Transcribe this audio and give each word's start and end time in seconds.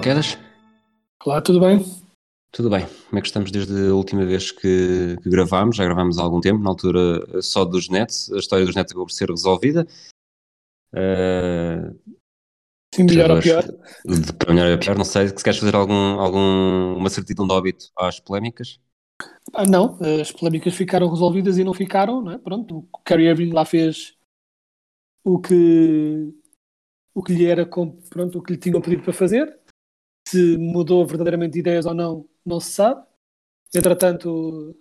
Quedas. 0.00 0.38
Olá, 1.26 1.42
tudo 1.42 1.60
bem? 1.60 1.84
Tudo 2.50 2.70
bem? 2.70 2.86
Como 2.86 3.18
é 3.18 3.20
que 3.20 3.26
estamos 3.26 3.50
desde 3.50 3.90
a 3.90 3.94
última 3.94 4.24
vez 4.24 4.50
que, 4.50 5.18
que 5.22 5.28
gravámos? 5.28 5.76
Já 5.76 5.84
gravámos 5.84 6.18
há 6.18 6.22
algum 6.22 6.40
tempo, 6.40 6.62
na 6.62 6.70
altura 6.70 7.42
só 7.42 7.66
dos 7.66 7.90
Nets. 7.90 8.32
A 8.32 8.38
história 8.38 8.64
dos 8.64 8.74
Nets 8.74 8.92
acabou 8.92 9.06
por 9.06 9.12
ser 9.12 9.28
resolvida. 9.28 9.86
Uh, 10.94 11.94
Sim, 12.94 13.04
melhor 13.04 13.30
ou 13.30 13.42
pior? 13.42 13.62
De, 13.62 14.32
para 14.32 14.54
melhor 14.54 14.72
ou 14.72 14.78
pior, 14.78 14.96
não 14.96 15.04
sei. 15.04 15.28
Se 15.28 15.44
queres 15.44 15.58
fazer 15.58 15.76
algum, 15.76 16.18
algum, 16.18 16.96
uma 16.96 17.10
certidão 17.10 17.46
de 17.46 17.52
óbito 17.52 17.90
às 17.98 18.18
polémicas? 18.18 18.80
Ah, 19.52 19.66
não, 19.66 19.98
as 20.18 20.32
polémicas 20.32 20.74
ficaram 20.74 21.10
resolvidas 21.10 21.58
e 21.58 21.64
não 21.64 21.74
ficaram, 21.74 22.22
não 22.22 22.32
é? 22.32 22.38
Pronto, 22.38 22.88
o 22.90 22.98
Kyrie 23.04 23.28
Irving 23.28 23.52
lá 23.52 23.66
fez 23.66 24.16
o 25.22 25.38
que, 25.38 26.32
o 27.14 27.22
que 27.22 27.34
lhe 27.34 27.44
era, 27.44 27.66
pronto, 27.66 28.38
o 28.38 28.42
que 28.42 28.54
lhe 28.54 28.58
tinham 28.58 28.80
pedido 28.80 29.02
para 29.02 29.12
fazer. 29.12 29.59
Se 30.30 30.56
mudou 30.56 31.06
verdadeiramente 31.06 31.54
de 31.54 31.58
ideias 31.60 31.86
ou 31.86 31.94
não, 31.94 32.28
não 32.44 32.60
se 32.60 32.72
sabe. 32.72 33.04
Entretanto, 33.74 34.76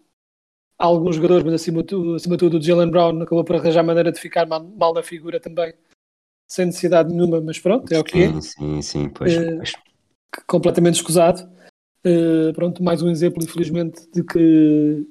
há 0.78 0.86
alguns 0.86 1.16
jogadores, 1.16 1.44
mas 1.44 1.56
acima 1.56 1.82
de 1.82 1.88
tudo, 1.88 2.16
acima 2.16 2.36
de 2.36 2.40
tudo 2.40 2.58
o 2.58 2.62
Jalen 2.62 2.90
Brown 2.90 3.22
acabou 3.22 3.44
por 3.44 3.56
arranjar 3.56 3.84
maneira 3.84 4.12
de 4.12 4.20
ficar 4.20 4.46
mal, 4.46 4.64
mal 4.64 4.94
na 4.94 5.04
figura 5.04 5.40
também, 5.40 5.74
sem 6.48 6.68
necessidade 6.68 7.14
nenhuma, 7.14 7.42
mas 7.42 7.60
pronto, 7.60 7.92
é 7.92 8.00
o 8.00 8.04
que 8.04 8.24
é. 8.24 8.28
Sim, 8.34 8.42
sim, 8.42 8.82
sim, 8.82 9.10
pois. 9.10 9.36
Pois. 9.36 9.74
completamente 10.48 10.96
escusado. 10.96 11.50
Uh, 12.06 12.54
pronto, 12.54 12.82
mais 12.82 13.02
um 13.02 13.10
exemplo, 13.10 13.44
infelizmente, 13.44 14.10
de 14.12 14.24
que 14.24 15.06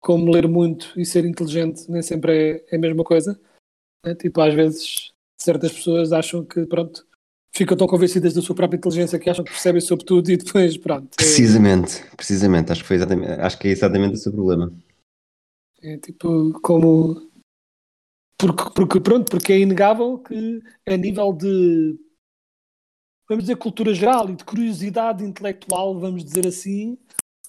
como 0.00 0.32
ler 0.32 0.48
muito 0.48 0.98
e 0.98 1.04
ser 1.04 1.26
inteligente 1.26 1.90
nem 1.90 2.00
sempre 2.00 2.32
é, 2.32 2.74
é 2.74 2.76
a 2.76 2.80
mesma 2.80 3.04
coisa. 3.04 3.38
né? 4.04 4.14
Tipo, 4.14 4.40
às 4.40 4.54
vezes 4.54 5.12
certas 5.38 5.72
pessoas 5.72 6.12
acham 6.12 6.44
que, 6.44 6.64
pronto, 6.66 7.06
ficam 7.54 7.76
tão 7.76 7.86
convencidas 7.86 8.34
da 8.34 8.42
sua 8.42 8.54
própria 8.54 8.78
inteligência 8.78 9.18
que 9.18 9.28
acham 9.28 9.44
que 9.44 9.50
percebem 9.50 9.80
sobre 9.80 10.04
tudo 10.04 10.30
e 10.30 10.36
depois, 10.36 10.76
pronto, 10.76 11.08
é, 11.12 11.16
Precisamente, 11.16 12.04
precisamente. 12.16 12.72
Acho 12.72 12.82
que, 12.82 12.88
foi 12.88 12.96
exatamente, 12.96 13.32
acho 13.32 13.58
que 13.58 13.68
é 13.68 13.70
exatamente 13.70 14.14
esse 14.14 14.28
o 14.28 14.32
problema. 14.32 14.72
é 15.82 15.98
tipo 15.98 16.58
como. 16.60 17.28
Porque, 18.38 18.70
porque, 18.74 19.00
pronto, 19.00 19.30
porque 19.30 19.52
é 19.52 19.58
inegável 19.58 20.18
que 20.18 20.62
a 20.86 20.96
nível 20.96 21.32
de 21.32 21.98
vamos 23.30 23.44
dizer, 23.44 23.56
cultura 23.56 23.94
geral 23.94 24.28
e 24.28 24.34
de 24.34 24.44
curiosidade 24.44 25.24
intelectual, 25.24 25.96
vamos 26.00 26.24
dizer 26.24 26.48
assim, 26.48 26.98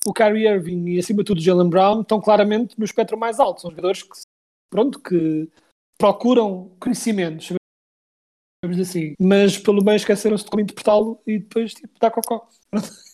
o 0.06 0.14
Kyrie 0.14 0.48
Irving 0.48 0.90
e 0.90 1.00
acima 1.00 1.24
de 1.24 1.26
tudo 1.26 1.40
o 1.40 1.42
Jalen 1.42 1.70
Brown 1.70 2.02
estão 2.02 2.22
claramente 2.22 2.78
no 2.78 2.86
espectro 2.86 3.18
mais 3.18 3.40
alto. 3.40 3.62
São 3.62 3.72
jogadores 3.72 4.04
que, 4.04 4.10
pronto, 4.70 5.00
que 5.00 5.50
procuram 5.98 6.72
conhecimentos, 6.80 7.52
dizer 8.70 8.84
assim, 8.84 9.16
mas 9.20 9.58
pelo 9.58 9.84
meio 9.84 9.95
esqueceram-se 9.95 10.44
de 10.44 10.50
como 10.52 10.62
interpretá-lo 10.62 11.20
e 11.26 11.39
depois 11.39 11.73
tipo, 11.73 11.89
dá 11.99 12.11
cocó. 12.11 12.48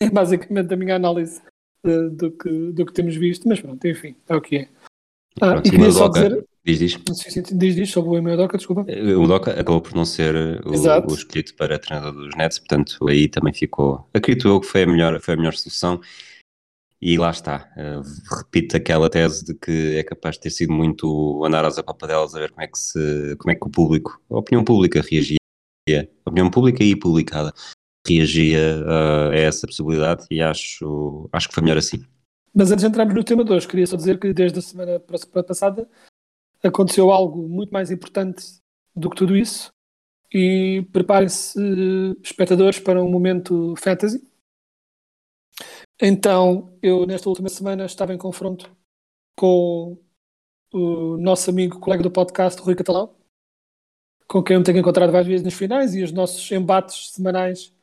É 0.01 0.09
basicamente 0.11 0.73
a 0.73 0.77
minha 0.77 0.95
análise 0.95 1.41
eh, 1.85 2.09
do, 2.11 2.31
que, 2.31 2.49
do 2.73 2.85
que 2.85 2.91
temos 2.93 3.15
visto, 3.15 3.47
mas 3.47 3.61
pronto, 3.61 3.85
enfim, 3.87 4.13
é 4.27 4.35
o 4.35 4.41
que 4.41 4.57
é. 4.57 4.69
Ah, 5.39 5.51
Pronto, 5.51 5.65
e 5.67 5.69
o 5.69 5.71
queria 5.71 5.91
só 5.91 6.07
Doca- 6.07 6.29
dizer, 6.29 6.45
Diz, 6.65 6.79
diz. 6.79 6.91
sim, 6.93 7.29
sim, 7.31 7.45
sim, 7.45 7.57
diz, 7.57 7.75
diz 7.75 7.89
sobre 7.89 8.09
o 8.09 8.17
e-mail 8.17 8.35
Doca, 8.35 8.57
desculpa. 8.57 8.81
O 8.81 9.25
Doca 9.25 9.51
acabou 9.51 9.79
por 9.79 9.95
não 9.95 10.03
ser 10.03 10.35
o, 10.67 10.73
Exato. 10.73 11.09
o 11.09 11.15
escolhido 11.15 11.53
para 11.53 11.79
treinador 11.79 12.11
dos 12.11 12.35
Nets, 12.35 12.59
portanto 12.59 12.97
aí 13.07 13.29
também 13.29 13.53
ficou. 13.53 14.05
Acredito 14.13 14.49
eu 14.49 14.59
que 14.59 14.67
foi 14.67 14.83
a 14.83 14.87
melhor, 14.87 15.17
foi 15.21 15.35
a 15.35 15.37
melhor 15.37 15.53
solução. 15.53 16.01
E 17.01 17.17
lá 17.17 17.29
está. 17.29 17.71
eh, 17.77 18.01
repito 18.39 18.75
aquela 18.75 19.09
tese 19.09 19.45
de 19.45 19.53
que 19.53 19.97
é 19.97 20.03
capaz 20.03 20.35
de 20.35 20.41
ter 20.41 20.49
sido 20.49 20.73
muito 20.73 21.43
andar 21.45 21.63
às 21.63 21.77
apapadelas 21.77 22.33
a 22.33 22.39
ver 22.39 22.49
como 22.51 22.61
é 22.63 22.67
que 22.67 22.77
se, 22.77 23.35
como 23.37 23.51
é 23.51 23.55
que 23.55 23.67
o 23.67 23.69
público, 23.69 24.19
a 24.29 24.37
opinião 24.37 24.63
pública 24.63 25.01
reagia, 25.01 25.37
a 26.25 26.29
opinião 26.29 26.49
pública 26.49 26.83
e 26.83 26.95
publicada 26.95 27.53
reagia 28.07 28.57
eh, 28.57 29.29
a 29.31 29.35
essa 29.35 29.67
possibilidade 29.67 30.25
e 30.31 30.41
acho, 30.41 31.29
acho 31.31 31.47
que 31.49 31.53
foi 31.53 31.63
melhor 31.63 31.77
assim. 31.77 32.03
Mas 32.53 32.71
antes 32.71 32.83
de 32.83 32.89
entrarmos 32.89 33.13
no 33.13 33.23
tema 33.23 33.45
de 33.45 33.53
hoje, 33.53 33.67
queria 33.67 33.85
só 33.85 33.95
dizer 33.95 34.19
que 34.19 34.33
desde 34.33 34.57
a 34.57 34.61
semana 34.61 34.99
pa- 34.99 35.43
passada 35.43 35.87
aconteceu 36.63 37.11
algo 37.11 37.47
muito 37.47 37.69
mais 37.71 37.91
importante 37.91 38.57
do 38.95 39.09
que 39.11 39.15
tudo 39.15 39.37
isso. 39.37 39.69
E 40.33 40.85
preparem-se, 40.91 41.57
espectadores, 42.23 42.79
para 42.79 43.01
um 43.03 43.09
momento 43.09 43.75
fantasy. 43.77 44.21
Então, 46.01 46.77
eu 46.81 47.05
nesta 47.07 47.27
última 47.27 47.49
semana 47.49 47.85
estava 47.85 48.13
em 48.13 48.17
confronto 48.17 48.69
com 49.35 49.97
o 50.71 51.17
nosso 51.17 51.49
amigo, 51.49 51.79
colega 51.79 52.03
do 52.03 52.11
podcast, 52.11 52.61
Rui 52.61 52.75
Catalão, 52.75 53.15
com 54.27 54.43
quem 54.43 54.55
eu 54.55 54.59
me 54.59 54.65
tenho 54.65 54.77
encontrado 54.77 55.11
várias 55.11 55.27
vezes 55.27 55.43
nas 55.43 55.53
finais 55.53 55.95
e 55.95 56.03
os 56.03 56.11
nossos 56.11 56.51
embates 56.51 57.11
semanais 57.11 57.73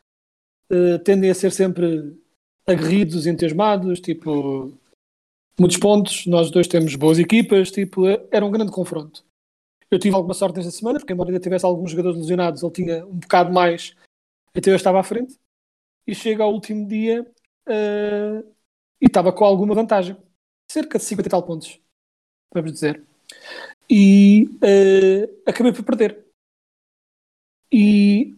eh, 0.70 0.98
tendem 0.98 1.30
a 1.30 1.34
ser 1.34 1.50
sempre 1.50 2.16
aguerridos, 2.66 3.26
entusiasmados, 3.26 4.00
tipo, 4.00 4.72
muitos 5.58 5.78
pontos, 5.78 6.26
nós 6.26 6.50
dois 6.50 6.68
temos 6.68 6.94
boas 6.94 7.18
equipas, 7.18 7.70
tipo, 7.70 8.06
é- 8.06 8.24
era 8.30 8.44
um 8.46 8.50
grande 8.50 8.70
confronto. 8.72 9.24
Eu 9.90 9.98
tive 9.98 10.14
alguma 10.14 10.34
sorte 10.34 10.56
nesta 10.56 10.70
semana, 10.70 10.98
porque 10.98 11.12
embora 11.12 11.30
ainda 11.30 11.40
tivesse 11.40 11.64
alguns 11.66 11.90
jogadores 11.90 12.18
lesionados, 12.18 12.62
ele 12.62 12.72
tinha 12.72 13.06
um 13.06 13.18
bocado 13.18 13.52
mais, 13.52 13.94
até 14.54 14.70
eu 14.70 14.76
estava 14.76 15.00
à 15.00 15.02
frente, 15.02 15.36
e 16.06 16.14
chega 16.14 16.44
ao 16.44 16.52
último 16.52 16.86
dia 16.86 17.26
eh, 17.68 18.44
e 19.00 19.06
estava 19.06 19.32
com 19.32 19.44
alguma 19.44 19.74
vantagem, 19.74 20.16
cerca 20.70 20.98
de 20.98 21.04
50 21.04 21.28
e 21.28 21.30
tal 21.30 21.42
pontos, 21.42 21.80
vamos 22.52 22.72
dizer. 22.72 23.02
E 23.90 24.48
eh, 24.62 25.28
acabei 25.46 25.72
por 25.72 25.84
perder. 25.84 26.24
E 27.72 28.36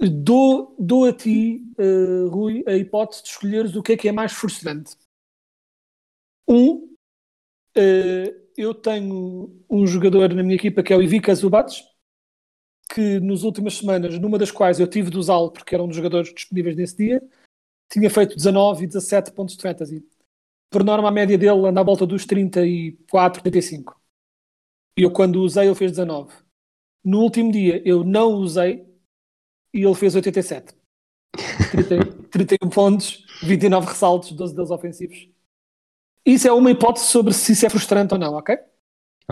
dou, 0.00 0.74
dou 0.78 1.04
a 1.06 1.12
ti, 1.12 1.62
eh, 1.78 2.28
Rui, 2.30 2.64
a 2.66 2.76
hipótese 2.76 3.22
de 3.22 3.28
escolheres 3.30 3.76
o 3.76 3.82
que 3.82 3.92
é 3.92 3.96
que 3.96 4.08
é 4.08 4.12
mais 4.12 4.32
frustrante. 4.32 4.96
Um, 6.48 6.94
eu 8.56 8.74
tenho 8.74 9.64
um 9.68 9.86
jogador 9.86 10.32
na 10.32 10.42
minha 10.42 10.54
equipa 10.54 10.82
que 10.82 10.92
é 10.92 10.96
o 10.96 11.02
Ivica 11.02 11.34
Zubats, 11.34 11.82
que 12.92 13.18
nas 13.20 13.42
últimas 13.42 13.74
semanas, 13.74 14.18
numa 14.18 14.38
das 14.38 14.50
quais 14.50 14.78
eu 14.78 14.86
tive 14.86 15.10
de 15.10 15.18
usá-lo 15.18 15.50
porque 15.50 15.74
era 15.74 15.82
um 15.82 15.88
dos 15.88 15.96
jogadores 15.96 16.32
disponíveis 16.32 16.76
nesse 16.76 16.96
dia, 16.96 17.22
tinha 17.90 18.10
feito 18.10 18.36
19 18.36 18.84
e 18.84 18.86
17 18.86 19.32
pontos 19.32 19.56
de 19.56 19.62
fantasy. 19.62 20.04
Por 20.70 20.82
norma, 20.82 21.08
a 21.08 21.12
média 21.12 21.38
dele 21.38 21.66
anda 21.66 21.80
à 21.80 21.84
volta 21.84 22.06
dos 22.06 22.26
34, 22.26 23.42
35. 23.42 24.00
E 24.98 25.02
eu, 25.02 25.10
quando 25.10 25.42
usei, 25.42 25.66
ele 25.66 25.74
fez 25.74 25.92
19. 25.92 26.32
No 27.04 27.20
último 27.20 27.52
dia, 27.52 27.82
eu 27.86 28.02
não 28.02 28.32
usei 28.34 28.86
e 29.72 29.82
ele 29.82 29.94
fez 29.94 30.14
87. 30.14 30.74
30, 31.70 32.28
31 32.30 32.68
pontos, 32.70 33.26
29 33.42 33.86
ressaltos, 33.86 34.32
12 34.32 34.54
deles 34.54 34.70
ofensivos. 34.70 35.28
Isso 36.24 36.48
é 36.48 36.52
uma 36.52 36.70
hipótese 36.70 37.06
sobre 37.06 37.34
se 37.34 37.52
isso 37.52 37.66
é 37.66 37.70
frustrante 37.70 38.14
ou 38.14 38.20
não, 38.20 38.34
ok? 38.34 38.56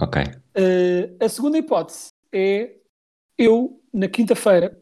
Ok. 0.01 0.23
Eh, 0.55 1.15
a 1.21 1.29
segunda 1.29 1.59
hipótese 1.59 2.11
é 2.33 2.77
eu, 3.39 3.81
na 3.93 4.09
quinta-feira, 4.09 4.79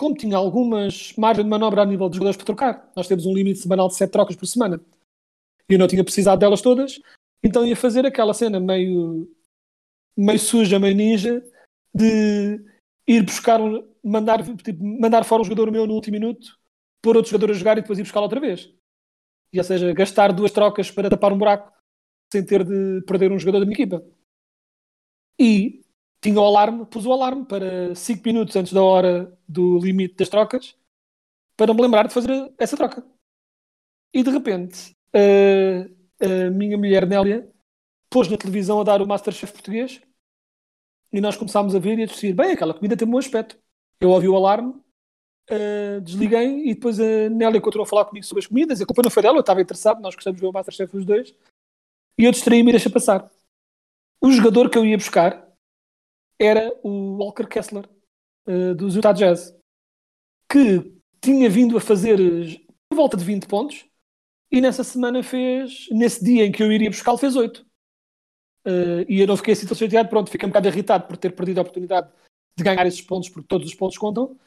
como 0.00 0.14
tinha 0.14 0.34
algumas 0.34 1.12
margens 1.14 1.44
de 1.44 1.50
manobra 1.50 1.82
a 1.82 1.84
nível 1.84 2.08
dos 2.08 2.16
jogadores 2.16 2.38
para 2.38 2.46
trocar, 2.46 2.90
nós 2.96 3.06
temos 3.06 3.26
um 3.26 3.34
limite 3.34 3.58
semanal 3.58 3.86
de 3.86 3.96
7 3.96 4.10
trocas 4.10 4.34
por 4.34 4.46
semana, 4.46 4.80
e 5.68 5.74
eu 5.74 5.78
não 5.78 5.86
tinha 5.86 6.02
precisado 6.02 6.38
delas 6.38 6.62
todas, 6.62 6.98
então 7.44 7.66
ia 7.66 7.76
fazer 7.76 8.06
aquela 8.06 8.32
cena 8.32 8.58
meio, 8.58 9.30
meio 10.16 10.38
suja, 10.38 10.78
meio 10.78 10.96
ninja, 10.96 11.44
de 11.94 12.64
ir 13.06 13.22
buscar, 13.22 13.60
um, 13.60 13.86
mandar, 14.02 14.42
tipo, 14.62 14.82
mandar 14.82 15.22
fora 15.22 15.42
um 15.42 15.44
jogador 15.44 15.70
meu 15.70 15.86
no 15.86 15.92
último 15.92 16.14
minuto, 16.14 16.58
pôr 17.02 17.14
outro 17.14 17.30
jogador 17.30 17.50
a 17.50 17.54
jogar 17.54 17.76
e 17.76 17.82
depois 17.82 17.98
ir 17.98 18.02
buscá-lo 18.02 18.24
outra 18.24 18.40
vez. 18.40 18.72
E, 19.52 19.58
ou 19.58 19.64
seja, 19.64 19.92
gastar 19.92 20.32
duas 20.32 20.50
trocas 20.50 20.90
para 20.90 21.10
tapar 21.10 21.30
um 21.30 21.36
buraco 21.36 21.70
sem 22.32 22.42
ter 22.42 22.64
de 22.64 23.02
perder 23.02 23.30
um 23.30 23.38
jogador 23.38 23.60
da 23.60 23.66
minha 23.66 23.76
equipa. 23.76 24.02
E 25.38 25.82
tinha 26.20 26.38
o 26.38 26.44
alarme, 26.44 26.84
pus 26.86 27.06
o 27.06 27.12
alarme 27.12 27.44
para 27.46 27.94
5 27.94 28.22
minutos 28.24 28.54
antes 28.54 28.72
da 28.72 28.82
hora 28.82 29.36
do 29.48 29.78
limite 29.78 30.16
das 30.16 30.28
trocas 30.28 30.76
para 31.56 31.74
me 31.74 31.82
lembrar 31.82 32.06
de 32.06 32.14
fazer 32.14 32.52
essa 32.58 32.76
troca. 32.76 33.04
E 34.12 34.22
de 34.22 34.30
repente, 34.30 34.96
a, 35.14 36.24
a 36.24 36.50
minha 36.50 36.76
mulher 36.76 37.06
Nélia 37.06 37.50
pôs 38.10 38.28
na 38.28 38.36
televisão 38.36 38.80
a 38.80 38.84
dar 38.84 39.00
o 39.00 39.06
Masterchef 39.06 39.52
português 39.52 40.00
e 41.12 41.20
nós 41.20 41.36
começámos 41.36 41.74
a 41.74 41.78
ver 41.78 41.98
e 41.98 42.02
a 42.02 42.06
dizer, 42.06 42.34
bem, 42.34 42.52
aquela 42.52 42.74
comida 42.74 42.96
tem 42.96 43.06
um 43.06 43.10
bom 43.10 43.18
aspecto. 43.18 43.58
Eu 44.00 44.10
ouvi 44.10 44.28
o 44.28 44.36
alarme, 44.36 44.74
uh, 45.50 46.00
desliguei 46.02 46.70
e 46.70 46.74
depois 46.74 46.98
a 46.98 47.28
Nélia 47.30 47.60
continuou 47.60 47.84
a 47.84 47.88
falar 47.88 48.04
comigo 48.04 48.24
sobre 48.26 48.40
as 48.40 48.46
comidas. 48.46 48.80
A 48.80 48.86
culpa 48.86 49.02
não 49.02 49.10
foi 49.10 49.22
dela, 49.22 49.36
eu 49.36 49.40
estava 49.40 49.60
interessado, 49.60 50.00
nós 50.00 50.14
gostamos 50.14 50.36
de 50.36 50.40
ver 50.40 50.48
o 50.48 50.52
Masterchef 50.52 50.96
os 50.96 51.04
dois. 51.04 51.34
E 52.18 52.24
eu 52.24 52.32
distraí-me 52.32 52.70
e 52.70 52.72
deixa 52.72 52.90
passar. 52.90 53.30
O 54.20 54.30
jogador 54.30 54.70
que 54.70 54.78
eu 54.78 54.84
ia 54.84 54.96
buscar 54.96 55.49
era 56.40 56.72
o 56.82 57.18
Walker 57.18 57.46
Kessler, 57.46 57.86
uh, 58.48 58.74
do 58.74 58.88
Utah 58.88 59.12
Jazz, 59.12 59.54
que 60.50 60.98
tinha 61.20 61.50
vindo 61.50 61.76
a 61.76 61.80
fazer 61.80 62.18
por 62.88 62.96
volta 62.96 63.16
de 63.16 63.24
20 63.24 63.46
pontos 63.46 63.86
e 64.50 64.60
nessa 64.60 64.82
semana 64.82 65.22
fez, 65.22 65.86
nesse 65.90 66.24
dia 66.24 66.46
em 66.46 66.50
que 66.50 66.62
eu 66.62 66.72
iria 66.72 66.88
buscá-lo, 66.88 67.18
fez 67.18 67.36
8. 67.36 67.58
Uh, 68.66 69.04
e 69.08 69.20
eu 69.20 69.26
não 69.26 69.36
fiquei 69.36 69.52
assim 69.52 69.66
tão 69.66 69.76
chateado, 69.76 70.08
pronto, 70.08 70.30
fiquei 70.30 70.46
um 70.46 70.50
bocado 70.50 70.68
irritado 70.68 71.06
por 71.06 71.16
ter 71.16 71.34
perdido 71.34 71.58
a 71.58 71.62
oportunidade 71.62 72.10
de 72.56 72.64
ganhar 72.64 72.86
esses 72.86 73.02
pontos, 73.02 73.28
porque 73.28 73.46
todos 73.46 73.68
os 73.68 73.74
pontos 73.74 73.98
contam, 73.98 74.38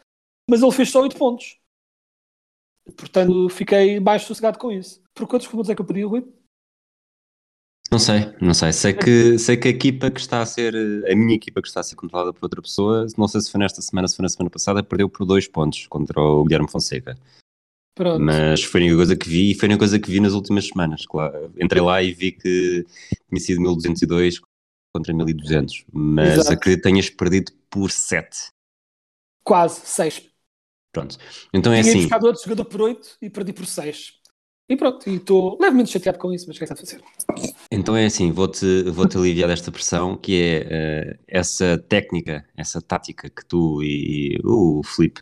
mas 0.50 0.62
ele 0.62 0.72
fez 0.72 0.90
só 0.90 1.02
8 1.02 1.16
pontos. 1.16 1.60
Portanto, 2.98 3.50
fiquei 3.50 4.00
mais 4.00 4.24
sossegado 4.24 4.60
com 4.60 4.72
isso. 4.72 5.02
Por 5.14 5.28
quantos 5.28 5.48
pontos 5.48 5.70
é 5.70 5.76
que 5.76 5.82
eu 5.82 5.86
pedi, 5.86 6.04
Rui? 6.04 6.28
Não 7.94 8.00
sei, 8.00 8.34
não 8.42 8.56
sei. 8.56 8.74
Sei 8.74 8.92
que, 8.92 9.38
sei 9.38 9.56
que 9.56 9.68
a 9.68 9.72
equipa 9.72 10.10
que 10.10 10.20
está 10.20 10.42
a 10.42 10.46
ser, 10.48 10.76
a 10.76 11.16
minha 11.16 11.36
equipa 11.36 11.62
que 11.62 11.68
está 11.68 11.80
a 11.80 11.84
ser 11.84 11.96
controlada 11.96 12.34
por 12.34 12.44
outra 12.44 12.60
pessoa, 12.60 13.06
não 13.16 13.28
sei 13.28 13.40
se 13.40 13.52
foi 13.52 13.60
nesta 13.60 13.84
semana, 13.84 14.08
se 14.08 14.16
foi 14.16 14.24
na 14.24 14.30
semana 14.30 14.50
passada, 14.50 14.82
perdeu 14.82 15.08
por 15.08 15.28
dois 15.28 15.48
pontos 15.48 15.86
contra 15.86 16.20
o 16.20 16.44
Guilherme 16.44 16.68
Fonseca. 16.68 17.16
Pronto. 17.94 18.20
Mas 18.20 18.64
foi 18.64 18.82
a 18.82 18.84
única 18.86 18.98
coisa 18.98 19.16
que 19.16 19.30
vi 19.30 19.52
e 19.52 19.54
foi 19.54 19.68
a 19.68 19.70
única 19.70 19.82
coisa 19.82 20.00
que 20.00 20.10
vi 20.10 20.20
nas 20.20 20.34
últimas 20.34 20.68
semanas. 20.68 21.06
Claro. 21.06 21.54
Entrei 21.56 21.84
lá 21.84 22.02
e 22.02 22.12
vi 22.12 22.32
que 22.32 22.84
tinha 23.30 23.40
sido 23.40 23.62
1202 23.62 24.42
contra 24.92 25.14
1200, 25.14 25.86
mas 25.94 26.34
Exato. 26.34 26.54
acredito 26.54 26.82
que 26.82 26.90
tenhas 26.90 27.10
perdido 27.12 27.52
por 27.70 27.92
7. 27.92 28.48
Quase, 29.44 29.82
6. 29.86 30.32
Pronto. 30.92 31.16
Então 31.54 31.72
é 31.72 31.82
Tinha 31.82 31.92
assim. 31.92 31.92
Tinha 31.92 32.04
buscado 32.06 32.26
outro 32.26 32.44
jogador 32.44 32.66
por 32.66 32.82
8 32.82 33.18
e 33.22 33.30
perdi 33.30 33.54
por 33.54 33.68
6. 33.68 34.23
E 34.70 34.78
pronto, 34.78 35.10
e 35.10 35.16
estou 35.16 35.58
levemente 35.60 35.92
chateado 35.92 36.18
com 36.18 36.32
isso, 36.34 36.48
mas 36.48 36.56
o 36.56 36.60
que 36.60 36.64
é 36.64 36.68
que 36.68 36.74
está 36.74 36.84
a 36.84 37.02
fazer? 37.38 37.54
Então 37.72 37.96
é 37.96 38.06
assim, 38.06 38.32
vou-te 38.32 38.84
vou 38.84 39.08
-te 39.08 39.18
aliviar 39.18 39.50
desta 39.50 39.72
pressão, 39.72 40.16
que 40.18 40.42
é 40.42 40.62
uh, 40.62 41.24
essa 41.28 41.78
técnica, 41.78 42.48
essa 42.56 42.82
tática 42.82 43.30
que 43.30 43.46
tu 43.46 43.84
e 43.84 44.40
o 44.44 44.82
Felipe 44.84 45.22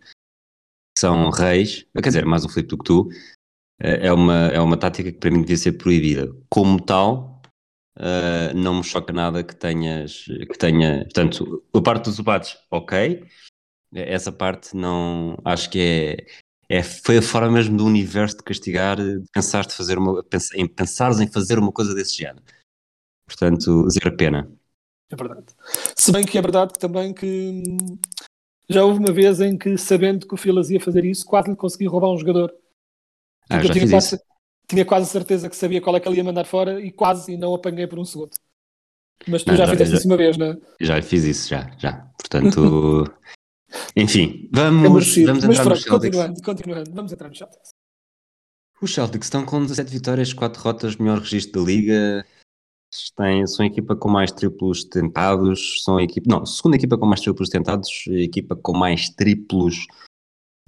são 0.97 1.31
reis, 1.31 1.87
quer 1.95 2.09
dizer, 2.09 2.25
mais 2.25 2.45
o 2.45 2.49
Felipe 2.49 2.69
do 2.69 2.77
que 2.77 2.83
tu, 2.83 3.01
uh, 3.01 3.11
é 3.79 4.13
uma, 4.13 4.47
é 4.49 4.59
uma 4.59 4.77
tática 4.77 5.11
que 5.11 5.17
para 5.17 5.31
mim 5.31 5.41
devia 5.41 5.57
ser 5.57 5.71
proibida. 5.73 6.31
Como 6.47 6.79
tal, 6.79 7.41
uh, 7.97 8.55
não 8.55 8.75
me 8.75 8.83
choca 8.83 9.11
nada 9.11 9.43
que 9.43 9.55
tenhas, 9.55 10.25
que 10.25 10.57
tenha, 10.57 11.03
portanto, 11.05 11.63
a 11.73 11.81
parte 11.81 12.05
dos 12.05 12.17
debates, 12.17 12.57
ok, 12.69 13.25
essa 13.93 14.31
parte 14.31 14.75
não, 14.75 15.37
acho 15.43 15.69
que 15.69 15.79
é, 15.79 16.25
é, 16.71 16.81
foi 16.81 17.17
a 17.17 17.21
forma 17.21 17.51
mesmo 17.51 17.75
do 17.75 17.85
universo 17.85 18.37
de 18.37 18.43
castigar, 18.43 18.95
de 18.95 19.21
pensar 19.33 19.65
de 19.65 19.73
fazer 19.73 19.97
uma, 19.97 20.23
em 20.55 20.65
pensares 20.65 21.19
em 21.19 21.27
fazer 21.27 21.59
uma 21.59 21.69
coisa 21.69 21.93
desse 21.93 22.17
género. 22.17 22.41
Portanto, 23.25 23.89
zero 23.89 24.15
pena. 24.15 24.49
É 25.09 25.15
verdade. 25.17 25.47
Se 25.97 26.13
bem 26.13 26.25
que 26.25 26.37
é 26.37 26.41
verdade 26.41 26.71
também 26.79 27.13
que 27.13 27.61
já 28.69 28.85
houve 28.85 28.99
uma 28.99 29.11
vez 29.11 29.41
em 29.41 29.57
que, 29.57 29.77
sabendo 29.77 30.25
que 30.25 30.33
o 30.33 30.37
Filas 30.37 30.69
ia 30.69 30.79
fazer 30.79 31.03
isso, 31.03 31.25
quase 31.25 31.49
lhe 31.49 31.57
consegui 31.57 31.87
roubar 31.87 32.09
um 32.09 32.17
jogador. 32.17 32.53
Ah, 33.49 33.61
já 33.61 33.73
tinha, 33.73 33.89
quase, 33.89 34.15
isso. 34.15 34.23
tinha 34.65 34.85
quase 34.85 35.09
certeza 35.09 35.49
que 35.49 35.55
sabia 35.57 35.81
qual 35.81 35.97
é 35.97 35.99
que 35.99 36.07
ele 36.07 36.17
ia 36.17 36.23
mandar 36.23 36.45
fora 36.45 36.79
e 36.79 36.89
quase 36.89 37.33
e 37.33 37.37
não 37.37 37.53
apanhei 37.53 37.85
por 37.85 37.99
um 37.99 38.05
segundo. 38.05 38.31
Mas 39.27 39.43
tu 39.43 39.47
não, 39.47 39.57
já, 39.57 39.65
já 39.65 39.71
fizeste 39.71 39.91
já, 39.91 39.97
isso 39.97 40.07
uma 40.07 40.15
vez, 40.15 40.37
não 40.37 40.45
é? 40.47 40.57
Já 40.79 41.01
fiz 41.01 41.25
isso, 41.25 41.49
já, 41.49 41.69
já. 41.77 42.09
Portanto, 42.17 43.03
Enfim, 43.95 44.49
vamos, 44.51 45.17
é 45.17 45.25
vamos 45.25 45.43
entrar 45.43 45.65
nos 45.65 45.81
Celtics. 45.83 45.85
Continuando, 45.85 46.41
continuando, 46.41 46.91
vamos 46.93 47.11
entrar 47.11 47.29
nos 47.29 47.37
Celtics. 47.37 47.69
Os 48.81 48.93
Celtics 48.93 49.27
estão 49.27 49.45
com 49.45 49.61
17 49.61 49.91
vitórias, 49.91 50.33
4 50.33 50.61
derrotas, 50.61 50.95
melhor 50.95 51.19
registro 51.19 51.61
da 51.61 51.67
liga. 51.67 52.25
Têm, 53.15 53.47
são 53.47 53.63
a 53.63 53.67
equipa 53.67 53.95
com 53.95 54.09
mais 54.09 54.31
triplos 54.31 54.83
tentados, 54.83 55.81
são 55.83 55.97
a 55.97 56.03
equipa, 56.03 56.29
não, 56.29 56.45
segunda 56.45 56.75
equipa 56.75 56.97
com 56.97 57.05
mais 57.05 57.21
triplos 57.21 57.47
tentados, 57.47 57.89
a 58.09 58.19
equipa 58.19 58.53
com 58.53 58.73
mais 58.73 59.07
triplos 59.09 59.87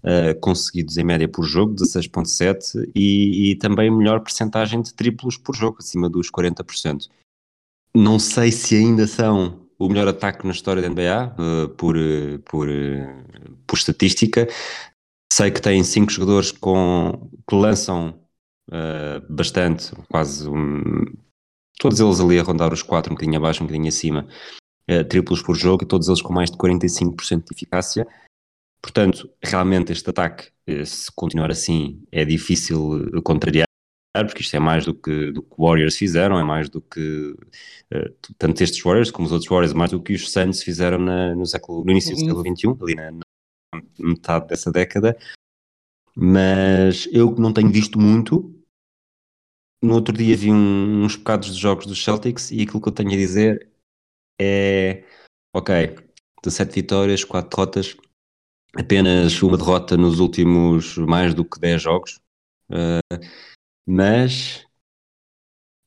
uh, 0.04 0.40
conseguidos 0.40 0.98
em 0.98 1.04
média 1.04 1.28
por 1.28 1.44
jogo, 1.44 1.76
16.7, 1.76 2.90
e, 2.96 3.52
e 3.52 3.56
também 3.58 3.92
melhor 3.92 4.22
percentagem 4.22 4.82
de 4.82 4.94
triplos 4.94 5.38
por 5.38 5.54
jogo, 5.54 5.80
acima 5.80 6.10
dos 6.10 6.32
40%. 6.32 7.10
Não 7.94 8.18
sei 8.18 8.54
se 8.54 8.76
ainda 8.76 9.06
são 9.06 9.63
o 9.86 9.90
melhor 9.90 10.08
ataque 10.08 10.46
na 10.46 10.54
história 10.54 10.82
da 10.82 10.90
NBA, 10.90 11.36
uh, 11.38 11.64
eh, 11.64 11.68
por, 11.78 11.98
uh, 11.98 12.40
por, 12.46 12.70
uh, 12.70 13.58
por 13.68 13.78
estatística. 13.78 14.48
Sei 15.32 15.52
que 15.52 15.62
tem 15.62 15.84
cinco 15.84 16.12
jogadores 16.12 16.52
com, 16.52 17.30
que 17.48 17.56
lançam 17.56 18.20
bastante, 19.30 19.92
quase 20.10 20.48
um, 20.48 21.04
todos 21.78 22.00
eles 22.00 22.20
ali 22.20 22.40
a 22.40 22.44
rondar 22.44 22.72
os 22.72 22.82
quatro, 22.82 23.12
um 23.12 23.16
bocadinho 23.16 23.38
abaixo, 23.38 23.62
um 23.62 23.68
bocadinho 23.68 23.90
acima, 23.90 24.28
triplos 25.10 25.42
por 25.42 25.56
jogo, 25.56 25.84
e 25.84 25.88
todos 25.88 26.08
eles 26.08 26.22
com 26.22 26.32
mais 26.32 26.50
de 26.50 26.58
45% 26.58 27.44
de 27.46 27.56
eficácia. 27.56 28.08
Portanto, 28.82 29.30
realmente 29.44 29.92
este 29.92 30.10
ataque, 30.10 30.50
se 30.86 31.12
continuar 31.14 31.52
assim, 31.52 32.02
é 32.12 32.24
difícil 32.24 33.22
contrariar 33.24 33.66
porque 34.24 34.42
isto 34.42 34.56
é 34.56 34.60
mais 34.60 34.86
do 34.86 34.94
que, 34.94 35.32
do 35.32 35.42
que 35.42 35.56
Warriors 35.58 35.98
fizeram, 35.98 36.38
é 36.38 36.44
mais 36.44 36.70
do 36.70 36.80
que 36.80 37.36
uh, 37.92 38.34
tanto 38.38 38.62
estes 38.62 38.82
Warriors 38.82 39.10
como 39.10 39.26
os 39.26 39.32
outros 39.32 39.50
Warriors, 39.50 39.74
mais 39.74 39.92
do 39.92 40.02
que 40.02 40.14
os 40.14 40.32
Suns 40.32 40.62
fizeram 40.62 41.00
na, 41.00 41.34
no, 41.34 41.46
século, 41.46 41.84
no 41.84 41.92
início 41.92 42.16
do 42.16 42.22
uhum. 42.22 42.28
século 42.28 42.78
XXI, 42.78 42.84
ali 42.84 42.96
na, 42.96 43.12
na, 43.12 43.22
metade 43.98 44.48
dessa 44.48 44.72
década. 44.72 45.18
Mas 46.16 47.08
eu 47.12 47.34
que 47.34 47.42
não 47.42 47.52
tenho 47.52 47.72
visto 47.72 48.00
muito, 48.00 48.54
no 49.82 49.96
outro 49.96 50.16
dia 50.16 50.38
vi 50.38 50.52
um, 50.52 51.04
uns 51.04 51.16
bocados 51.16 51.54
de 51.54 51.60
jogos 51.60 51.88
dos 51.88 52.04
Celtics 52.04 52.52
e 52.52 52.62
aquilo 52.62 52.82
que 52.82 52.90
eu 52.90 52.94
tenho 52.94 53.12
a 53.12 53.16
dizer 53.16 53.68
é 54.40 55.04
ok, 55.56 55.96
17 56.44 56.74
vitórias, 56.74 57.24
4 57.24 57.50
derrotas, 57.50 57.98
apenas 58.76 59.42
uma 59.42 59.58
derrota 59.58 59.98
nos 59.98 60.20
últimos 60.20 60.98
mais 60.98 61.34
do 61.34 61.44
que 61.46 61.60
10 61.60 61.82
jogos. 61.82 62.20
Uh, 62.70 63.53
mas 63.86 64.66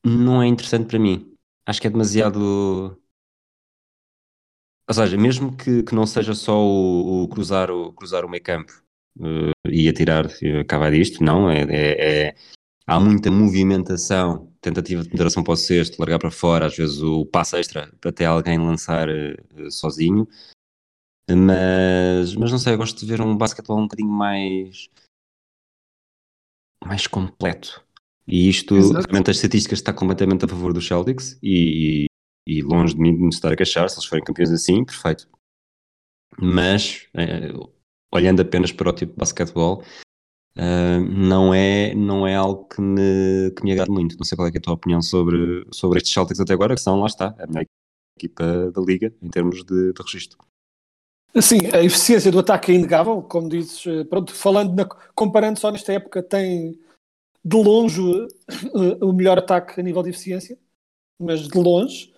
não 0.05 0.41
é 0.41 0.47
interessante 0.47 0.87
para 0.87 0.99
mim. 0.99 1.35
Acho 1.65 1.81
que 1.81 1.87
é 1.87 1.89
demasiado. 1.89 2.97
Ou 4.89 4.93
seja, 4.93 5.17
mesmo 5.17 5.55
que, 5.55 5.83
que 5.83 5.93
não 5.93 6.05
seja 6.05 6.33
só 6.33 6.57
o, 6.57 7.23
o 7.23 7.27
cruzar 7.27 7.69
o, 7.69 7.91
cruzar 7.93 8.23
o 8.23 8.29
meio 8.29 8.41
campo 8.41 8.71
uh, 9.19 9.51
e 9.69 9.89
atirar 9.89 10.27
acabar 10.61 10.91
disto, 10.91 11.21
não, 11.21 11.49
é, 11.49 11.63
é, 11.63 12.27
é, 12.27 12.35
há 12.85 12.99
muita 12.99 13.29
movimentação, 13.29 14.53
tentativa 14.61 15.03
de 15.03 15.09
penetração 15.09 15.43
para 15.43 15.53
o 15.53 15.57
cesto, 15.57 15.99
largar 15.99 16.19
para 16.19 16.31
fora, 16.31 16.67
às 16.67 16.77
vezes 16.77 17.01
o 17.01 17.25
passo 17.25 17.57
extra 17.57 17.91
para 17.99 18.11
até 18.11 18.25
alguém 18.25 18.57
lançar 18.57 19.09
uh, 19.09 19.71
sozinho, 19.71 20.25
mas, 21.29 22.33
mas 22.35 22.51
não 22.51 22.57
sei, 22.57 22.73
eu 22.73 22.77
gosto 22.77 22.97
de 22.97 23.05
ver 23.05 23.19
um 23.19 23.35
basquetebol 23.35 23.79
um 23.79 23.83
bocadinho 23.83 24.09
mais 24.09 24.89
mais 26.85 27.05
completo. 27.07 27.86
E 28.27 28.49
isto, 28.49 28.75
Exato. 28.75 29.07
realmente, 29.07 29.31
as 29.31 29.37
estatísticas 29.37 29.79
está 29.79 29.93
completamente 29.93 30.43
a 30.43 30.47
favor 30.47 30.73
dos 30.73 30.85
Celtics 30.85 31.39
e, 31.41 32.07
e, 32.45 32.61
longe 32.61 32.93
de 32.93 32.99
mim 32.99 33.15
de 33.15 33.21
me 33.21 33.29
estar 33.29 33.53
a 33.53 33.55
queixar, 33.55 33.89
se 33.89 33.95
eles 33.95 34.05
forem 34.05 34.23
campeões 34.23 34.51
assim, 34.51 34.83
perfeito. 34.83 35.29
Mas, 36.37 37.07
é, 37.13 37.53
olhando 38.13 38.41
apenas 38.41 38.71
para 38.71 38.89
o 38.89 38.93
tipo 38.93 39.13
de 39.13 39.17
basquetebol, 39.17 39.81
uh, 40.57 40.99
não, 41.09 41.53
é, 41.53 41.95
não 41.95 42.27
é 42.27 42.35
algo 42.35 42.65
que 42.65 42.81
me, 42.81 43.51
que 43.55 43.63
me 43.63 43.71
agrada 43.71 43.91
muito. 43.91 44.17
Não 44.17 44.25
sei 44.25 44.35
qual 44.35 44.47
é, 44.47 44.51
é 44.53 44.57
a 44.57 44.61
tua 44.61 44.73
opinião 44.73 45.01
sobre, 45.01 45.65
sobre 45.71 45.99
estes 45.99 46.11
Celtics 46.11 46.41
até 46.41 46.53
agora, 46.53 46.75
que 46.75 46.81
são, 46.81 46.99
lá 46.99 47.07
está, 47.07 47.33
a 47.39 47.47
melhor 47.47 47.65
equipa 48.17 48.71
da 48.71 48.81
liga 48.81 49.13
em 49.21 49.29
termos 49.29 49.63
de, 49.63 49.93
de 49.93 50.01
registro. 50.03 50.37
Sim, 51.41 51.59
a 51.73 51.83
eficiência 51.83 52.31
do 52.31 52.39
ataque 52.39 52.71
é 52.71 52.75
inegável, 52.75 53.21
como 53.21 53.47
dizes, 53.47 53.85
eh, 53.85 54.03
pronto, 54.05 54.33
falando 54.33 54.73
na, 54.73 54.85
comparando 55.13 55.59
só 55.59 55.71
nesta 55.71 55.93
época, 55.93 56.23
tem 56.23 56.79
de 57.47 57.55
longe 57.55 58.01
uh, 58.01 59.05
o 59.05 59.13
melhor 59.13 59.37
ataque 59.37 59.79
a 59.79 59.83
nível 59.83 60.03
de 60.03 60.09
eficiência, 60.09 60.59
mas 61.17 61.47
de 61.47 61.57
longe, 61.57 62.13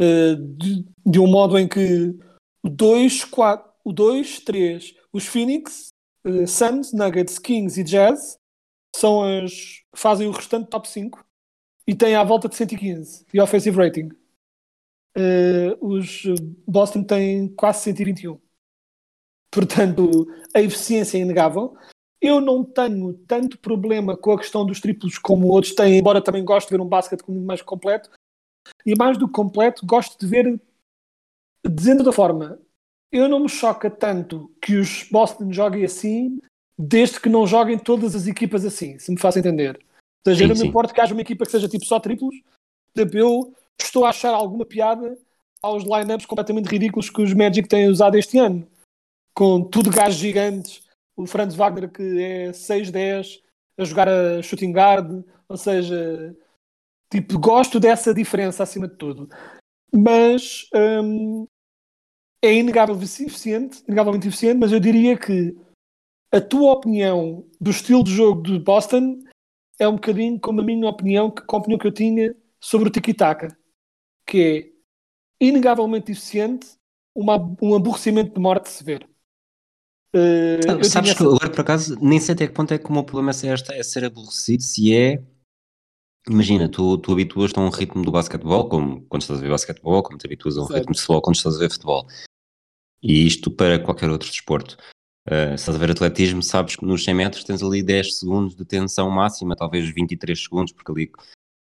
uh, 0.00 0.36
de, 0.36 0.86
de, 1.06 1.18
um 1.18 1.26
modo 1.26 1.58
em 1.58 1.66
que 1.66 2.14
o 2.62 2.68
2, 2.68 3.24
4, 3.24 3.72
o 3.82 3.92
2, 3.92 4.40
3, 4.40 4.94
os 5.10 5.26
Phoenix, 5.26 5.88
uh, 6.26 6.46
Suns, 6.46 6.92
Nuggets, 6.92 7.38
Kings 7.38 7.80
e 7.80 7.84
Jazz 7.84 8.36
são 8.94 9.22
as, 9.22 9.82
fazem 9.96 10.28
o 10.28 10.32
restante 10.32 10.68
top 10.68 10.86
5 10.86 11.24
e 11.86 11.94
têm 11.94 12.14
à 12.14 12.22
volta 12.22 12.46
de 12.46 12.54
115 12.54 13.24
de 13.32 13.40
offensive 13.40 13.76
rating. 13.76 14.10
os 15.80 16.24
Boston 16.66 17.04
têm 17.04 17.48
quase 17.54 17.82
121. 17.84 18.38
Portanto, 19.50 20.26
a 20.54 20.60
eficiência 20.60 21.16
é 21.16 21.20
inegável. 21.20 21.74
Eu 22.26 22.40
não 22.40 22.64
tenho 22.64 23.12
tanto 23.26 23.58
problema 23.58 24.16
com 24.16 24.32
a 24.32 24.38
questão 24.38 24.64
dos 24.64 24.80
triplos 24.80 25.18
como 25.18 25.48
outros 25.48 25.74
têm, 25.74 25.98
embora 25.98 26.22
também 26.22 26.42
goste 26.42 26.70
de 26.70 26.74
ver 26.74 26.82
um 26.82 26.88
basquete 26.88 27.22
muito 27.28 27.44
mais 27.44 27.60
completo. 27.60 28.08
E 28.86 28.96
mais 28.96 29.18
do 29.18 29.26
que 29.26 29.34
completo, 29.34 29.84
gosto 29.84 30.18
de 30.18 30.26
ver, 30.26 30.58
dizendo 31.62 32.02
da 32.02 32.12
forma, 32.12 32.58
eu 33.12 33.28
não 33.28 33.40
me 33.40 33.48
choca 33.48 33.90
tanto 33.90 34.50
que 34.62 34.76
os 34.76 35.06
Boston 35.10 35.52
joguem 35.52 35.84
assim, 35.84 36.40
desde 36.78 37.20
que 37.20 37.28
não 37.28 37.46
joguem 37.46 37.78
todas 37.78 38.14
as 38.14 38.26
equipas 38.26 38.64
assim, 38.64 38.98
se 38.98 39.10
me 39.10 39.20
faço 39.20 39.38
entender. 39.38 39.78
Ou 40.26 40.32
seja, 40.32 40.44
Sim, 40.44 40.54
não 40.54 40.62
me 40.62 40.68
importa 40.68 40.94
que 40.94 41.00
haja 41.02 41.12
uma 41.12 41.20
equipa 41.20 41.44
que 41.44 41.50
seja 41.50 41.68
tipo 41.68 41.84
só 41.84 42.00
triplos, 42.00 42.34
eu 42.96 43.54
estou 43.78 44.06
a 44.06 44.08
achar 44.08 44.32
alguma 44.32 44.64
piada 44.64 45.18
aos 45.60 45.84
lineups 45.84 46.24
completamente 46.24 46.70
ridículos 46.70 47.10
que 47.10 47.20
os 47.20 47.34
Magic 47.34 47.68
têm 47.68 47.88
usado 47.88 48.16
este 48.16 48.38
ano, 48.38 48.66
com 49.34 49.62
tudo 49.62 49.90
gajos 49.90 50.18
gigantes, 50.18 50.83
o 51.16 51.26
Franz 51.26 51.54
Wagner 51.54 51.90
que 51.90 52.02
é 52.20 52.50
6-10 52.50 53.40
a 53.78 53.84
jogar 53.84 54.08
a 54.08 54.42
shooting 54.42 54.72
guard, 54.72 55.24
ou 55.48 55.56
seja, 55.56 56.36
tipo, 57.10 57.38
gosto 57.38 57.80
dessa 57.80 58.14
diferença 58.14 58.62
acima 58.62 58.88
de 58.88 58.96
tudo. 58.96 59.28
Mas 59.92 60.68
hum, 60.74 61.46
é 62.42 62.52
inegável 62.52 62.96
eficiente, 62.96 63.82
inegavelmente 63.86 64.28
eficiente, 64.28 64.58
mas 64.58 64.72
eu 64.72 64.80
diria 64.80 65.16
que 65.18 65.56
a 66.32 66.40
tua 66.40 66.72
opinião 66.72 67.48
do 67.60 67.70
estilo 67.70 68.02
de 68.02 68.12
jogo 68.12 68.42
de 68.42 68.58
Boston 68.58 69.22
é 69.78 69.88
um 69.88 69.94
bocadinho 69.94 70.38
como 70.40 70.60
a 70.60 70.64
minha 70.64 70.88
opinião, 70.88 71.30
que, 71.30 71.42
com 71.42 71.56
a 71.56 71.58
opinião 71.60 71.78
que 71.78 71.86
eu 71.86 71.92
tinha 71.92 72.34
sobre 72.60 72.88
o 72.88 72.92
tiki-taka, 72.92 73.56
que 74.26 74.72
é 75.40 75.46
inegavelmente 75.46 76.12
eficiente, 76.12 76.76
uma, 77.14 77.36
um 77.62 77.74
aborrecimento 77.74 78.34
de 78.34 78.40
morte 78.40 78.68
se 78.68 78.82
ver. 78.82 79.08
Tinha 80.14 80.84
Sabes 80.84 81.12
que 81.12 81.22
essa- 81.22 81.24
agora 81.24 81.50
por 81.50 81.60
acaso 81.60 81.98
nem 82.00 82.20
sei 82.20 82.34
até 82.34 82.46
que 82.46 82.52
ponto 82.54 82.72
é 82.72 82.78
que 82.78 82.88
o 82.88 82.92
meu 82.92 83.02
problema 83.02 83.32
é, 83.32 83.46
esta, 83.48 83.74
é 83.74 83.82
ser 83.82 84.04
aborrecido, 84.04 84.62
se 84.62 84.94
é. 84.94 85.22
Imagina, 86.28 86.68
tu, 86.68 86.96
tu 86.98 87.12
habituas-te 87.12 87.58
a 87.58 87.62
um 87.62 87.68
ritmo 87.68 88.02
do 88.04 88.10
basquetebol, 88.10 88.68
como 88.68 89.02
quando 89.08 89.22
estás 89.22 89.40
a 89.40 89.42
ver 89.42 89.50
basquetebol, 89.50 90.02
como 90.02 90.16
te 90.16 90.26
habituas 90.26 90.56
a 90.56 90.62
um 90.62 90.66
Certo. 90.66 90.78
ritmo 90.78 90.94
de 90.94 91.00
futebol 91.00 91.20
quando 91.22 91.36
estás 91.36 91.56
a 91.56 91.58
ver 91.58 91.70
futebol. 91.70 92.06
E 93.02 93.26
isto 93.26 93.50
para 93.50 93.78
qualquer 93.78 94.08
outro 94.08 94.28
desporto. 94.30 94.78
Uh, 95.26 95.50
se 95.50 95.54
estás 95.54 95.76
a 95.76 95.78
ver 95.78 95.90
atletismo, 95.90 96.42
sabes 96.42 96.76
que 96.76 96.84
nos 96.86 97.02
100 97.04 97.14
metros 97.14 97.44
tens 97.44 97.62
ali 97.62 97.82
10 97.82 98.18
segundos 98.18 98.54
de 98.54 98.64
tensão 98.64 99.10
máxima, 99.10 99.56
talvez 99.56 99.88
23 99.92 100.42
segundos, 100.42 100.72
porque 100.72 100.92
ali 100.92 101.10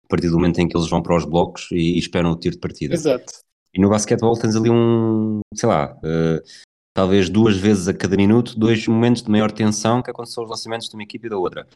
a 0.05 0.09
partir 0.09 0.29
do 0.29 0.37
momento 0.37 0.59
em 0.59 0.69
que 0.69 0.77
eles 0.77 0.89
vão 0.89 1.03
para 1.03 1.17
os 1.17 1.25
blocos 1.25 1.69
e, 1.71 1.95
e 1.95 1.99
esperam 1.99 2.33
o 2.33 2.37
tiro 2.37 2.55
de 2.57 2.61
partida. 2.61 2.95
Exato. 2.95 3.33
E 3.75 3.81
no 3.81 3.89
basquetebol 3.89 4.39
tens 4.39 4.57
ali 4.57 4.69
um, 4.71 5.41
sei 5.55 5.69
lá, 5.69 5.99
eh, 6.05 6.43
talvez 6.95 7.29
duas 7.29 7.57
vezes 7.57 7.89
a 7.89 7.95
cada 7.95 8.17
minuto, 8.17 8.59
dois 8.59 8.87
momentos 8.87 9.23
de 9.23 9.31
maior 9.31 9.51
tensão, 9.51 10.03
que 10.03 10.13
são 10.27 10.45
os 10.45 10.51
lançamentos 10.51 10.89
de 10.89 10.95
uma 10.95 11.03
equipe 11.03 11.27
e 11.27 11.31
da 11.31 11.39
outra. 11.39 11.67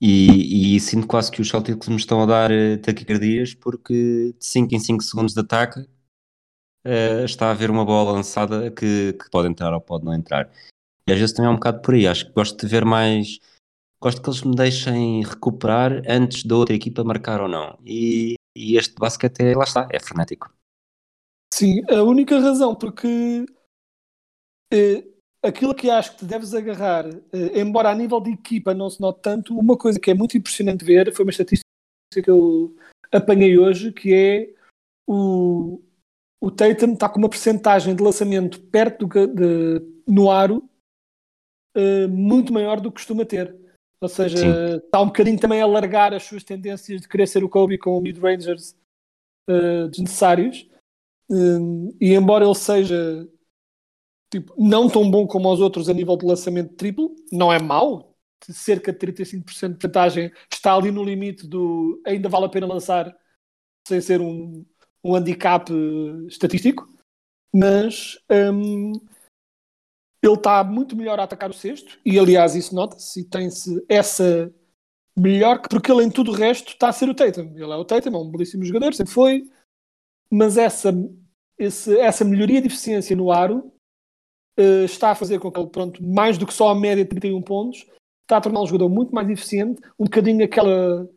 E, 0.00 0.76
e 0.76 0.80
sinto 0.80 1.06
quase 1.06 1.30
que 1.30 1.40
os 1.40 1.48
Celtics 1.48 1.88
me 1.88 1.96
estão 1.96 2.22
a 2.22 2.26
dar 2.26 2.50
eh, 2.50 2.76
taquicardias, 2.76 3.54
porque 3.54 4.34
de 4.38 4.44
5 4.44 4.74
em 4.74 4.78
5 4.78 5.02
segundos 5.02 5.32
de 5.32 5.40
ataque 5.40 5.86
eh, 6.84 7.24
está 7.24 7.48
a 7.48 7.50
haver 7.50 7.70
uma 7.70 7.84
bola 7.84 8.12
lançada 8.12 8.70
que, 8.70 9.14
que 9.14 9.30
pode 9.30 9.48
entrar 9.48 9.72
ou 9.72 9.80
pode 9.80 10.04
não 10.04 10.14
entrar. 10.14 10.50
E 11.08 11.12
às 11.12 11.18
vezes 11.18 11.34
também 11.34 11.50
é 11.50 11.52
um 11.52 11.56
bocado 11.56 11.80
por 11.80 11.94
aí, 11.94 12.06
acho 12.06 12.26
que 12.26 12.32
gosto 12.32 12.56
de 12.56 12.66
ver 12.70 12.84
mais. 12.84 13.38
Gosto 14.00 14.20
que 14.20 14.28
eles 14.28 14.42
me 14.42 14.54
deixem 14.54 15.24
recuperar 15.24 16.02
antes 16.06 16.44
da 16.44 16.56
outra 16.56 16.74
equipa 16.74 17.02
marcar 17.02 17.40
ou 17.40 17.48
não. 17.48 17.78
E, 17.84 18.34
e 18.54 18.76
este 18.76 18.94
basquete 18.96 19.40
é, 19.40 19.56
lá 19.56 19.64
está, 19.64 19.88
é 19.90 19.98
frenético. 19.98 20.52
Sim, 21.52 21.82
a 21.88 22.02
única 22.02 22.38
razão 22.38 22.74
porque 22.74 23.46
aquilo 25.42 25.74
que 25.74 25.90
acho 25.90 26.12
que 26.12 26.18
te 26.18 26.24
deves 26.24 26.54
agarrar, 26.54 27.06
eh, 27.06 27.60
embora 27.60 27.90
a 27.90 27.94
nível 27.94 28.20
de 28.20 28.32
equipa 28.32 28.74
não 28.74 28.90
se 28.90 29.00
note 29.00 29.20
tanto, 29.22 29.56
uma 29.58 29.76
coisa 29.76 29.98
que 29.98 30.10
é 30.10 30.14
muito 30.14 30.36
impressionante 30.36 30.84
ver 30.84 31.14
foi 31.14 31.24
uma 31.24 31.30
estatística 31.30 31.66
que 32.22 32.30
eu 32.30 32.74
apanhei 33.12 33.58
hoje, 33.58 33.92
que 33.92 34.12
é 34.14 34.54
o, 35.06 35.80
o 36.40 36.50
Tatum 36.50 36.94
está 36.94 37.08
com 37.08 37.18
uma 37.18 37.28
percentagem 37.28 37.94
de 37.94 38.02
lançamento 38.02 38.60
perto 38.60 39.06
do, 39.06 39.26
de, 39.26 40.02
no 40.06 40.30
aro 40.30 40.68
eh, 41.76 42.06
muito 42.06 42.52
maior 42.52 42.80
do 42.80 42.90
que 42.90 42.96
costuma 42.96 43.24
ter. 43.24 43.54
Ou 44.00 44.08
seja, 44.08 44.36
Sim. 44.36 44.76
está 44.76 45.00
um 45.00 45.06
bocadinho 45.06 45.38
também 45.38 45.60
a 45.60 45.66
largar 45.66 46.12
as 46.12 46.24
suas 46.24 46.44
tendências 46.44 47.00
de 47.00 47.08
querer 47.08 47.26
ser 47.26 47.42
o 47.44 47.48
Kobe 47.48 47.78
com 47.78 48.00
mid-rangers 48.00 48.76
eh, 49.48 49.88
desnecessários. 49.88 50.68
Hum, 51.30 51.94
e 52.00 52.14
embora 52.14 52.44
ele 52.44 52.54
seja 52.54 53.28
tipo, 54.30 54.54
não 54.58 54.88
tão 54.88 55.10
bom 55.10 55.26
como 55.26 55.52
os 55.52 55.60
outros 55.60 55.88
a 55.88 55.94
nível 55.94 56.16
de 56.16 56.26
lançamento 56.26 56.74
triplo, 56.74 57.14
não 57.32 57.52
é 57.52 57.60
mau. 57.60 58.14
Cerca 58.42 58.92
de 58.92 58.98
35% 58.98 59.68
de 59.72 59.78
porcentagem 59.78 60.32
está 60.52 60.74
ali 60.74 60.90
no 60.90 61.02
limite 61.02 61.46
do 61.46 62.00
ainda 62.06 62.28
vale 62.28 62.44
a 62.46 62.48
pena 62.48 62.66
lançar 62.66 63.16
sem 63.88 64.00
ser 64.00 64.20
um, 64.20 64.64
um 65.02 65.14
handicap 65.14 65.72
eh, 65.72 66.26
estatístico. 66.26 66.86
Mas 67.54 68.18
hum, 68.52 68.92
ele 70.22 70.34
está 70.34 70.62
muito 70.64 70.96
melhor 70.96 71.18
a 71.18 71.22
atacar 71.24 71.50
o 71.50 71.54
sexto, 71.54 71.98
e 72.04 72.18
aliás, 72.18 72.54
isso 72.54 72.74
nota-se, 72.74 73.20
e 73.20 73.24
tem-se 73.24 73.84
essa 73.88 74.52
melhor, 75.16 75.60
porque 75.60 75.90
ele 75.90 76.02
em 76.04 76.10
tudo 76.10 76.30
o 76.32 76.34
resto 76.34 76.72
está 76.72 76.88
a 76.88 76.92
ser 76.92 77.08
o 77.08 77.14
Tatum. 77.14 77.52
Ele 77.54 77.72
é 77.72 77.76
o 77.76 77.84
Tatum, 77.84 78.14
é 78.14 78.18
um 78.18 78.30
belíssimo 78.30 78.64
jogador, 78.64 78.92
sempre 78.92 79.12
foi, 79.12 79.50
mas 80.30 80.56
essa, 80.58 80.92
esse- 81.58 81.98
essa 81.98 82.24
melhoria 82.24 82.60
de 82.60 82.66
eficiência 82.66 83.16
no 83.16 83.32
aro 83.32 83.72
eh, 84.56 84.84
está 84.84 85.10
a 85.10 85.14
fazer 85.14 85.38
com 85.38 85.50
que 85.50 85.60
ele, 85.60 85.68
pronto, 85.68 86.02
mais 86.02 86.38
do 86.38 86.46
que 86.46 86.54
só 86.54 86.70
a 86.70 86.74
média 86.74 87.04
de 87.04 87.10
31 87.10 87.42
pontos, 87.42 87.86
está 88.22 88.38
a 88.38 88.40
tornar 88.40 88.60
o 88.60 88.66
jogador 88.66 88.88
muito 88.88 89.14
mais 89.14 89.28
eficiente, 89.28 89.80
um 89.98 90.04
bocadinho 90.04 90.44
aquela 90.44 91.08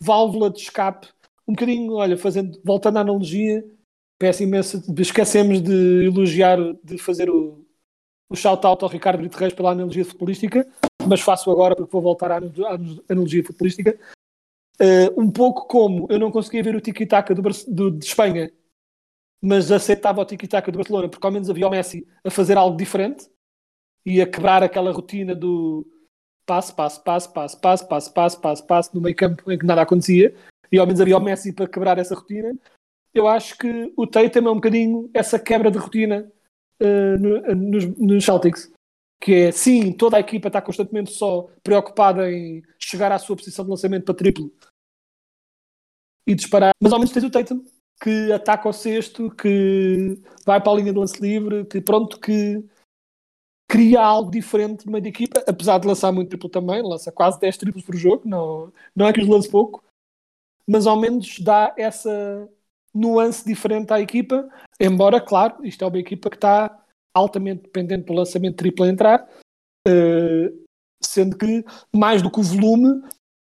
válvula 0.00 0.50
de 0.50 0.60
escape, 0.60 1.08
um 1.46 1.52
bocadinho, 1.52 1.94
olha, 1.94 2.16
fazendo, 2.16 2.60
voltando 2.64 2.98
à 2.98 3.00
analogia, 3.00 3.64
peço 4.18 4.42
imenso, 4.42 4.82
esquecemos 4.98 5.60
de 5.60 6.06
elogiar, 6.06 6.58
de 6.82 6.96
fazer 6.98 7.28
o, 7.28 7.64
o 8.28 8.36
shout-out 8.36 8.82
ao 8.84 8.90
Ricardo 8.90 9.18
Brito 9.18 9.36
Reis 9.36 9.52
pela 9.52 9.72
analogia 9.72 10.04
futebolística, 10.04 10.66
mas 11.06 11.20
faço 11.20 11.50
agora 11.50 11.74
porque 11.74 11.90
vou 11.90 12.00
voltar 12.00 12.30
à 12.30 12.36
à 12.36 12.78
analogia 13.08 13.44
futebolística. 13.44 13.98
Eh, 14.78 15.12
um 15.16 15.30
pouco 15.30 15.66
como 15.66 16.06
eu 16.08 16.18
não 16.18 16.30
conseguia 16.30 16.62
ver 16.62 16.74
o 16.74 16.80
tiki-taka 16.80 17.34
de 17.34 18.04
Espanha, 18.04 18.50
mas 19.42 19.70
aceitava 19.72 20.20
o 20.20 20.24
tiki-taka 20.24 20.70
do 20.70 20.78
Barcelona, 20.78 21.08
porque 21.08 21.26
ao 21.26 21.32
menos 21.32 21.48
havia 21.48 21.66
o 21.66 21.70
Messi 21.70 22.06
a 22.24 22.30
fazer 22.30 22.56
algo 22.56 22.76
diferente 22.76 23.28
e 24.04 24.20
a 24.20 24.26
quebrar 24.26 24.62
aquela 24.62 24.92
rotina 24.92 25.34
do 25.34 25.86
passe, 26.46 26.74
passe, 26.74 27.02
passe, 27.02 27.32
passe, 27.32 27.60
passe, 27.60 27.88
passe, 27.88 28.12
passe, 28.12 28.40
passe, 28.40 28.66
passe, 28.66 28.94
no 28.94 29.00
meio 29.00 29.16
campo 29.16 29.50
em 29.50 29.58
que 29.58 29.66
nada 29.66 29.82
acontecia, 29.82 30.34
e 30.70 30.78
ao 30.78 30.86
menos 30.86 31.00
havia 31.00 31.16
o 31.16 31.20
Messi 31.20 31.52
para 31.52 31.68
quebrar 31.68 31.98
essa 31.98 32.14
rotina. 32.14 32.56
Eu 33.14 33.26
acho 33.26 33.56
que 33.58 33.92
o 33.96 34.06
Tatum 34.06 34.46
é 34.46 34.50
um 34.50 34.56
bocadinho 34.56 35.10
essa 35.12 35.38
quebra 35.38 35.70
de 35.70 35.78
rotina 35.78 36.30
no- 37.18 37.54
nos, 37.54 37.86
nos 37.98 38.24
Celtics. 38.24 38.72
Que 39.22 39.34
é, 39.34 39.52
sim, 39.52 39.92
toda 39.92 40.16
a 40.16 40.20
equipa 40.20 40.48
está 40.48 40.62
constantemente 40.62 41.10
só 41.12 41.46
preocupada 41.62 42.32
em 42.32 42.62
chegar 42.78 43.12
à 43.12 43.18
sua 43.18 43.36
posição 43.36 43.64
de 43.64 43.70
lançamento 43.70 44.04
para 44.04 44.14
triplo 44.14 44.50
e 46.26 46.34
disparar, 46.34 46.72
mas 46.80 46.92
ao 46.92 46.98
menos 46.98 47.12
tens 47.12 47.24
o 47.24 47.30
Tatum 47.30 47.62
que 48.00 48.32
ataca 48.32 48.68
o 48.68 48.72
sexto, 48.72 49.30
que 49.30 50.18
vai 50.46 50.60
para 50.60 50.72
a 50.72 50.74
linha 50.76 50.92
de 50.92 50.98
lance 50.98 51.20
livre, 51.20 51.66
que 51.66 51.80
pronto, 51.80 52.18
que 52.18 52.64
cria 53.68 54.00
algo 54.00 54.30
diferente 54.30 54.90
da 54.90 54.98
equipa, 54.98 55.44
apesar 55.46 55.78
de 55.78 55.86
lançar 55.86 56.10
muito 56.10 56.30
triplo 56.30 56.48
também, 56.48 56.82
lança 56.82 57.12
quase 57.12 57.38
10 57.38 57.56
triplos 57.56 57.84
por 57.84 57.94
jogo, 57.94 58.22
não, 58.26 58.72
não 58.96 59.06
é 59.06 59.12
que 59.12 59.20
os 59.20 59.28
lance 59.28 59.48
pouco, 59.48 59.84
mas 60.66 60.86
ao 60.86 60.98
menos 60.98 61.38
dá 61.38 61.72
essa 61.78 62.48
nuance 62.92 63.44
diferente 63.46 63.92
à 63.92 64.00
equipa, 64.00 64.48
embora, 64.80 65.20
claro, 65.20 65.64
isto 65.64 65.84
é 65.84 65.86
uma 65.86 65.98
equipa 65.98 66.28
que 66.28 66.36
está 66.36 66.84
altamente 67.14 67.62
dependente 67.62 68.06
do 68.06 68.12
lançamento 68.12 68.56
triplo 68.56 68.84
a 68.84 68.88
entrar, 68.88 69.28
eh, 69.86 70.52
sendo 71.00 71.36
que, 71.36 71.64
mais 71.94 72.22
do 72.22 72.30
que 72.30 72.40
o 72.40 72.42
volume, 72.42 73.02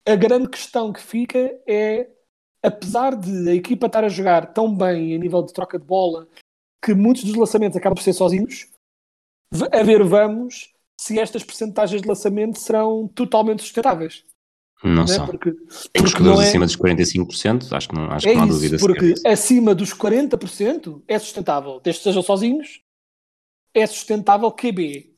a 0.07 0.15
grande 0.15 0.49
questão 0.49 0.93
que 0.93 1.01
fica 1.01 1.37
é, 1.67 2.09
apesar 2.63 3.15
de 3.15 3.49
a 3.49 3.53
equipa 3.53 3.87
estar 3.87 4.03
a 4.03 4.09
jogar 4.09 4.53
tão 4.53 4.73
bem 4.75 5.13
a 5.13 5.17
nível 5.19 5.43
de 5.43 5.53
troca 5.53 5.77
de 5.77 5.85
bola, 5.85 6.27
que 6.83 6.93
muitos 6.93 7.23
dos 7.23 7.35
lançamentos 7.35 7.77
acabam 7.77 7.95
por 7.95 8.03
ser 8.03 8.13
sozinhos, 8.13 8.67
a 9.71 9.83
ver 9.83 10.03
vamos 10.03 10.71
se 10.99 11.19
estas 11.19 11.43
percentagens 11.43 12.01
de 12.01 12.07
lançamento 12.07 12.59
serão 12.59 13.07
totalmente 13.07 13.61
sustentáveis. 13.61 14.23
Não 14.83 15.03
né? 15.03 15.07
são. 15.07 15.25
Porque, 15.25 15.51
Tem 15.51 16.03
porque 16.03 16.09
jogadores 16.09 16.41
é, 16.41 16.49
acima 16.49 16.65
dos 16.65 16.77
45%, 16.77 17.71
acho 17.71 17.87
que 17.87 17.95
não, 17.95 18.11
acho 18.11 18.27
é 18.27 18.31
que 18.31 18.35
não 18.35 18.43
há 18.43 18.47
isso, 18.47 18.55
dúvida 18.55 18.77
porque 18.77 19.15
sequer. 19.15 19.31
acima 19.31 19.75
dos 19.75 19.93
40% 19.93 21.01
é 21.07 21.19
sustentável, 21.19 21.79
desde 21.81 21.99
que 21.99 22.03
sejam 22.03 22.21
sozinhos, 22.21 22.81
é 23.73 23.87
sustentável 23.87 24.51
QB. 24.51 25.13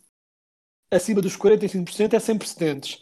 Acima 0.91 1.21
dos 1.21 1.35
45% 1.35 2.13
é 2.13 2.19
sem 2.19 2.37
precedentes. 2.37 3.01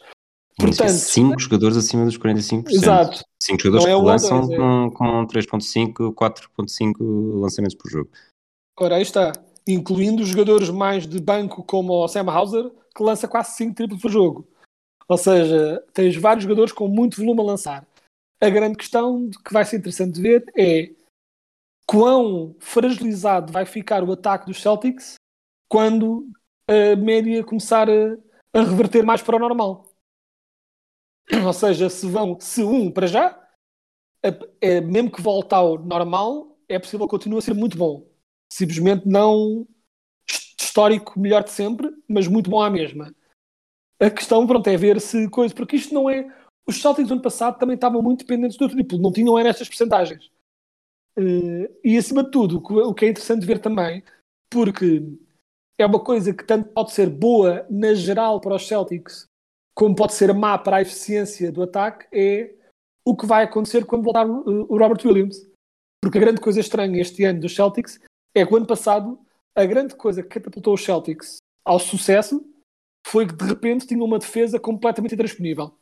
Portanto, 0.57 0.89
5 0.89 1.39
jogadores 1.39 1.77
acima 1.77 2.05
dos 2.05 2.17
45%. 2.17 2.69
exato. 2.69 3.23
5 3.41 3.61
jogadores 3.61 3.91
é 3.91 3.97
que 3.97 4.05
lançam 4.05 4.47
dois, 4.47 4.51
é- 4.51 4.57
com, 4.57 4.91
com 4.91 5.27
3.5, 5.27 6.13
4.5 6.13 7.39
lançamentos 7.39 7.75
por 7.75 7.89
jogo. 7.89 8.09
Ora, 8.79 8.95
aí 8.95 9.01
está. 9.01 9.33
Incluindo 9.67 10.21
os 10.21 10.29
jogadores 10.29 10.69
mais 10.69 11.07
de 11.07 11.19
banco 11.19 11.63
como 11.63 11.93
o 11.93 12.07
Sam 12.07 12.29
Hauser, 12.29 12.71
que 12.95 13.03
lança 13.03 13.27
quase 13.27 13.55
5 13.55 13.75
triplos 13.75 14.01
por 14.01 14.11
jogo. 14.11 14.47
Ou 15.07 15.17
seja, 15.17 15.83
tens 15.93 16.15
vários 16.15 16.43
jogadores 16.43 16.71
com 16.71 16.87
muito 16.87 17.17
volume 17.17 17.41
a 17.41 17.43
lançar. 17.43 17.87
A 18.41 18.49
grande 18.49 18.77
questão 18.77 19.29
que 19.45 19.53
vai 19.53 19.65
ser 19.65 19.77
interessante 19.77 20.15
de 20.15 20.21
ver 20.21 20.45
é 20.57 20.91
quão 21.87 22.55
fragilizado 22.59 23.51
vai 23.51 23.65
ficar 23.65 24.03
o 24.03 24.11
ataque 24.11 24.45
dos 24.45 24.61
Celtics 24.61 25.15
quando 25.69 26.27
a 26.67 26.95
média 26.95 27.43
começar 27.43 27.89
a, 27.89 28.17
a 28.53 28.61
reverter 28.61 29.03
mais 29.03 29.21
para 29.21 29.35
o 29.35 29.39
normal. 29.39 29.85
Ou 31.45 31.53
seja, 31.53 31.89
se 31.89 32.07
vão, 32.07 32.37
se 32.39 32.63
um 32.63 32.91
para 32.91 33.07
já, 33.07 33.43
é, 34.61 34.81
mesmo 34.81 35.11
que 35.11 35.21
volte 35.21 35.53
ao 35.53 35.77
normal, 35.77 36.57
é 36.67 36.79
possível 36.79 37.05
que 37.07 37.11
continue 37.11 37.39
a 37.39 37.41
ser 37.41 37.53
muito 37.53 37.77
bom. 37.77 38.07
Simplesmente 38.51 39.07
não 39.07 39.67
histórico 40.73 41.19
melhor 41.19 41.43
de 41.43 41.51
sempre, 41.51 41.91
mas 42.07 42.27
muito 42.27 42.49
bom 42.49 42.61
à 42.61 42.69
mesma. 42.69 43.13
A 43.99 44.09
questão, 44.09 44.45
pronto, 44.47 44.67
é 44.67 44.75
ver 44.75 44.99
se 44.99 45.29
coisa, 45.29 45.53
porque 45.53 45.75
isto 45.75 45.93
não 45.93 46.09
é. 46.09 46.27
Os 46.67 46.81
Celtics 46.81 47.07
do 47.07 47.13
ano 47.13 47.21
passado 47.21 47.59
também 47.59 47.75
estavam 47.75 48.01
muito 48.01 48.19
dependentes 48.19 48.57
do 48.57 48.67
triplo, 48.67 48.97
não 48.97 49.11
tinham 49.11 49.37
era 49.37 49.49
estas 49.49 49.67
percentagens. 49.67 50.31
Uh, 51.17 51.69
e 51.83 51.95
acima 51.97 52.23
de 52.23 52.31
tudo, 52.31 52.57
o 52.57 52.93
que 52.93 53.05
é 53.05 53.09
interessante 53.09 53.45
ver 53.45 53.59
também, 53.59 54.03
porque 54.49 55.03
é 55.77 55.85
uma 55.85 56.03
coisa 56.03 56.33
que 56.33 56.43
tanto 56.43 56.69
pode 56.69 56.91
ser 56.91 57.09
boa 57.09 57.67
na 57.69 57.93
geral 57.93 58.41
para 58.41 58.55
os 58.55 58.67
Celtics, 58.67 59.27
como 59.73 59.95
pode 59.95 60.13
ser 60.13 60.33
má 60.33 60.57
para 60.57 60.77
a 60.77 60.81
eficiência 60.81 61.51
do 61.51 61.63
ataque, 61.63 62.07
é 62.11 62.55
o 63.05 63.15
que 63.15 63.25
vai 63.25 63.43
acontecer 63.43 63.85
quando 63.85 64.03
voltar 64.03 64.25
o 64.27 64.77
Robert 64.77 65.05
Williams. 65.05 65.37
Porque 66.01 66.17
a 66.17 66.21
grande 66.21 66.41
coisa 66.41 66.59
estranha 66.59 67.01
este 67.01 67.23
ano 67.23 67.39
dos 67.39 67.55
Celtics 67.55 67.99
é 68.35 68.45
que 68.45 68.53
o 68.53 68.57
ano 68.57 68.67
passado 68.67 69.19
a 69.55 69.65
grande 69.65 69.95
coisa 69.95 70.23
que 70.23 70.29
catapultou 70.29 70.73
os 70.73 70.83
Celtics 70.83 71.37
ao 71.63 71.79
sucesso 71.79 72.43
foi 73.05 73.27
que 73.27 73.35
de 73.35 73.45
repente 73.45 73.85
tinha 73.85 74.03
uma 74.03 74.17
defesa 74.17 74.59
completamente 74.59 75.13
intransponível. 75.13 75.77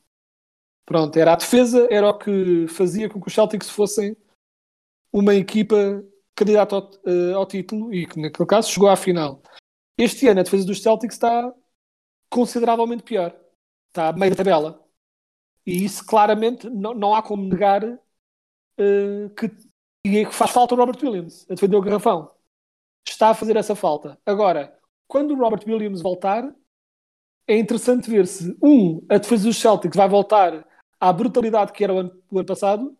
Pronto, 0.85 1.17
era 1.17 1.33
a 1.33 1.35
defesa, 1.35 1.87
era 1.89 2.09
o 2.09 2.17
que 2.17 2.67
fazia 2.67 3.09
com 3.09 3.21
que 3.21 3.27
os 3.27 3.33
Celtics 3.33 3.69
fossem 3.69 4.17
uma 5.13 5.35
equipa 5.35 6.03
candidata 6.35 6.75
ao, 6.75 6.91
uh, 6.91 7.37
ao, 7.37 7.45
título 7.45 7.93
e 7.93 8.05
que 8.05 8.19
naquele 8.19 8.47
caso 8.47 8.69
chegou 8.69 8.89
à 8.89 8.95
final. 8.95 9.41
Este 9.97 10.27
ano 10.27 10.39
a 10.39 10.43
defesa 10.43 10.65
dos 10.65 10.81
Celtics 10.81 11.15
está 11.15 11.53
consideravelmente 12.29 13.03
pior. 13.03 13.37
Está 13.91 14.13
meio 14.13 14.35
tabela. 14.35 14.81
E 15.65 15.83
isso 15.83 16.05
claramente 16.05 16.69
não, 16.69 16.93
não 16.93 17.13
há 17.13 17.21
como 17.21 17.43
negar 17.43 17.83
uh, 17.83 19.29
que, 19.35 19.49
que 20.03 20.25
faz 20.31 20.51
falta 20.51 20.73
o 20.73 20.77
Robert 20.77 20.97
Williams 21.03 21.45
a 21.49 21.55
defender 21.55 21.75
o 21.75 21.81
garrafão. 21.81 22.31
Está 23.05 23.29
a 23.29 23.33
fazer 23.33 23.57
essa 23.57 23.75
falta. 23.75 24.17
Agora, 24.25 24.77
quando 25.07 25.31
o 25.33 25.37
Robert 25.37 25.63
Williams 25.67 26.01
voltar, 26.01 26.55
é 27.45 27.57
interessante 27.57 28.09
ver 28.09 28.25
se, 28.25 28.57
um, 28.63 29.05
a 29.09 29.17
defesa 29.17 29.43
dos 29.43 29.57
Celtics 29.57 29.97
vai 29.97 30.07
voltar 30.07 30.65
à 30.97 31.11
brutalidade 31.11 31.73
que 31.73 31.83
era 31.83 31.93
o 31.93 31.97
ano, 31.97 32.23
o 32.31 32.39
ano 32.39 32.47
passado, 32.47 32.97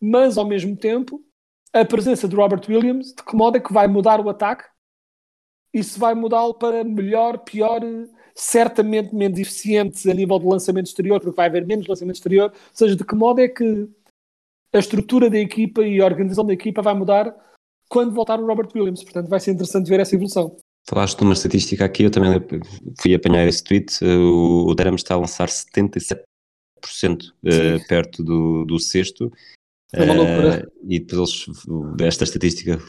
mas 0.00 0.38
ao 0.38 0.46
mesmo 0.46 0.74
tempo 0.74 1.22
a 1.72 1.84
presença 1.84 2.26
de 2.26 2.34
Robert 2.34 2.62
Williams, 2.66 3.12
de 3.12 3.22
que 3.22 3.36
modo 3.36 3.58
é 3.58 3.60
que 3.60 3.72
vai 3.72 3.86
mudar 3.86 4.20
o 4.20 4.30
ataque? 4.30 4.64
Isso 5.72 6.00
vai 6.00 6.14
mudá-lo 6.14 6.54
para 6.54 6.82
melhor, 6.82 7.38
pior, 7.38 7.80
certamente 8.34 9.14
menos 9.14 9.38
eficiente 9.38 10.10
a 10.10 10.14
nível 10.14 10.38
de 10.38 10.46
lançamento 10.46 10.86
exterior, 10.86 11.20
porque 11.20 11.36
vai 11.36 11.46
haver 11.46 11.66
menos 11.66 11.86
lançamento 11.86 12.16
exterior. 12.16 12.50
Ou 12.50 12.70
seja, 12.72 12.96
de 12.96 13.04
que 13.04 13.14
modo 13.14 13.40
é 13.40 13.48
que 13.48 13.88
a 14.72 14.78
estrutura 14.78 15.28
da 15.28 15.38
equipa 15.38 15.82
e 15.82 16.00
a 16.00 16.04
organização 16.04 16.46
da 16.46 16.52
equipa 16.52 16.82
vai 16.82 16.94
mudar 16.94 17.34
quando 17.88 18.14
voltar 18.14 18.38
o 18.40 18.46
Robert 18.46 18.68
Williams. 18.74 19.02
Portanto, 19.02 19.28
vai 19.28 19.40
ser 19.40 19.52
interessante 19.52 19.88
ver 19.88 20.00
essa 20.00 20.14
evolução. 20.14 20.56
Falaste 20.88 21.18
de 21.18 21.24
uma 21.24 21.34
estatística 21.34 21.84
aqui, 21.84 22.04
eu 22.04 22.10
também 22.10 22.40
fui 23.00 23.14
apanhar 23.14 23.46
esse 23.46 23.62
tweet. 23.62 24.02
O 24.04 24.74
Derham 24.74 24.94
está 24.94 25.14
a 25.14 25.18
lançar 25.18 25.48
77% 25.48 26.20
uh, 26.84 27.88
perto 27.88 28.22
do, 28.22 28.64
do 28.64 28.78
sexto 28.78 29.30
é 29.92 30.04
uma 30.04 30.14
loucura. 30.14 30.66
Uh, 30.66 30.86
e 30.88 31.00
depois 31.00 31.46
eles, 31.46 31.66
esta 32.02 32.24
estatística 32.24 32.80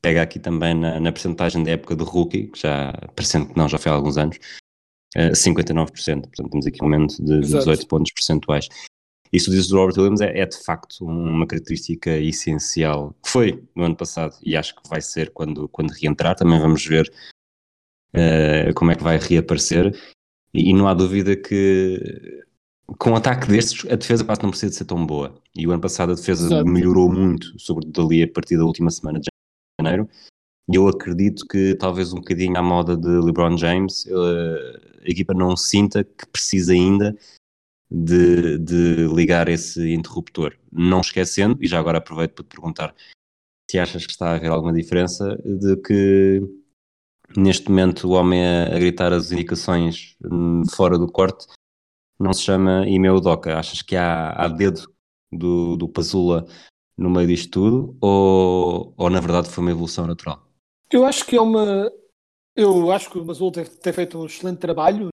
pega 0.00 0.22
aqui 0.22 0.38
também 0.38 0.74
na, 0.74 1.00
na 1.00 1.12
percentagem 1.12 1.62
da 1.62 1.72
época 1.72 1.96
do 1.96 2.04
rookie, 2.04 2.48
que 2.48 2.60
já, 2.60 2.92
parecendo 3.14 3.48
que 3.48 3.56
não, 3.56 3.68
já 3.68 3.78
foi 3.78 3.90
há 3.90 3.94
alguns 3.94 4.16
anos, 4.16 4.38
uh, 5.16 5.32
59%. 5.32 6.22
Portanto, 6.22 6.50
temos 6.50 6.66
aqui 6.66 6.82
um 6.82 6.86
aumento 6.86 7.22
de, 7.22 7.40
de 7.40 7.52
18 7.52 7.86
pontos 7.86 8.12
percentuais. 8.12 8.68
Isso 9.32 9.50
diz 9.50 9.70
o 9.72 9.76
Robert 9.76 9.98
Williams 9.98 10.20
é, 10.20 10.38
é, 10.38 10.46
de 10.46 10.56
facto 10.56 11.04
uma 11.04 11.46
característica 11.46 12.16
essencial. 12.18 13.14
Foi 13.26 13.64
no 13.74 13.84
ano 13.84 13.96
passado 13.96 14.36
e 14.44 14.56
acho 14.56 14.76
que 14.76 14.88
vai 14.88 15.00
ser 15.00 15.30
quando, 15.30 15.68
quando 15.68 15.90
reentrar. 15.90 16.36
Também 16.36 16.60
vamos 16.60 16.86
ver 16.86 17.12
uh, 18.14 18.72
como 18.74 18.92
é 18.92 18.94
que 18.94 19.02
vai 19.02 19.18
reaparecer. 19.18 19.92
E, 20.52 20.70
e, 20.70 20.72
não 20.72 20.86
há 20.86 20.94
dúvida 20.94 21.34
que 21.34 22.44
com 22.98 23.10
um 23.10 23.16
ataque 23.16 23.48
destes, 23.48 23.90
a 23.90 23.96
defesa 23.96 24.24
quase 24.24 24.42
não 24.42 24.50
precisa 24.50 24.70
de 24.70 24.76
ser 24.76 24.84
tão 24.84 25.04
boa. 25.04 25.34
E 25.56 25.66
o 25.66 25.72
ano 25.72 25.80
passado 25.80 26.12
a 26.12 26.14
defesa 26.14 26.46
Exato. 26.46 26.68
melhorou 26.68 27.10
muito, 27.10 27.58
sobre 27.58 27.86
dali 27.90 28.22
a 28.22 28.28
partir 28.28 28.56
da 28.56 28.64
última 28.64 28.90
semana 28.90 29.18
de 29.18 29.28
janeiro. 29.80 30.08
E 30.68 30.76
eu 30.76 30.86
acredito 30.88 31.46
que 31.46 31.74
talvez 31.74 32.12
um 32.12 32.16
bocadinho 32.16 32.56
à 32.56 32.62
moda 32.62 32.96
de 32.96 33.08
LeBron 33.08 33.56
James, 33.56 34.06
eh, 34.06 34.93
a 35.04 35.10
equipa 35.10 35.34
não 35.34 35.56
sinta 35.56 36.04
que 36.04 36.26
precisa 36.26 36.72
ainda 36.72 37.16
de, 37.90 38.58
de 38.58 39.06
ligar 39.14 39.48
esse 39.48 39.92
interruptor. 39.92 40.56
Não 40.72 41.00
esquecendo, 41.00 41.58
e 41.62 41.66
já 41.66 41.78
agora 41.78 41.98
aproveito 41.98 42.32
para 42.32 42.44
te 42.44 42.48
perguntar 42.48 42.94
se 43.70 43.78
achas 43.78 44.06
que 44.06 44.12
está 44.12 44.30
a 44.30 44.36
haver 44.36 44.50
alguma 44.50 44.72
diferença 44.72 45.36
de 45.44 45.76
que 45.76 46.40
neste 47.36 47.68
momento 47.68 48.08
o 48.08 48.12
homem 48.12 48.44
a, 48.44 48.74
a 48.74 48.78
gritar 48.78 49.12
as 49.12 49.32
indicações 49.32 50.16
hum, 50.24 50.62
fora 50.70 50.98
do 50.98 51.10
corte 51.10 51.46
não 52.18 52.32
se 52.32 52.42
chama 52.42 52.86
Imeu 52.86 53.20
Doca. 53.20 53.58
Achas 53.58 53.82
que 53.82 53.96
há, 53.96 54.30
há 54.30 54.48
dedo 54.48 54.92
do, 55.32 55.76
do 55.76 55.88
Pazula 55.88 56.46
no 56.96 57.10
meio 57.10 57.26
disto 57.26 57.50
tudo 57.50 57.96
ou, 58.00 58.94
ou 58.96 59.10
na 59.10 59.20
verdade 59.20 59.48
foi 59.48 59.62
uma 59.62 59.70
evolução 59.70 60.06
natural? 60.06 60.46
Eu 60.90 61.04
acho 61.04 61.26
que 61.26 61.36
é 61.36 61.40
uma. 61.40 61.90
Eu 62.56 62.92
acho 62.92 63.10
que 63.10 63.18
o 63.18 63.26
Pazula 63.26 63.52
tem, 63.52 63.64
tem 63.64 63.92
feito 63.92 64.18
um 64.18 64.26
excelente 64.26 64.58
trabalho, 64.58 65.08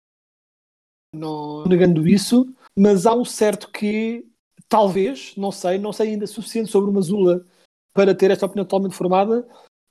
não 1.13 1.65
negando 1.65 2.07
isso, 2.07 2.53
mas 2.77 3.05
há 3.05 3.13
um 3.13 3.25
certo 3.25 3.71
que 3.71 4.25
talvez, 4.69 5.35
não 5.35 5.51
sei, 5.51 5.77
não 5.77 5.91
sei 5.91 6.11
ainda 6.11 6.27
suficiente 6.27 6.71
sobre 6.71 6.89
o 6.89 6.93
Mazula 6.93 7.45
para 7.93 8.15
ter 8.15 8.31
esta 8.31 8.45
opinião 8.45 8.65
totalmente 8.65 8.95
formada, 8.95 9.47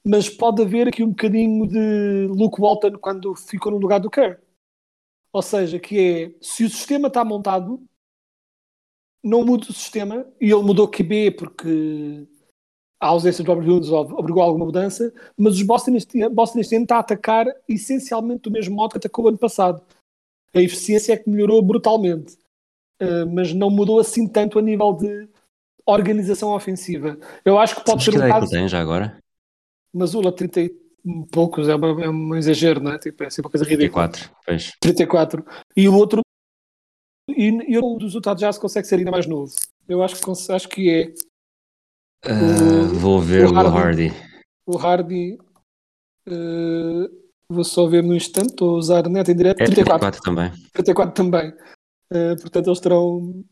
mas 0.06 0.28
pode 0.28 0.62
haver 0.62 0.88
aqui 0.88 1.02
um 1.02 1.10
bocadinho 1.10 1.66
de 1.66 2.26
Luke 2.28 2.60
Walton 2.60 2.92
quando 2.98 3.34
ficou 3.34 3.72
no 3.72 3.78
lugar 3.78 4.00
do 4.00 4.10
Kerr. 4.10 4.40
Ou 5.32 5.42
seja, 5.42 5.78
que 5.78 5.98
é, 5.98 6.34
se 6.40 6.64
o 6.64 6.70
sistema 6.70 7.08
está 7.08 7.24
montado, 7.24 7.84
não 9.22 9.44
muda 9.44 9.64
o 9.64 9.72
sistema, 9.72 10.26
e 10.40 10.46
ele 10.50 10.62
mudou 10.62 10.90
QB 10.90 11.32
porque 11.32 12.26
a 13.00 13.06
ausência 13.06 13.42
de 13.42 13.48
Robert 13.48 13.66
Williams 13.66 13.90
obrigou 13.90 14.42
a 14.42 14.46
alguma 14.46 14.66
mudança, 14.66 15.12
mas 15.36 15.54
os 15.54 15.62
Boston 15.62 15.96
este, 15.96 16.28
Boston 16.28 16.60
este 16.60 16.76
ano 16.76 16.84
está 16.84 16.96
a 16.96 17.00
atacar 17.00 17.46
essencialmente 17.66 18.42
do 18.42 18.50
mesmo 18.50 18.76
modo 18.76 18.92
que 18.92 18.98
atacou 18.98 19.24
o 19.24 19.28
ano 19.28 19.38
passado. 19.38 19.82
A 20.54 20.60
eficiência 20.60 21.14
é 21.14 21.16
que 21.16 21.30
melhorou 21.30 21.62
brutalmente, 21.62 22.34
uh, 23.00 23.26
mas 23.32 23.54
não 23.54 23.70
mudou 23.70 23.98
assim 23.98 24.28
tanto 24.28 24.58
a 24.58 24.62
nível 24.62 24.92
de 24.92 25.28
organização 25.86 26.50
ofensiva. 26.54 27.18
Eu 27.44 27.58
acho 27.58 27.76
que 27.76 27.84
pode 27.84 28.04
Sabes 28.04 28.20
ser 28.20 28.24
um 28.24 28.28
caso... 28.28 28.50
tem 28.50 28.68
já 28.68 28.80
agora? 28.80 29.18
Mazula 29.92 30.30
30, 30.30 30.70
poucos, 31.32 31.68
é, 31.68 31.74
uma, 31.74 32.04
é 32.04 32.08
um 32.08 32.36
exagero, 32.36 32.80
não 32.80 32.92
é? 32.92 32.98
Tipo, 32.98 33.24
é 33.24 33.30
sempre 33.30 33.46
uma 33.46 33.50
coisa 33.50 33.64
ridícula. 33.64 34.08
34, 34.08 34.36
pois. 34.46 34.72
34. 34.80 35.44
E 35.76 35.88
o 35.88 35.94
outro, 35.94 36.20
e, 37.28 37.72
e 37.72 37.78
o 37.78 37.96
dos 37.96 38.14
Utah 38.14 38.34
Jazz 38.34 38.58
consegue 38.58 38.86
ser 38.86 38.96
ainda 38.96 39.10
mais 39.10 39.26
novo. 39.26 39.52
Eu 39.88 40.02
acho 40.02 40.16
que, 40.20 40.52
acho 40.52 40.68
que 40.68 40.90
é. 40.90 41.14
Uh, 42.26 42.92
o, 42.92 42.94
vou 42.94 43.20
ver 43.20 43.46
o 43.46 43.56
Hardy. 43.56 44.12
O 44.66 44.78
Hardy. 44.78 45.38
Uh, 46.28 47.09
vou 47.48 47.64
só 47.64 47.87
ver 47.87 48.02
no 48.02 48.14
instante, 48.14 48.50
estou 48.50 48.74
a 48.74 48.78
usar 48.78 49.09
net 49.09 49.30
em 49.30 49.37
direto. 49.37 49.61
É 49.61 49.64
34, 49.64 50.11
34 50.11 50.20
também. 50.22 50.52
34 50.72 51.14
também. 51.14 51.48
Uh, 52.12 52.40
portanto, 52.40 52.66
eles 52.66 52.80
terão 52.80 53.44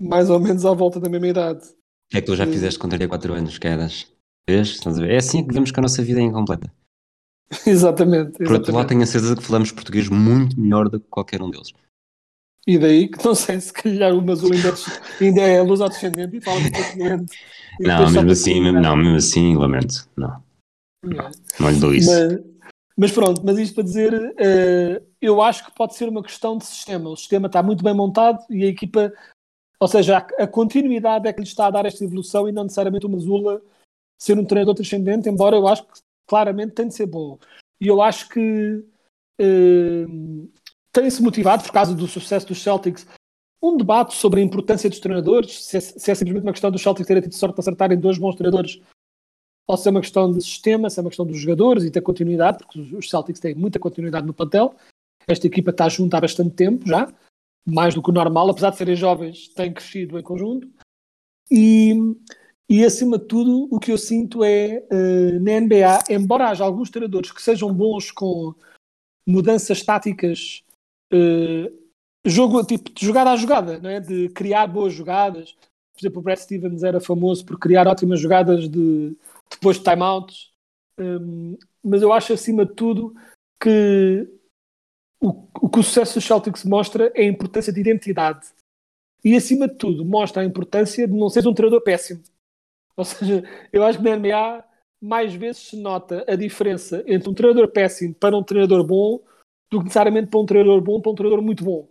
mais 0.00 0.30
ou 0.30 0.38
menos 0.38 0.64
à 0.64 0.72
volta 0.72 1.00
da 1.00 1.08
mesma 1.08 1.28
idade. 1.28 1.60
O 1.64 2.10
que 2.10 2.18
é 2.18 2.20
que 2.20 2.26
tu 2.26 2.36
já 2.36 2.46
fizeste 2.46 2.78
com 2.78 2.88
34 2.88 3.34
anos, 3.34 3.58
quedas? 3.58 4.12
Vês? 4.48 4.80
É 5.08 5.16
assim 5.16 5.46
que 5.46 5.54
vemos 5.54 5.70
que 5.70 5.78
a 5.78 5.82
nossa 5.82 6.02
vida 6.02 6.20
é 6.20 6.24
incompleta. 6.24 6.72
exatamente, 7.66 8.38
Por 8.38 8.52
outro 8.52 8.74
lado, 8.74 8.88
tenho 8.88 9.02
a 9.02 9.06
certeza 9.06 9.36
que 9.36 9.42
falamos 9.42 9.70
português 9.70 10.08
muito 10.08 10.58
melhor 10.58 10.88
do 10.88 10.98
que 10.98 11.06
qualquer 11.08 11.42
um 11.42 11.50
deles. 11.50 11.72
E 12.66 12.78
daí 12.78 13.08
que 13.08 13.24
não 13.24 13.34
sei 13.34 13.60
se 13.60 13.72
calhar 13.72 14.14
o 14.14 14.22
Mazul 14.22 14.52
ainda, 14.52 14.72
ainda 15.20 15.40
é 15.40 15.60
luso-descendente 15.62 16.36
e 16.36 16.40
fala 16.40 16.60
português. 16.60 17.22
Não, 17.80 18.10
mesmo 18.10 18.30
assim, 18.30 18.60
mesmo, 18.60 18.80
não, 18.80 18.96
mesmo 18.96 19.16
assim, 19.16 19.56
lamento. 19.56 20.08
Não. 20.16 20.42
Não, 21.04 21.30
não 21.58 21.70
lhe 21.70 21.80
dou 21.80 21.92
isso. 21.92 22.10
Mas, 22.10 22.40
mas, 22.96 23.12
pronto, 23.12 23.42
mas 23.44 23.58
isto 23.58 23.74
para 23.74 23.84
dizer, 23.84 24.14
uh, 24.14 25.06
eu 25.20 25.42
acho 25.42 25.64
que 25.64 25.74
pode 25.74 25.96
ser 25.96 26.08
uma 26.08 26.22
questão 26.22 26.56
de 26.56 26.64
sistema. 26.64 27.10
O 27.10 27.16
sistema 27.16 27.48
está 27.48 27.62
muito 27.62 27.82
bem 27.82 27.94
montado 27.94 28.38
e 28.48 28.64
a 28.64 28.68
equipa, 28.68 29.12
ou 29.80 29.88
seja, 29.88 30.18
a, 30.18 30.44
a 30.44 30.46
continuidade 30.46 31.26
é 31.26 31.32
que 31.32 31.40
lhe 31.40 31.46
está 31.46 31.66
a 31.66 31.70
dar 31.70 31.86
esta 31.86 32.04
evolução 32.04 32.48
e 32.48 32.52
não 32.52 32.62
necessariamente 32.62 33.06
o 33.06 33.08
Mazula 33.08 33.60
ser 34.20 34.38
um 34.38 34.44
treinador 34.44 34.76
transcendente, 34.76 35.28
embora 35.28 35.56
eu 35.56 35.66
acho 35.66 35.82
que 35.84 36.00
claramente 36.28 36.74
tem 36.74 36.86
de 36.86 36.94
ser 36.94 37.06
bom. 37.06 37.38
E 37.80 37.88
eu 37.88 38.00
acho 38.00 38.28
que 38.28 38.84
uh, 39.40 40.48
tem-se 40.92 41.22
motivado, 41.22 41.62
por 41.62 41.72
causa 41.72 41.94
do 41.94 42.06
sucesso 42.06 42.46
dos 42.46 42.62
Celtics, 42.62 43.06
um 43.62 43.76
debate 43.76 44.14
sobre 44.14 44.40
a 44.40 44.44
importância 44.44 44.90
dos 44.90 44.98
treinadores, 44.98 45.64
se 45.64 45.76
é, 45.76 45.80
se 45.80 46.10
é 46.10 46.14
simplesmente 46.14 46.44
uma 46.44 46.52
questão 46.52 46.70
do 46.70 46.78
Celtic 46.78 47.06
ter 47.06 47.22
tido 47.22 47.34
sorte 47.34 47.54
de 47.54 47.60
acertarem 47.60 47.98
dois 47.98 48.18
bons 48.18 48.34
treinadores, 48.34 48.80
ou 49.68 49.76
se 49.76 49.88
é 49.88 49.90
uma 49.90 50.00
questão 50.00 50.30
de 50.32 50.42
sistema, 50.42 50.90
se 50.90 50.98
é 50.98 51.02
uma 51.02 51.10
questão 51.10 51.24
dos 51.24 51.38
jogadores 51.38 51.84
e 51.84 51.90
da 51.90 52.02
continuidade, 52.02 52.58
porque 52.58 52.80
os 52.80 53.08
Celtics 53.08 53.40
têm 53.40 53.54
muita 53.54 53.78
continuidade 53.78 54.26
no 54.26 54.34
plantel. 54.34 54.74
Esta 55.28 55.46
equipa 55.46 55.70
está 55.70 55.88
junta 55.88 56.18
há 56.18 56.20
bastante 56.20 56.50
tempo 56.50 56.86
já, 56.86 57.08
mais 57.64 57.94
do 57.94 58.02
que 58.02 58.10
o 58.10 58.12
normal, 58.12 58.50
apesar 58.50 58.70
de 58.70 58.76
serem 58.76 58.96
jovens, 58.96 59.48
têm 59.48 59.72
crescido 59.72 60.18
em 60.18 60.22
conjunto. 60.22 60.68
E, 61.48 61.94
e 62.68 62.84
acima 62.84 63.16
de 63.16 63.26
tudo, 63.26 63.68
o 63.70 63.78
que 63.78 63.92
eu 63.92 63.98
sinto 63.98 64.42
é, 64.42 64.84
uh, 64.90 65.40
na 65.40 65.60
NBA, 65.60 66.04
embora 66.10 66.48
haja 66.48 66.64
alguns 66.64 66.90
treinadores 66.90 67.30
que 67.30 67.40
sejam 67.40 67.72
bons 67.72 68.10
com 68.10 68.52
mudanças 69.24 69.82
táticas, 69.82 70.64
uh, 71.12 71.82
jogo, 72.24 72.64
tipo, 72.64 72.90
de 72.90 73.06
jogada 73.06 73.30
a 73.30 73.36
jogada, 73.36 73.78
não 73.78 73.90
é? 73.90 74.00
de 74.00 74.28
criar 74.30 74.66
boas 74.66 74.92
jogadas. 74.92 75.52
Por 75.92 76.00
exemplo, 76.00 76.20
o 76.20 76.22
Brad 76.22 76.38
Stevens 76.38 76.82
era 76.82 77.00
famoso 77.00 77.44
por 77.44 77.58
criar 77.58 77.86
ótimas 77.86 78.20
jogadas 78.20 78.68
de, 78.68 79.16
depois 79.50 79.78
de 79.78 79.84
timeouts. 79.84 80.50
Um, 80.98 81.56
mas 81.82 82.02
eu 82.02 82.12
acho, 82.12 82.32
acima 82.32 82.64
de 82.64 82.74
tudo, 82.74 83.14
que 83.60 84.28
o, 85.20 85.46
o 85.60 85.68
que 85.68 85.78
o 85.78 85.82
sucesso 85.82 86.14
dos 86.14 86.24
Celtics 86.24 86.64
mostra 86.64 87.12
é 87.14 87.22
a 87.22 87.28
importância 87.28 87.72
de 87.72 87.80
identidade. 87.80 88.48
E, 89.24 89.36
acima 89.36 89.68
de 89.68 89.74
tudo, 89.74 90.04
mostra 90.04 90.42
a 90.42 90.44
importância 90.44 91.06
de 91.06 91.14
não 91.14 91.28
seres 91.28 91.46
um 91.46 91.54
treinador 91.54 91.82
péssimo. 91.82 92.22
Ou 92.96 93.04
seja, 93.04 93.42
eu 93.72 93.84
acho 93.84 93.98
que 93.98 94.04
na 94.04 94.16
NBA 94.16 94.64
mais 95.00 95.34
vezes 95.34 95.62
se 95.68 95.76
nota 95.76 96.24
a 96.28 96.36
diferença 96.36 97.02
entre 97.06 97.28
um 97.28 97.34
treinador 97.34 97.68
péssimo 97.68 98.14
para 98.14 98.36
um 98.36 98.42
treinador 98.42 98.84
bom 98.84 99.20
do 99.72 99.78
que 99.78 99.84
necessariamente 99.84 100.28
para 100.28 100.38
um 100.38 100.44
treinador 100.44 100.82
bom 100.82 101.00
para 101.00 101.12
um 101.12 101.14
treinador 101.14 101.42
muito 101.42 101.64
bom. 101.64 101.88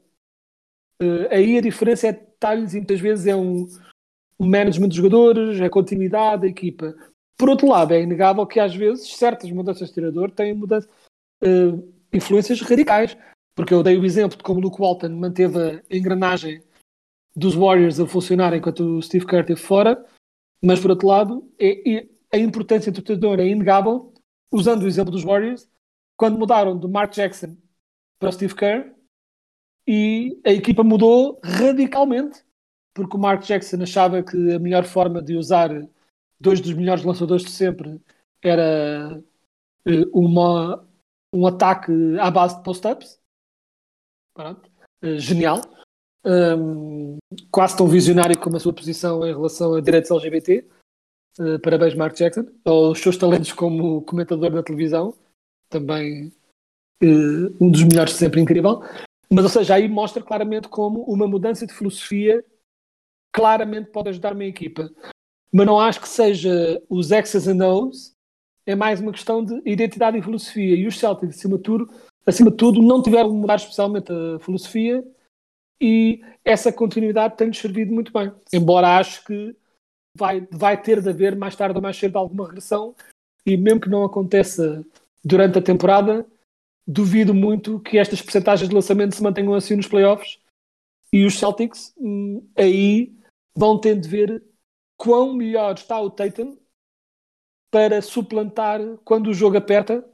Uh, 1.01 1.27
aí 1.31 1.57
a 1.57 1.61
diferença 1.61 2.07
é 2.07 2.13
detalhes 2.13 2.75
e 2.75 2.77
muitas 2.77 2.99
vezes 2.99 3.25
é 3.25 3.35
um, 3.35 3.67
um 4.39 4.47
management 4.47 4.89
de 4.89 4.97
jogadores, 4.97 5.59
é 5.59 5.67
continuidade 5.67 6.43
da 6.43 6.47
equipa. 6.47 6.95
Por 7.35 7.49
outro 7.49 7.67
lado, 7.67 7.91
é 7.95 8.03
inegável 8.03 8.45
que 8.45 8.59
às 8.59 8.75
vezes 8.75 9.15
certas 9.15 9.49
mudanças 9.49 9.87
de 9.87 9.95
treinador 9.95 10.29
têm 10.29 10.53
mudança, 10.53 10.87
uh, 11.43 11.93
influências 12.13 12.61
radicais. 12.61 13.17
Porque 13.55 13.73
eu 13.73 13.81
dei 13.81 13.97
o 13.97 14.05
exemplo 14.05 14.37
de 14.37 14.43
como 14.43 14.61
Luke 14.61 14.79
Walton 14.79 15.09
manteve 15.09 15.57
a 15.59 15.95
engrenagem 15.95 16.63
dos 17.35 17.55
Warriors 17.55 17.99
a 17.99 18.07
funcionar 18.07 18.53
enquanto 18.53 18.97
o 18.97 19.01
Steve 19.01 19.25
Kerr 19.25 19.41
esteve 19.41 19.59
fora, 19.59 20.05
mas 20.63 20.79
por 20.79 20.91
outro 20.91 21.07
lado, 21.07 21.51
é, 21.59 21.97
é, 21.97 22.07
a 22.31 22.37
importância 22.37 22.91
do 22.91 23.01
treinador 23.01 23.39
é 23.39 23.47
inegável. 23.47 24.13
Usando 24.53 24.83
o 24.83 24.87
exemplo 24.87 25.11
dos 25.11 25.23
Warriors, 25.23 25.67
quando 26.17 26.37
mudaram 26.37 26.77
do 26.77 26.89
Mark 26.89 27.13
Jackson 27.13 27.55
para 28.21 28.29
o 28.29 28.31
Steve 28.31 28.53
Kerr, 28.53 28.93
e 29.87 30.39
a 30.45 30.51
equipa 30.51 30.83
mudou 30.83 31.39
radicalmente, 31.43 32.45
porque 32.93 33.17
o 33.17 33.19
Mark 33.19 33.43
Jackson 33.43 33.81
achava 33.81 34.21
que 34.21 34.53
a 34.53 34.59
melhor 34.59 34.85
forma 34.85 35.23
de 35.23 35.35
usar 35.35 35.69
dois 36.39 36.61
dos 36.61 36.73
melhores 36.73 37.03
lançadores 37.03 37.43
de 37.43 37.49
sempre 37.49 37.99
era 38.43 39.19
eh, 39.87 40.05
uma, 40.13 40.87
um 41.33 41.47
ataque 41.47 41.91
à 42.19 42.29
base 42.29 42.57
de 42.57 42.63
post-ups. 42.63 43.19
Eh, 45.01 45.17
genial. 45.17 45.61
Um, 46.23 47.17
quase 47.51 47.75
tão 47.75 47.87
visionário 47.87 48.39
como 48.39 48.55
a 48.55 48.59
sua 48.59 48.73
posição 48.73 49.25
em 49.25 49.33
relação 49.33 49.73
a 49.73 49.81
direitos 49.81 50.11
LGBT. 50.11 50.63
Uh, 51.39 51.59
parabéns, 51.59 51.95
Mark 51.95 52.15
Jackson. 52.15 52.45
Ou 52.65 52.91
os 52.91 52.99
seus 52.99 53.17
talentos 53.17 53.51
como 53.51 54.03
comentador 54.03 54.51
da 54.51 54.61
televisão. 54.61 55.15
Também 55.69 56.31
um 57.01 57.71
dos 57.71 57.83
melhores 57.83 58.13
sempre, 58.13 58.41
incrível. 58.41 58.83
Mas, 59.29 59.43
ou 59.43 59.49
seja, 59.49 59.75
aí 59.75 59.87
mostra 59.87 60.21
claramente 60.21 60.67
como 60.67 61.01
uma 61.03 61.27
mudança 61.27 61.65
de 61.65 61.73
filosofia 61.73 62.43
claramente 63.31 63.89
pode 63.89 64.09
ajudar 64.09 64.33
uma 64.33 64.43
equipa. 64.43 64.91
Mas 65.51 65.65
não 65.65 65.79
acho 65.79 66.01
que 66.01 66.07
seja 66.07 66.81
os 66.89 67.07
X's 67.07 67.47
and 67.47 67.65
O's, 67.65 68.13
é 68.65 68.75
mais 68.75 68.99
uma 68.99 69.11
questão 69.11 69.43
de 69.43 69.61
identidade 69.65 70.17
e 70.17 70.21
filosofia. 70.21 70.75
E 70.75 70.87
os 70.87 70.97
Celtics, 70.97 71.37
acima 71.37 71.57
de 71.57 71.63
tudo, 71.63 71.89
acima 72.25 72.51
de 72.51 72.57
tudo 72.57 72.81
não 72.81 73.01
tiveram 73.01 73.29
de 73.29 73.35
mudar 73.35 73.55
especialmente 73.55 74.11
a 74.11 74.39
filosofia 74.39 75.03
e 75.81 76.21
essa 76.45 76.71
continuidade 76.71 77.35
tem-lhes 77.35 77.57
servido 77.57 77.91
muito 77.91 78.13
bem. 78.13 78.31
Embora 78.53 78.97
acho 78.97 79.25
que 79.25 79.55
vai, 80.15 80.47
vai 80.51 80.81
ter 80.81 81.01
de 81.01 81.09
haver 81.09 81.35
mais 81.35 81.55
tarde 81.55 81.75
ou 81.75 81.81
mais 81.81 81.97
cedo 81.97 82.17
alguma 82.17 82.45
regressão 82.45 82.95
e 83.45 83.57
mesmo 83.57 83.81
que 83.81 83.89
não 83.89 84.03
aconteça 84.03 84.85
durante 85.23 85.57
a 85.57 85.61
temporada, 85.61 86.25
duvido 86.87 87.33
muito 87.33 87.79
que 87.79 87.97
estas 87.97 88.21
percentagens 88.21 88.67
de 88.67 88.75
lançamento 88.75 89.15
se 89.15 89.23
mantenham 89.23 89.53
assim 89.53 89.75
nos 89.75 89.87
playoffs 89.87 90.39
e 91.13 91.25
os 91.25 91.37
Celtics 91.37 91.93
hum, 91.97 92.47
aí 92.55 93.13
vão 93.55 93.79
ter 93.79 93.99
de 93.99 94.07
ver 94.07 94.43
quão 94.97 95.33
melhor 95.33 95.73
está 95.73 95.99
o 95.99 96.09
Tatum 96.09 96.57
para 97.69 98.01
suplantar 98.01 98.79
quando 99.03 99.27
o 99.27 99.33
jogo 99.33 99.57
aperta 99.57 100.05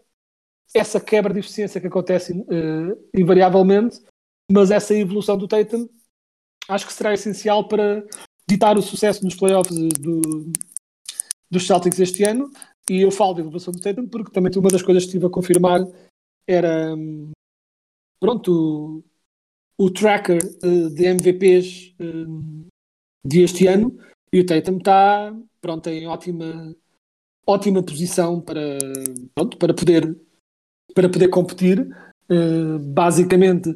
essa 0.73 0.99
quebra 0.99 1.33
de 1.33 1.39
eficiência 1.39 1.79
que 1.79 1.87
acontece 1.87 2.33
uh, 2.33 3.09
invariavelmente, 3.15 4.01
mas 4.51 4.69
essa 4.69 4.93
evolução 4.93 5.37
do 5.37 5.47
Tatum 5.47 5.87
acho 6.67 6.85
que 6.85 6.93
será 6.93 7.13
essencial 7.13 7.67
para 7.67 8.05
ditar 8.47 8.77
o 8.77 8.81
sucesso 8.81 9.23
nos 9.23 9.35
playoffs 9.35 9.75
do, 9.75 10.51
dos 11.49 11.65
Celtics 11.65 11.99
este 11.99 12.23
ano. 12.23 12.51
E 12.89 13.01
eu 13.01 13.11
falo 13.11 13.33
de 13.33 13.41
evolução 13.41 13.73
do 13.73 13.81
Tatum 13.81 14.07
porque 14.07 14.31
também 14.31 14.51
uma 14.55 14.69
das 14.69 14.81
coisas 14.81 15.03
que 15.03 15.09
estive 15.09 15.25
a 15.25 15.29
confirmar 15.29 15.81
era 16.47 16.95
pronto 18.19 19.03
o, 19.77 19.85
o 19.85 19.91
tracker 19.91 20.39
uh, 20.63 20.89
de 20.89 21.05
MVPs 21.05 21.95
uh, 21.99 22.03
eh, 22.03 22.69
de 23.25 23.41
este 23.41 23.67
ano. 23.67 23.97
E 24.31 24.39
o 24.39 24.45
Tatum 24.45 24.77
está 24.77 25.35
pronto 25.61 25.89
em 25.89 26.07
ótima 26.07 26.75
ótima 27.45 27.81
posição 27.81 28.41
para 28.41 28.77
pronto, 29.33 29.57
para 29.57 29.73
poder 29.73 30.19
para 30.93 31.09
poder 31.09 31.29
competir. 31.29 31.87
Uh, 32.29 32.77
basicamente 32.79 33.73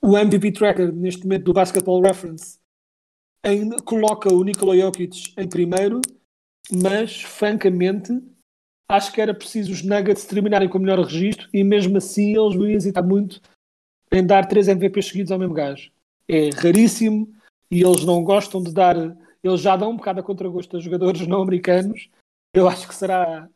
o 0.00 0.16
MVP 0.16 0.52
tracker 0.52 0.90
neste 0.90 1.24
momento 1.24 1.44
do 1.44 1.52
Basketball 1.52 2.00
Reference 2.00 2.58
ainda 3.42 3.76
coloca 3.82 4.32
o 4.32 4.42
Nikola 4.42 4.74
Jokic 4.74 5.34
em 5.36 5.46
primeiro 5.46 6.00
mas 6.72 7.20
francamente 7.20 8.10
acho 8.88 9.12
que 9.12 9.20
era 9.20 9.34
preciso 9.34 9.72
os 9.72 9.82
Nuggets 9.82 10.24
terminarem 10.24 10.68
com 10.68 10.78
o 10.78 10.80
melhor 10.80 11.00
registro 11.00 11.48
e 11.52 11.64
mesmo 11.64 11.96
assim 11.98 12.36
eles 12.36 12.56
vão 12.56 12.68
hesitar 12.68 13.04
muito 13.04 13.40
em 14.12 14.24
dar 14.24 14.46
três 14.46 14.68
MVPs 14.68 15.06
seguidos 15.06 15.32
ao 15.32 15.38
mesmo 15.38 15.54
gajo. 15.54 15.90
É 16.28 16.50
raríssimo 16.50 17.32
e 17.70 17.82
eles 17.82 18.04
não 18.04 18.22
gostam 18.22 18.62
de 18.62 18.72
dar. 18.72 18.96
Eles 19.42 19.60
já 19.60 19.76
dão 19.76 19.90
um 19.90 19.96
bocado 19.96 20.20
a 20.20 20.22
contragosto 20.22 20.76
a 20.76 20.80
jogadores 20.80 21.26
não 21.26 21.42
americanos. 21.42 22.08
Eu 22.52 22.68
acho 22.68 22.86
que 22.86 22.94
será 22.94 23.48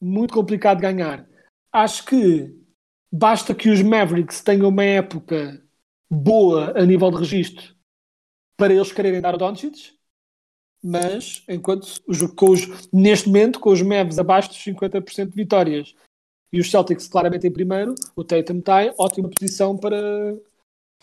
muito 0.00 0.32
complicado 0.32 0.80
ganhar. 0.80 1.28
Acho 1.72 2.04
que 2.06 2.54
basta 3.12 3.54
que 3.54 3.68
os 3.68 3.82
Mavericks 3.82 4.40
tenham 4.40 4.68
uma 4.68 4.84
época 4.84 5.62
boa 6.10 6.78
a 6.78 6.84
nível 6.84 7.10
de 7.10 7.18
registro 7.18 7.76
para 8.56 8.72
eles 8.72 8.90
quererem 8.90 9.20
dar 9.20 9.34
o 9.34 9.38
Doncic 9.38 9.97
mas 10.82 11.42
enquanto 11.48 12.00
os, 12.06 12.22
com 12.34 12.50
os, 12.50 12.88
neste 12.92 13.26
momento, 13.26 13.60
com 13.60 13.70
os 13.70 13.82
Mavs 13.82 14.18
abaixo 14.18 14.48
dos 14.48 14.58
50% 14.58 15.30
de 15.30 15.34
vitórias 15.34 15.94
e 16.52 16.60
os 16.60 16.70
Celtics 16.70 17.08
claramente 17.08 17.46
em 17.46 17.52
primeiro, 17.52 17.94
o 18.16 18.24
Tatum 18.24 18.58
está 18.58 18.84
em 18.84 18.94
ótima 18.98 19.28
posição 19.28 19.76
para, 19.76 20.36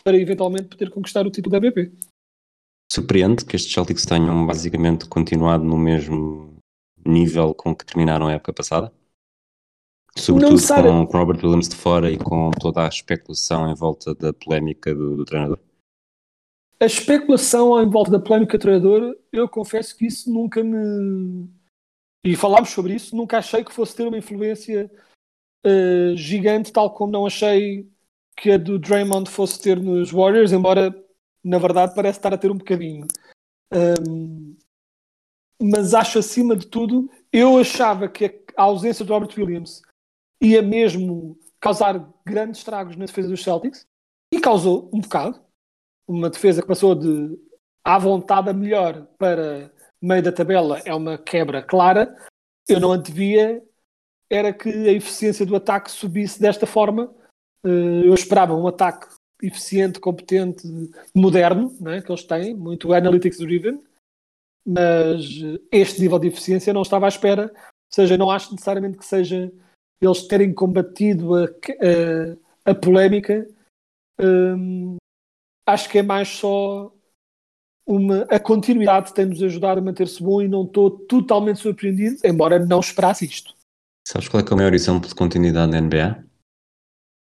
para 0.02 0.16
eventualmente 0.16 0.68
poder 0.68 0.90
conquistar 0.90 1.26
o 1.26 1.30
título 1.30 1.52
da 1.52 1.60
BP. 1.60 1.92
Surpreende 2.90 3.44
que 3.44 3.56
estes 3.56 3.72
Celtics 3.72 4.06
tenham 4.06 4.46
basicamente 4.46 5.06
continuado 5.06 5.64
no 5.64 5.76
mesmo 5.76 6.56
nível 7.04 7.54
com 7.54 7.74
que 7.74 7.84
terminaram 7.84 8.26
a 8.26 8.32
época 8.32 8.52
passada? 8.52 8.92
Sobretudo 10.16 10.58
com, 10.66 11.06
com 11.06 11.18
Robert 11.18 11.44
Williams 11.44 11.68
de 11.68 11.76
fora 11.76 12.10
e 12.10 12.16
com 12.16 12.50
toda 12.52 12.84
a 12.84 12.88
especulação 12.88 13.70
em 13.70 13.74
volta 13.74 14.14
da 14.14 14.32
polémica 14.32 14.94
do, 14.94 15.16
do 15.16 15.24
treinador? 15.24 15.58
A 16.78 16.84
especulação 16.84 17.82
em 17.82 17.88
volta 17.88 18.10
da 18.10 18.20
polémica 18.20 18.58
treinador, 18.58 19.16
eu 19.32 19.48
confesso 19.48 19.96
que 19.96 20.06
isso 20.06 20.30
nunca 20.30 20.62
me. 20.62 21.48
E 22.22 22.36
falámos 22.36 22.70
sobre 22.70 22.94
isso, 22.94 23.16
nunca 23.16 23.38
achei 23.38 23.64
que 23.64 23.72
fosse 23.72 23.96
ter 23.96 24.06
uma 24.06 24.18
influência 24.18 24.90
uh, 25.64 26.16
gigante, 26.16 26.72
tal 26.72 26.92
como 26.92 27.12
não 27.12 27.24
achei 27.24 27.88
que 28.36 28.50
a 28.50 28.58
do 28.58 28.78
Draymond 28.78 29.30
fosse 29.30 29.60
ter 29.60 29.80
nos 29.80 30.10
Warriors, 30.10 30.52
embora 30.52 30.94
na 31.42 31.58
verdade 31.58 31.94
parece 31.94 32.18
estar 32.18 32.34
a 32.34 32.38
ter 32.38 32.50
um 32.50 32.58
bocadinho. 32.58 33.06
Um, 33.72 34.56
mas 35.62 35.94
acho 35.94 36.18
acima 36.18 36.54
de 36.54 36.66
tudo, 36.66 37.10
eu 37.32 37.58
achava 37.58 38.08
que 38.08 38.44
a 38.54 38.62
ausência 38.64 39.04
de 39.04 39.10
Robert 39.10 39.34
Williams 39.38 39.80
ia 40.42 40.60
mesmo 40.60 41.38
causar 41.58 42.12
grandes 42.26 42.58
estragos 42.58 42.96
na 42.96 43.06
defesa 43.06 43.28
dos 43.28 43.42
Celtics 43.42 43.86
e 44.30 44.38
causou 44.38 44.90
um 44.92 45.00
bocado 45.00 45.45
uma 46.06 46.30
defesa 46.30 46.62
que 46.62 46.68
passou 46.68 46.94
de 46.94 47.38
à 47.84 47.98
vontade 47.98 48.50
a 48.50 48.52
melhor 48.52 49.06
para 49.18 49.72
meio 50.00 50.22
da 50.22 50.32
tabela 50.32 50.80
é 50.84 50.94
uma 50.94 51.16
quebra 51.16 51.62
clara. 51.62 52.16
Eu 52.68 52.80
não 52.80 52.92
antevia 52.92 53.62
era 54.28 54.52
que 54.52 54.68
a 54.68 54.92
eficiência 54.92 55.46
do 55.46 55.56
ataque 55.56 55.90
subisse 55.90 56.40
desta 56.40 56.66
forma. 56.66 57.14
Eh, 57.64 58.02
eu 58.04 58.14
esperava 58.14 58.54
um 58.54 58.66
ataque 58.66 59.06
eficiente, 59.42 60.00
competente, 60.00 60.66
moderno, 61.14 61.74
né, 61.80 62.00
que 62.00 62.10
eles 62.10 62.24
têm, 62.24 62.54
muito 62.54 62.92
analytics 62.92 63.38
driven, 63.38 63.82
mas 64.66 65.22
este 65.70 66.00
nível 66.00 66.18
de 66.18 66.28
eficiência 66.28 66.72
não 66.72 66.82
estava 66.82 67.06
à 67.06 67.08
espera. 67.08 67.52
Ou 67.54 67.94
seja, 67.94 68.16
não 68.16 68.30
acho 68.30 68.50
necessariamente 68.52 68.98
que 68.98 69.04
seja 69.04 69.52
eles 70.00 70.26
terem 70.26 70.52
combatido 70.52 71.34
a, 71.34 71.44
a, 71.44 72.70
a 72.72 72.74
polémica. 72.74 73.46
Hum, 74.18 74.96
acho 75.66 75.88
que 75.88 75.98
é 75.98 76.02
mais 76.02 76.28
só 76.28 76.92
uma, 77.86 78.22
a 78.30 78.40
continuidade 78.40 79.12
tem-nos 79.12 79.42
ajudado 79.42 79.80
a 79.80 79.82
manter-se 79.82 80.22
bom 80.22 80.40
e 80.40 80.48
não 80.48 80.64
estou 80.64 80.90
totalmente 80.90 81.60
surpreendido, 81.60 82.16
embora 82.24 82.58
não 82.58 82.80
esperasse 82.80 83.24
isto. 83.24 83.54
Sabes 84.06 84.28
qual 84.28 84.42
é, 84.42 84.46
é 84.48 84.54
o 84.54 84.56
maior 84.56 84.74
exemplo 84.74 85.08
de 85.08 85.14
continuidade 85.14 85.72
da 85.72 85.80
NBA? 85.80 86.24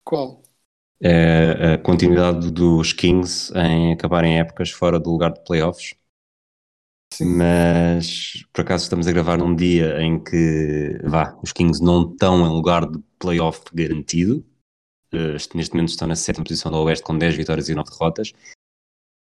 Qual? 0.03 0.41
É 1.01 1.73
a 1.73 1.77
continuidade 1.77 2.51
dos 2.51 2.91
Kings 2.91 3.53
em 3.55 3.93
acabarem 3.93 4.39
épocas 4.39 4.71
fora 4.71 4.99
do 4.99 5.11
lugar 5.11 5.31
de 5.31 5.43
playoffs. 5.43 5.95
Sim. 7.13 7.37
Mas 7.37 8.45
por 8.51 8.61
acaso 8.61 8.83
estamos 8.83 9.07
a 9.07 9.11
gravar 9.11 9.37
num 9.37 9.55
dia 9.55 10.01
em 10.01 10.21
que 10.21 10.99
vá, 11.03 11.37
os 11.41 11.51
Kings 11.51 11.83
não 11.83 12.11
estão 12.11 12.45
em 12.45 12.49
lugar 12.49 12.89
de 12.89 12.99
playoff 13.19 13.61
garantido. 13.73 14.45
Uh, 15.13 15.33
neste 15.55 15.73
momento 15.73 15.89
estão 15.89 16.07
na 16.07 16.15
sétima 16.15 16.43
posição 16.43 16.71
do 16.71 16.77
Oeste 16.79 17.03
com 17.03 17.17
10 17.17 17.35
vitórias 17.35 17.69
e 17.69 17.75
9 17.75 17.89
derrotas 17.89 18.33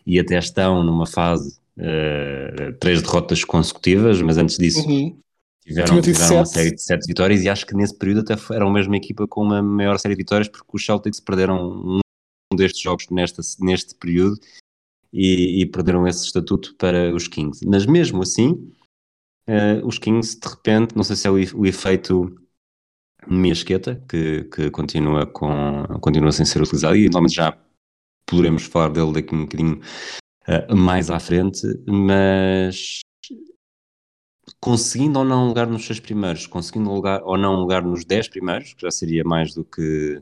e 0.05 0.19
até 0.19 0.37
estão 0.37 0.83
numa 0.83 1.05
fase 1.05 1.59
uh, 1.77 2.73
três 2.79 3.01
derrotas 3.01 3.43
consecutivas, 3.43 4.21
mas 4.21 4.37
antes 4.37 4.57
disso 4.57 4.87
uhum. 4.87 5.19
tiveram, 5.63 6.01
tiveram 6.01 6.35
uma 6.37 6.45
série 6.45 6.71
de 6.71 6.81
sete 6.81 7.07
vitórias 7.07 7.43
e 7.43 7.49
acho 7.49 7.65
que 7.65 7.75
nesse 7.75 7.97
período 7.97 8.21
até 8.21 8.35
eram 8.53 8.69
a 8.69 8.73
mesma 8.73 8.97
equipa 8.97 9.27
com 9.27 9.41
uma 9.41 9.61
maior 9.61 9.97
série 9.97 10.15
de 10.15 10.21
vitórias 10.21 10.47
porque 10.47 10.67
os 10.71 10.85
Celtics 10.85 11.19
perderam 11.19 12.01
um 12.51 12.55
destes 12.55 12.81
jogos 12.81 13.07
nesta, 13.09 13.41
neste 13.59 13.95
período 13.95 14.39
e, 15.11 15.61
e 15.61 15.65
perderam 15.65 16.07
esse 16.07 16.25
estatuto 16.25 16.75
para 16.77 17.13
os 17.13 17.27
Kings. 17.27 17.65
Mas 17.65 17.85
mesmo 17.85 18.21
assim, 18.21 18.51
uh, 19.49 19.85
os 19.85 19.97
Kings 19.97 20.39
de 20.39 20.47
repente, 20.47 20.95
não 20.95 21.03
sei 21.03 21.15
se 21.15 21.27
é 21.27 21.31
o, 21.31 21.35
o 21.59 21.65
efeito 21.65 22.35
Miasqueta, 23.27 24.01
que, 24.07 24.43
que 24.45 24.69
continua, 24.71 25.25
com, 25.25 25.83
continua 26.01 26.31
sem 26.31 26.45
ser 26.45 26.61
utilizado, 26.61 26.95
e 26.95 27.05
normalmente 27.05 27.35
já 27.35 27.57
poderemos 28.25 28.63
falar 28.63 28.89
dele 28.89 29.13
daqui 29.13 29.35
um 29.35 29.43
bocadinho 29.43 29.81
uh, 30.47 30.75
mais 30.75 31.09
à 31.09 31.19
frente, 31.19 31.61
mas 31.88 33.01
conseguindo 34.59 35.19
ou 35.19 35.25
não 35.25 35.45
um 35.45 35.47
lugar 35.47 35.67
nos 35.67 35.85
seis 35.85 35.99
primeiros, 35.99 36.47
conseguindo 36.47 36.91
lugar 36.91 37.21
ou 37.23 37.38
não 37.38 37.55
um 37.55 37.59
lugar 37.59 37.83
nos 37.83 38.05
dez 38.05 38.27
primeiros, 38.27 38.73
que 38.73 38.81
já 38.81 38.91
seria 38.91 39.23
mais 39.23 39.53
do 39.53 39.63
que 39.63 40.21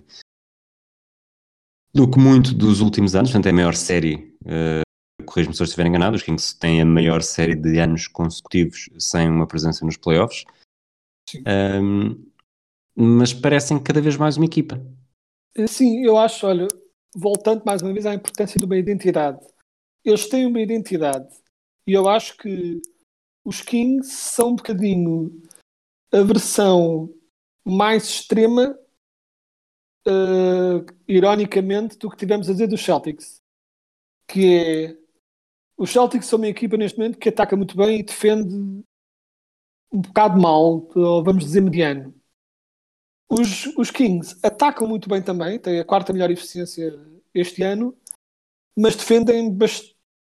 do 1.94 2.10
que 2.10 2.18
muito 2.18 2.56
dos 2.56 2.82
últimos 2.82 3.16
anos, 3.16 3.30
portanto 3.30 3.46
é 3.46 3.52
a 3.52 3.54
maior 3.54 3.76
série, 3.76 4.36
uh, 4.46 5.26
corrijo-me 5.26 5.56
se 5.56 5.62
eu 5.62 5.66
estiver 5.66 5.86
enganado, 5.86 6.16
os 6.16 6.24
Kings 6.24 6.58
têm 6.58 6.82
a 6.82 6.86
maior 6.86 7.22
série 7.22 7.56
de 7.56 7.78
anos 7.78 8.08
consecutivos 8.08 8.89
sem 8.98 9.30
uma 9.30 9.46
presença 9.46 9.86
nos 9.86 9.96
playoffs, 9.96 10.44
um, 11.46 12.33
mas 12.96 13.34
parecem 13.34 13.82
cada 13.82 14.02
vez 14.02 14.18
mais 14.18 14.38
uma 14.38 14.46
equipa. 14.46 14.82
Sim, 15.68 16.04
eu 16.04 16.18
acho, 16.18 16.48
olha, 16.48 16.68
voltando 17.16 17.64
mais 17.66 17.82
uma 17.82 17.94
vez 17.94 18.06
à 18.06 18.14
importância 18.14 18.60
de 18.60 18.66
uma 18.66 18.78
identidade. 18.78 19.40
Eles 20.04 20.28
têm 20.28 20.46
uma 20.46 20.62
identidade 20.62 21.28
e 21.88 21.94
eu 21.94 22.08
acho 22.08 22.38
que 22.38 22.82
os 23.46 23.62
Kings 23.62 24.10
são 24.10 24.50
um 24.50 24.56
bocadinho 24.56 25.42
a 26.12 26.22
versão 26.22 27.14
mais 27.66 28.04
extrema, 28.06 28.78
uh, 30.08 30.86
ironicamente, 31.08 31.98
do 31.98 32.10
que 32.10 32.18
tivemos 32.18 32.50
a 32.50 32.54
dizer 32.54 32.68
dos 32.68 32.84
Celtics. 32.84 33.42
Que 34.28 34.56
é 34.56 35.04
os 35.78 35.92
Celtics 35.92 36.28
são 36.28 36.38
uma 36.38 36.48
equipa 36.48 36.78
neste 36.78 36.98
momento 36.98 37.18
que 37.18 37.30
ataca 37.30 37.56
muito 37.56 37.76
bem 37.76 38.00
e 38.00 38.04
defende 38.04 38.56
um 39.92 40.02
bocado 40.02 40.40
mal, 40.40 40.88
ou 40.96 41.24
vamos 41.24 41.44
dizer 41.44 41.62
mediano. 41.62 42.14
Os, 43.39 43.65
os 43.76 43.89
Kings 43.89 44.38
atacam 44.43 44.88
muito 44.88 45.10
bem 45.10 45.22
também, 45.22 45.58
têm 45.58 45.80
a 45.80 45.86
quarta 45.86 46.13
melhor 46.13 46.30
eficiência 46.30 46.93
este 47.34 47.63
ano, 47.63 47.98
mas 48.78 48.96
defendem, 48.96 49.52
bast 49.52 49.96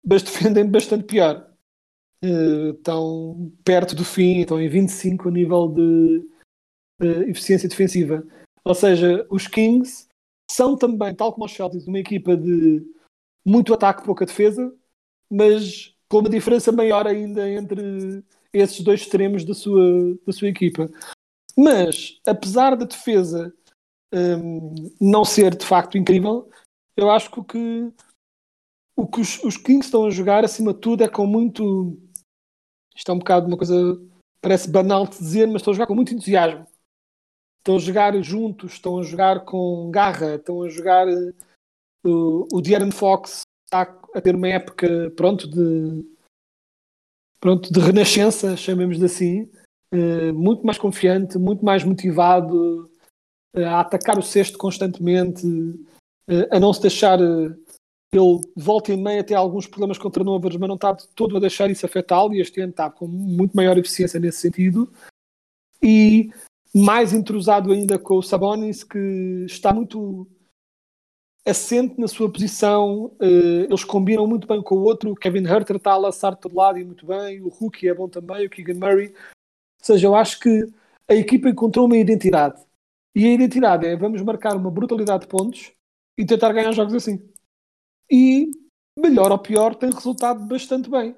mas 0.06 0.21
defendem 0.21 0.69
bastante 0.69 1.06
pior. 1.06 1.49
Uh, 2.23 2.71
estão 2.71 3.51
perto 3.65 3.95
do 3.95 4.06
fim, 4.06 4.41
estão 4.41 4.62
em 4.62 4.69
25 4.69 5.27
a 5.27 5.32
nível 5.32 5.67
de 5.67 6.27
uh, 7.01 7.23
eficiência 7.23 7.67
defensiva. 7.67 8.23
Ou 8.63 8.75
seja, 8.75 9.25
os 9.29 9.47
Kings 9.47 10.08
são 10.49 10.77
também, 10.77 11.15
tal 11.15 11.34
como 11.34 11.45
os 11.45 11.51
Celtics, 11.51 11.88
uma 11.88 11.99
equipa 11.99 12.38
de 12.38 12.86
muito 13.43 13.73
ataque, 13.73 14.06
pouca 14.06 14.25
defesa, 14.25 14.73
mas 15.29 15.95
com 16.08 16.19
uma 16.19 16.29
diferença 16.29 16.71
maior 16.71 17.08
ainda 17.08 17.49
entre 17.49 18.23
esses 18.53 18.79
dois 18.82 19.01
extremos 19.01 19.43
da 19.43 19.53
sua, 19.53 20.15
da 20.25 20.32
sua 20.32 20.47
equipa. 20.47 20.89
Mas, 21.58 22.20
apesar 22.28 22.76
da 22.76 22.86
defesa 22.86 23.54
um, 24.13 24.74
não 25.00 25.24
ser 25.24 25.56
de 25.56 25.66
facto 25.66 25.98
incrível, 25.98 26.50
eu 26.96 27.10
acho 27.10 27.32
que 27.32 27.39
o 28.96 29.08
que, 29.08 29.22
os, 29.22 29.44
os 29.44 29.58
Kings 29.58 29.88
estão 29.88 30.06
a 30.06 30.12
jogar, 30.12 30.44
acima 30.44 30.74
de 30.74 30.80
tudo, 30.80 31.04
é 31.04 31.08
com 31.08 31.26
muito. 31.26 31.98
Isto 32.96 33.12
é 33.12 33.13
um 33.13 33.20
bocado 33.20 33.48
uma 33.48 33.58
coisa. 33.58 34.00
Parece 34.42 34.70
banal 34.70 35.08
de 35.08 35.18
dizer, 35.18 35.48
mas 35.48 35.58
estão 35.58 35.72
a 35.72 35.76
jogar 35.76 35.88
com 35.88 35.96
muito 35.96 36.13
entusiasmo. 36.13 36.68
Estão 37.60 37.78
a 37.78 37.80
jogar 37.80 38.22
juntos, 38.22 38.74
estão 38.74 39.00
a 39.00 39.04
jogar 39.04 39.46
com 39.46 39.89
garra, 39.89 40.36
estão 40.36 40.62
a 40.62 40.70
jogar. 40.70 41.08
Uh, 42.06 42.48
o 42.52 42.62
De'Aaron 42.62 42.92
Fox 42.92 43.42
está 43.66 43.82
a 44.13 44.22
ter 44.22 44.36
uma 44.36 44.50
época, 44.50 45.12
pronto, 45.16 45.48
de. 45.48 46.06
Pronto, 47.39 47.74
de 47.74 47.80
renascença, 47.80 48.56
chamemos 48.56 48.98
de 48.98 49.06
assim 49.06 49.52
muito 50.34 50.65
mais 50.65 50.77
confiante, 50.77 51.38
muito 51.38 51.63
mais 51.63 51.84
motivado 51.84 52.89
uh, 53.56 53.65
a 53.65 53.82
atacar 53.82 54.17
o 54.17 54.23
cesto 54.23 54.58
constantemente, 54.58 55.45
uh, 55.45 56.47
a 56.51 56.60
não 56.60 56.73
se 56.73 56.82
deixar. 56.82 57.19
ele 57.19 58.41
volta 58.56 58.91
e 58.91 58.97
meia 58.97 59.21
até 59.21 59.36
alguns 59.36 59.67
problemas 59.67 59.97
com 59.97 60.10
turnovers, 60.10 60.56
mas 60.58 60.67
não 60.67 60.75
está 60.75 60.93
de 60.93 61.08
todo 61.10 61.38
a 61.38 61.39
deixar 61.39 61.69
isso 61.69 61.86
afetá-lo. 61.86 62.34
E 62.34 62.41
este 62.41 62.60
ano 62.62 62.71
está 62.71 62.89
com 62.89 63.08
muito 63.08 63.56
maior 63.56 63.77
eficiência 63.77 64.19
nesse 64.19 64.39
sentido. 64.39 64.91
E 65.82 66.29
mais 66.73 67.13
entrosado 67.13 67.71
ainda 67.71 67.99
com 67.99 68.17
o 68.17 68.23
Sabonis, 68.23 68.84
que 68.84 69.45
está 69.45 69.73
muito 69.73 70.27
assente 71.45 71.99
na 71.99 72.08
sua 72.08 72.32
posição, 72.32 73.12
eles 73.19 73.84
combinam 73.84 74.25
muito 74.25 74.47
bem 74.47 74.62
com 74.62 74.75
o 74.75 74.84
outro. 74.84 75.12
O 75.12 75.15
Kevin 75.15 75.45
Herter 75.45 75.75
está 75.75 75.91
a 75.91 75.97
laçar 75.97 76.36
de 76.36 76.41
todo 76.41 76.56
lado 76.56 76.79
e 76.79 76.86
muito 76.86 77.06
bem. 77.06 77.41
O 77.41 77.49
Rookie 77.49 77.89
é 77.89 77.93
bom 77.93 78.08
também, 78.08 78.45
o 78.45 78.49
Keegan 78.49 78.75
Murray. 78.75 79.13
Seja, 79.84 80.08
eu 80.08 80.15
acho 80.15 80.39
que 80.39 80.65
a 81.10 81.13
equipa 81.13 81.50
encontrou 81.50 81.86
uma 81.86 81.98
identidade. 81.98 82.63
E 83.13 83.26
a 83.26 83.34
identidade 83.34 83.86
é 83.86 83.96
vamos 83.96 84.22
marcar 84.22 84.56
uma 84.56 84.72
brutalidade 84.72 85.24
de 85.24 85.28
pontos 85.28 85.72
e 86.17 86.26
tentar 86.26 86.54
ganhar 86.54 86.72
jogos 86.72 86.93
assim. 86.93 87.22
E, 88.10 88.50
melhor 88.98 89.32
ou 89.32 89.39
pior, 89.39 89.76
tem 89.76 89.91
resultado 89.91 90.46
bastante 90.46 90.89
bem. 90.89 91.15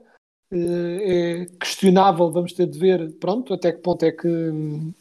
Eh, 0.51 1.43
é 1.43 1.45
questionável, 1.60 2.32
vamos 2.32 2.54
ter 2.54 2.67
de 2.67 2.78
ver, 2.78 3.13
pronto, 3.19 3.54
até 3.54 3.71
que 3.71 3.80
ponto 3.80 4.04
é 4.04 4.12
que 4.12 4.28
hum, 4.28 4.93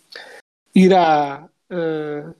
irá, 0.74 1.48
uh, 1.70 2.34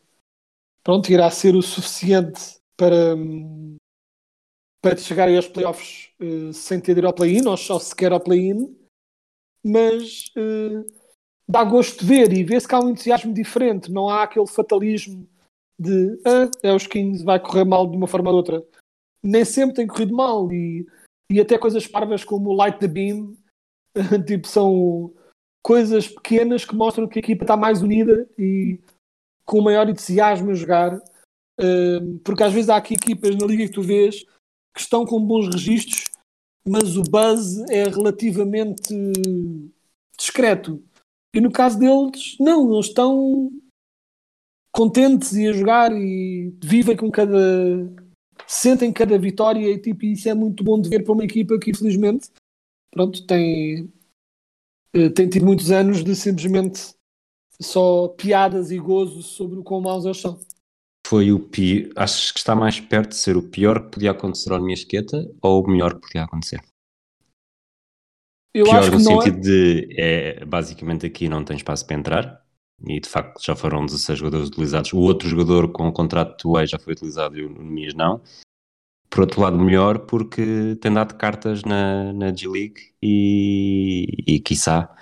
pronto, 0.83 1.11
irá 1.11 1.31
ser 1.31 1.55
o 1.55 1.63
suficiente 1.63 2.59
para, 2.77 3.15
um, 3.15 3.77
para 4.83 4.97
chegar 4.97 5.29
aos 5.29 5.49
playoffs 5.49 6.11
uh, 6.21 6.53
sem 6.53 6.81
ter 6.81 6.95
de 6.95 7.01
ir 7.01 7.07
ao 7.07 7.15
play-in, 7.15 7.47
ou 7.47 7.57
só 7.57 7.79
sequer 7.79 8.13
ao 8.13 8.21
play-in, 8.21 8.77
mas 9.63 10.33
dá 11.49 11.63
gosto 11.65 12.01
de 12.01 12.07
ver 12.07 12.33
e 12.33 12.43
vê-se 12.43 12.67
que 12.67 12.75
há 12.75 12.81
um 12.81 12.91
entusiasmo 12.91 13.33
diferente, 13.33 13.93
não 13.93 14.09
há 14.09 14.23
aquele 14.23 14.47
fatalismo 14.47 15.27
de 15.79 16.19
ah, 16.25 16.51
é 16.63 16.73
os 16.73 16.87
15, 16.87 17.25
vai 17.25 17.41
correr 17.41 17.65
mal 17.65 17.87
de 17.87 17.97
uma 17.97 18.07
forma 18.07 18.31
ou 18.31 18.43
de 18.43 18.53
outra. 18.53 18.69
Nem 19.23 19.45
sempre 19.45 19.77
tem 19.77 19.87
corrido 19.87 20.15
mal 20.15 20.51
e, 20.53 20.87
e 21.31 21.41
até 21.41 21.59
coisas 21.59 21.87
parvas 21.87 22.25
como 22.25 22.51
o 22.51 22.55
Light 22.55 22.79
the 22.79 22.89
Beam, 22.89 23.37
tipo, 24.27 24.47
são 24.47 25.13
coisas 25.63 26.09
pequenas 26.09 26.65
que 26.65 26.75
mostram 26.75 27.09
que 27.09 27.19
a 27.19 27.23
equipa 27.23 27.45
está 27.45 27.57
mais 27.57 27.83
unida 27.83 28.29
e 28.39 28.79
com 29.47 29.61
maior 29.61 29.89
entusiasmo 29.89 30.51
a 30.51 30.55
jogar. 30.55 30.97
Uh, 31.61 32.19
porque 32.25 32.43
às 32.43 32.53
vezes 32.53 32.69
há 32.69 32.77
aqui 32.77 32.95
equipas 32.95 33.37
na 33.37 33.47
liga 33.47 33.65
que 33.65 33.73
tu 33.73 33.83
vês 33.83 34.25
que 34.75 34.81
estão 34.81 35.07
com 35.07 35.25
bons 35.25 35.47
registros, 35.47 36.05
mas 36.67 36.97
o 36.97 37.03
buzz 37.03 37.59
é 37.71 37.85
relativamente 37.85 38.93
discreto. 40.19 40.83
E 41.35 41.40
no 41.40 41.51
caso 41.51 41.79
deles, 41.79 42.37
não, 42.38 42.73
eles 42.73 42.87
estão 42.87 43.51
contentes 44.70 45.33
e 45.33 45.49
a 45.49 45.53
jogar 45.53 45.92
e 45.92 46.57
vivem 46.62 46.97
com 46.97 47.11
cada. 47.11 47.92
sentem 48.47 48.92
cada 48.92 49.18
vitória 49.18 49.68
e 49.68 49.79
tipo, 49.79 50.05
isso 50.05 50.29
é 50.29 50.35
muito 50.35 50.62
bom 50.62 50.81
de 50.81 50.88
ver 50.88 51.03
para 51.03 51.12
uma 51.12 51.25
equipa 51.25 51.59
que 51.59 51.70
infelizmente 51.70 52.31
pronto, 52.92 53.27
tem, 53.27 53.92
eh, 54.92 55.11
tem 55.11 55.29
tido 55.29 55.44
muitos 55.44 55.73
anos 55.73 56.05
de 56.05 56.14
simplesmente 56.14 56.94
só 57.61 58.09
piadas 58.09 58.70
e 58.70 58.79
gozo 58.79 59.23
sobre 59.23 59.59
o 59.59 59.64
quão 59.64 59.81
maus 59.81 60.05
eles 60.05 60.20
são. 60.20 60.38
foi 61.07 61.33
o 61.33 61.40
pior? 61.40 61.90
Achas 61.97 62.31
que 62.31 62.38
está 62.38 62.55
mais 62.55 62.79
perto 62.79 63.11
de 63.11 63.16
ser 63.16 63.37
o 63.37 63.42
pior 63.42 63.85
que 63.85 63.90
podia 63.90 64.12
acontecer 64.12 64.53
ao 64.53 64.68
Esqueta 64.70 65.29
ou 65.42 65.64
o 65.64 65.68
melhor 65.68 65.94
que 65.94 66.01
podia 66.01 66.25
acontecer? 66.25 66.61
Eu 68.55 68.64
pior 68.64 68.79
acho 68.79 68.93
no 68.93 68.99
que 68.99 69.03
não 69.03 69.19
é... 69.19 69.25
sentido 69.25 69.40
de 69.40 69.88
é, 69.99 70.45
basicamente 70.45 71.05
aqui 71.05 71.29
não 71.29 71.45
tem 71.45 71.57
espaço 71.57 71.85
para 71.85 71.97
entrar 71.97 72.45
e 72.87 73.01
de 73.01 73.09
facto 73.09 73.43
já 73.43 73.57
foram 73.57 73.85
16 73.85 74.19
jogadores 74.19 74.49
utilizados. 74.49 74.93
O 74.93 74.99
outro 74.99 75.29
jogador 75.29 75.73
com 75.73 75.88
o 75.88 75.93
contrato 75.93 76.33
de 76.33 76.37
Tuei 76.38 76.67
já 76.67 76.79
foi 76.79 76.93
utilizado 76.93 77.37
e 77.37 77.45
o 77.45 77.51
Nemias 77.51 77.95
não. 77.95 78.23
Por 79.11 79.21
outro 79.21 79.40
lado, 79.40 79.59
melhor 79.59 80.01
porque 80.01 80.77
tem 80.81 80.93
dado 80.93 81.14
cartas 81.14 81.62
na, 81.62 82.12
na 82.12 82.35
G-League 82.35 82.95
e, 83.03 84.07
e 84.27 84.40
quiçá 84.40 84.95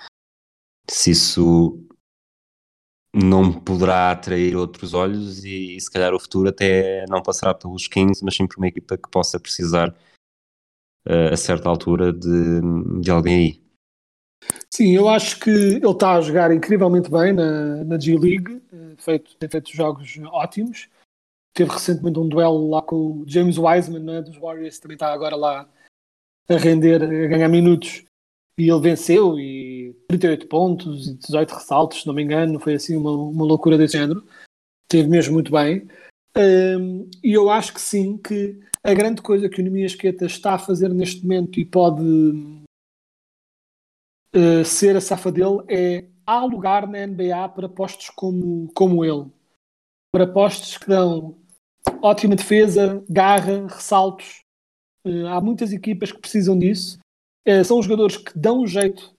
se 0.89 1.11
isso 1.11 1.79
não 3.13 3.51
poderá 3.53 4.11
atrair 4.11 4.55
outros 4.55 4.93
olhos 4.93 5.43
e, 5.43 5.75
e, 5.77 5.81
se 5.81 5.91
calhar 5.91 6.13
o 6.13 6.19
futuro 6.19 6.49
até 6.49 7.05
não 7.07 7.21
passará 7.21 7.53
pelos 7.53 7.87
Kings, 7.87 8.23
mas 8.23 8.35
sim 8.35 8.47
por 8.47 8.57
uma 8.57 8.67
equipa 8.67 8.97
que 8.97 9.09
possa 9.09 9.39
precisar 9.39 9.95
a 11.05 11.37
certa 11.37 11.69
altura 11.69 12.13
de, 12.13 12.61
de 13.01 13.11
alguém 13.11 13.35
aí. 13.35 13.63
Sim, 14.69 14.95
eu 14.95 15.07
acho 15.07 15.39
que 15.39 15.49
ele 15.49 15.87
está 15.87 16.15
a 16.15 16.21
jogar 16.21 16.51
incrivelmente 16.51 17.09
bem 17.09 17.33
na, 17.33 17.83
na 17.83 17.99
G-League, 17.99 18.61
eh, 18.73 18.95
feito, 18.97 19.35
tem 19.37 19.49
feito 19.49 19.71
jogos 19.71 20.17
ótimos. 20.25 20.89
Teve 21.53 21.71
recentemente 21.71 22.19
um 22.19 22.27
duelo 22.27 22.69
lá 22.69 22.81
com 22.81 23.21
o 23.21 23.23
James 23.27 23.57
Wiseman 23.57 23.99
né, 23.99 24.21
dos 24.21 24.37
Warriors, 24.37 24.79
também 24.79 24.95
está 24.95 25.13
agora 25.13 25.35
lá 25.35 25.69
a 26.49 26.57
render, 26.57 27.03
a 27.03 27.27
ganhar 27.27 27.47
minutos. 27.47 28.03
E 28.57 28.69
ele 28.69 28.81
venceu, 28.81 29.39
e 29.39 29.95
38 30.07 30.47
pontos 30.47 31.07
e 31.07 31.15
18 31.15 31.53
ressaltos, 31.53 32.01
se 32.01 32.07
não 32.07 32.13
me 32.13 32.23
engano, 32.23 32.59
foi 32.59 32.75
assim 32.75 32.95
uma, 32.95 33.11
uma 33.11 33.45
loucura 33.45 33.77
desse 33.77 33.97
género. 33.97 34.25
Teve 34.87 35.07
mesmo 35.07 35.33
muito 35.33 35.51
bem. 35.51 35.87
Um, 36.35 37.09
e 37.23 37.33
eu 37.33 37.49
acho 37.49 37.73
que 37.73 37.81
sim, 37.81 38.17
que 38.17 38.59
a 38.83 38.93
grande 38.93 39.21
coisa 39.21 39.47
que 39.47 39.61
o 39.61 39.63
Nemias 39.63 39.95
Queta 39.95 40.25
está 40.25 40.55
a 40.55 40.59
fazer 40.59 40.89
neste 40.89 41.21
momento 41.21 41.59
e 41.59 41.65
pode 41.65 42.03
uh, 44.35 44.65
ser 44.65 44.95
a 44.95 45.01
safa 45.01 45.31
dele 45.31 45.63
é 45.69 46.05
há 46.25 46.43
lugar 46.43 46.87
na 46.87 47.05
NBA 47.05 47.49
para 47.49 47.69
postos 47.69 48.09
como, 48.09 48.71
como 48.73 49.05
ele. 49.05 49.31
Para 50.11 50.27
postos 50.27 50.77
que 50.77 50.87
dão 50.87 51.37
ótima 52.01 52.35
defesa, 52.35 53.03
garra, 53.07 53.67
ressaltos. 53.67 54.41
Uh, 55.05 55.27
há 55.27 55.39
muitas 55.39 55.71
equipas 55.71 56.11
que 56.11 56.19
precisam 56.19 56.57
disso. 56.57 56.99
Uh, 57.47 57.63
são 57.63 57.81
jogadores 57.81 58.17
que 58.17 58.37
dão 58.37 58.61
um 58.61 58.67
jeito 58.67 59.13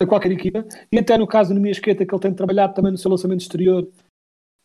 a 0.00 0.06
qualquer 0.06 0.32
equipa. 0.32 0.66
E 0.90 0.98
até 0.98 1.16
no 1.16 1.26
caso 1.26 1.50
do 1.50 1.54
Nemias 1.54 1.78
Queta, 1.78 2.04
que 2.04 2.12
ele 2.12 2.22
tem 2.22 2.34
trabalhado 2.34 2.74
também 2.74 2.90
no 2.90 2.98
seu 2.98 3.10
lançamento 3.10 3.40
exterior, 3.40 3.88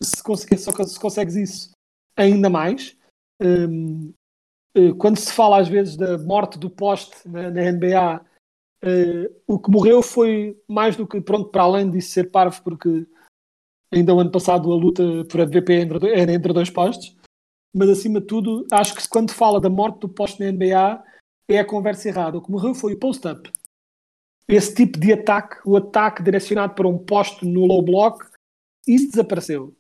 se, 0.02 0.24
conseguir, 0.24 0.58
se 0.58 1.00
consegues 1.00 1.36
isso, 1.36 1.72
ainda 2.16 2.50
mais. 2.50 2.98
Um, 3.42 4.14
quando 4.98 5.18
se 5.18 5.34
fala 5.34 5.60
às 5.60 5.68
vezes 5.68 5.98
da 5.98 6.18
morte 6.18 6.58
do 6.58 6.70
poste 6.70 7.28
na, 7.28 7.50
na 7.50 7.72
NBA, 7.72 8.26
Uh, 8.84 9.30
o 9.46 9.60
que 9.60 9.70
morreu 9.70 10.02
foi 10.02 10.60
mais 10.68 10.96
do 10.96 11.06
que 11.06 11.22
pronto 11.22 11.50
para 11.50 11.62
além 11.62 11.90
de 11.90 12.02
ser 12.02 12.32
parvo, 12.32 12.64
porque 12.64 13.06
ainda 13.94 14.14
o 14.14 14.20
ano 14.20 14.32
passado 14.32 14.72
a 14.72 14.76
luta 14.76 15.04
por 15.30 15.40
MVP 15.40 15.88
era 16.12 16.34
entre 16.34 16.52
dois 16.52 16.70
postos. 16.70 17.16
Mas 17.74 17.90
acima 17.90 18.20
de 18.20 18.26
tudo, 18.26 18.66
acho 18.72 18.96
que 18.96 19.08
quando 19.08 19.32
fala 19.32 19.62
da 19.62 19.70
morte 19.70 20.00
do 20.00 20.10
poste 20.10 20.40
na 20.44 20.52
NBA 20.52 21.04
é 21.48 21.60
a 21.60 21.66
conversa 21.66 22.10
errada. 22.10 22.38
O 22.38 22.42
que 22.42 22.52
morreu 22.52 22.74
foi 22.74 22.94
o 22.94 23.00
post-up. 23.00 23.52
Esse 24.48 24.74
tipo 24.74 25.00
de 25.00 25.14
ataque, 25.14 25.58
o 25.64 25.78
ataque 25.78 26.24
direcionado 26.24 26.74
para 26.74 26.88
um 26.88 26.98
poste 26.98 27.46
no 27.46 27.66
low 27.66 27.84
block, 27.84 28.26
isso 28.88 29.12
desapareceu. 29.12 29.74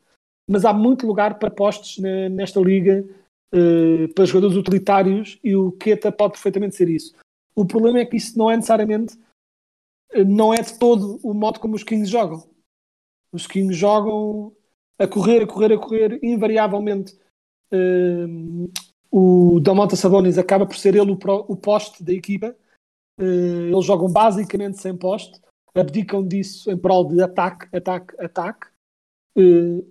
Mas 0.51 0.65
há 0.65 0.73
muito 0.73 1.07
lugar 1.07 1.39
para 1.39 1.49
postes 1.49 1.97
nesta 2.31 2.59
liga, 2.59 3.07
uh, 3.53 4.13
para 4.13 4.25
jogadores 4.25 4.57
utilitários, 4.57 5.39
e 5.41 5.55
o 5.55 5.71
Keta 5.71 6.11
pode 6.11 6.33
perfeitamente 6.33 6.75
ser 6.75 6.89
isso. 6.89 7.15
O 7.55 7.65
problema 7.65 7.99
é 7.99 8.05
que 8.05 8.17
isso 8.17 8.37
não 8.37 8.51
é 8.51 8.55
necessariamente, 8.55 9.17
não 10.27 10.53
é 10.53 10.61
de 10.61 10.77
todo 10.77 11.19
o 11.23 11.33
modo 11.33 11.59
como 11.59 11.75
os 11.75 11.83
Kings 11.83 12.11
jogam. 12.11 12.43
Os 13.31 13.47
Kings 13.47 13.73
jogam 13.73 14.53
a 14.99 15.07
correr, 15.07 15.43
a 15.43 15.47
correr, 15.47 15.73
a 15.73 15.77
correr, 15.77 16.19
invariavelmente. 16.21 17.17
Uh, 17.71 18.69
o 19.09 19.59
Damonta 19.61 19.95
Sabonis 19.95 20.37
acaba 20.37 20.65
por 20.65 20.75
ser 20.75 20.95
ele 20.95 21.11
o, 21.11 21.17
pro, 21.17 21.45
o 21.47 21.55
poste 21.55 22.03
da 22.03 22.13
equipa. 22.13 22.55
Eles 23.17 23.85
jogam 23.85 24.11
basicamente 24.11 24.81
sem 24.81 24.97
poste, 24.97 25.39
abdicam 25.75 26.25
disso 26.25 26.71
em 26.71 26.77
prol 26.77 27.07
de 27.07 27.21
ataque, 27.21 27.73
ataque, 27.75 28.15
ataque. 28.19 28.67
Uh, 29.37 29.85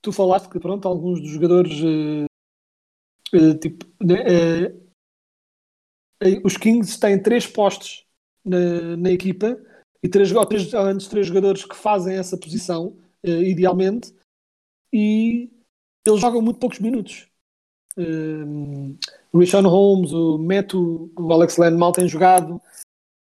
tu 0.00 0.12
falaste 0.12 0.48
que 0.48 0.60
pronto, 0.60 0.86
alguns 0.86 1.20
dos 1.20 1.30
jogadores 1.30 1.80
uh, 1.80 3.58
tipo 3.58 3.86
os 6.44 6.56
Kings 6.56 6.98
têm 6.98 7.22
três 7.22 7.46
postos 7.46 8.06
na, 8.44 8.96
na 8.96 9.10
equipa 9.10 9.58
e 10.02 10.08
três, 10.08 10.32
três, 10.48 10.74
antes 10.74 11.08
três 11.08 11.26
jogadores 11.26 11.64
que 11.64 11.76
fazem 11.76 12.16
essa 12.16 12.36
posição, 12.36 12.96
uh, 13.24 13.42
idealmente, 13.42 14.14
e 14.92 15.50
eles 16.06 16.20
jogam 16.20 16.40
muito 16.40 16.60
poucos 16.60 16.78
minutos. 16.78 17.28
Uh, 17.96 18.96
o 19.32 19.38
Rishon 19.38 19.62
Holmes, 19.62 20.12
o 20.12 20.38
Meto, 20.38 21.10
o 21.16 21.32
Alex 21.32 21.56
Len 21.56 21.76
mal 21.76 21.92
têm 21.92 22.08
jogado, 22.08 22.60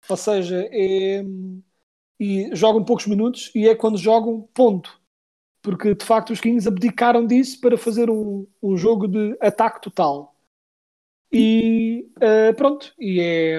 ou 0.08 0.16
seja, 0.16 0.68
é, 0.72 1.24
e 2.18 2.54
jogam 2.54 2.84
poucos 2.84 3.06
minutos 3.06 3.50
e 3.54 3.68
é 3.68 3.74
quando 3.74 3.98
jogam 3.98 4.42
ponto. 4.54 4.99
Porque 5.62 5.94
de 5.94 6.04
facto 6.04 6.32
os 6.32 6.40
Kings 6.40 6.66
abdicaram 6.66 7.26
disso 7.26 7.60
para 7.60 7.76
fazer 7.76 8.08
um, 8.10 8.46
um 8.62 8.76
jogo 8.76 9.06
de 9.06 9.36
ataque 9.40 9.80
total. 9.82 10.34
E 11.32 12.10
uh, 12.16 12.54
pronto, 12.56 12.92
e 12.98 13.20
é, 13.20 13.58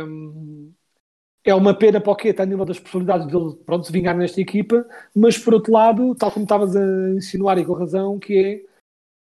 é 1.44 1.56
uma 1.56 1.74
pena 1.74 2.02
para 2.02 2.12
o 2.12 2.16
Queta 2.16 2.44
a 2.44 2.46
nível 2.46 2.66
das 2.66 2.80
possibilidades 2.80 3.28
dele 3.28 3.56
pronto, 3.66 3.86
se 3.86 3.92
vingar 3.92 4.16
nesta 4.16 4.42
equipa, 4.42 4.86
mas 5.16 5.38
por 5.38 5.54
outro 5.54 5.72
lado, 5.72 6.14
tal 6.16 6.32
como 6.32 6.44
estavas 6.44 6.76
a 6.76 7.10
insinuar 7.12 7.58
e 7.58 7.66
com 7.66 7.74
razão, 7.74 8.20
que 8.20 8.38
é 8.38 8.72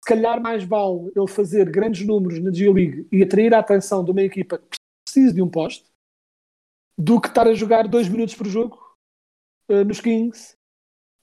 se 0.04 0.14
calhar 0.14 0.40
mais 0.40 0.62
vale 0.62 1.10
ele 1.16 1.26
fazer 1.26 1.68
grandes 1.70 2.06
números 2.06 2.38
na 2.40 2.52
G-League 2.52 3.08
e 3.10 3.22
atrair 3.22 3.52
a 3.54 3.58
atenção 3.58 4.04
de 4.04 4.10
uma 4.12 4.22
equipa 4.22 4.58
que 4.58 4.76
precisa 5.04 5.34
de 5.34 5.42
um 5.42 5.48
poste 5.48 5.90
do 6.98 7.20
que 7.20 7.28
estar 7.28 7.48
a 7.48 7.54
jogar 7.54 7.88
dois 7.88 8.08
minutos 8.08 8.34
por 8.34 8.46
jogo 8.46 8.78
uh, 9.68 9.84
nos 9.84 10.00
Kings 10.00 10.55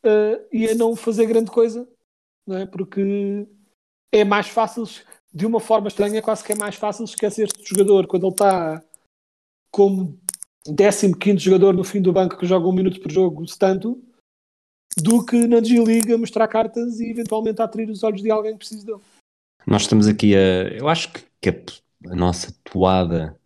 uh, 0.06 0.46
e 0.52 0.70
a 0.70 0.76
não 0.76 0.96
fazer 0.96 1.26
grande 1.26 1.52
coisa, 1.52 1.88
não 2.46 2.58
é? 2.58 2.66
porque 2.66 3.48
é 4.12 4.24
mais 4.24 4.48
fácil 4.48 4.86
de 5.34 5.46
uma 5.46 5.60
forma 5.60 5.88
estranha, 5.88 6.22
quase 6.22 6.44
que 6.44 6.54
é 6.54 6.56
mais 6.56 6.76
fácil 6.76 7.06
esquecer-se 7.06 7.58
do 7.58 7.66
jogador 7.66 8.06
quando 8.06 8.28
ele 8.28 8.34
está 8.34 8.84
como 9.72 10.20
15 11.20 11.38
jogador 11.40 11.74
no 11.74 11.84
fim 11.84 12.02
do 12.02 12.14
banco 12.14 12.38
que 12.38 12.46
joga 12.46 12.68
um 12.68 12.74
minuto 12.74 13.02
por 13.02 13.12
jogo, 13.12 13.48
se 13.48 13.58
tanto, 13.58 14.02
do 14.98 15.26
que 15.26 15.48
na 15.48 15.62
G-League 15.62 16.14
a 16.14 16.18
mostrar 16.18 16.48
cartas 16.48 17.00
e 17.00 17.10
eventualmente 17.10 17.62
atrair 17.62 17.90
os 17.90 18.04
olhos 18.04 18.22
de 18.22 18.30
alguém 18.30 18.54
que 18.54 18.60
precisa 18.60 18.86
dele. 18.86 19.02
Nós 19.66 19.84
estamos 19.84 20.08
aqui 20.08 20.36
a. 20.36 20.68
Eu 20.78 20.88
acho 20.88 21.12
que 21.42 21.50
a, 21.50 22.12
a 22.12 22.16
nossa 22.16 22.54
toada 22.64 23.38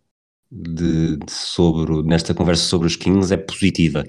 de, 0.50 1.16
de, 1.16 1.32
sobre, 1.32 2.02
nesta 2.02 2.34
conversa 2.34 2.64
sobre 2.64 2.86
os 2.86 2.96
Kings 2.96 3.32
é 3.32 3.36
positiva. 3.36 4.04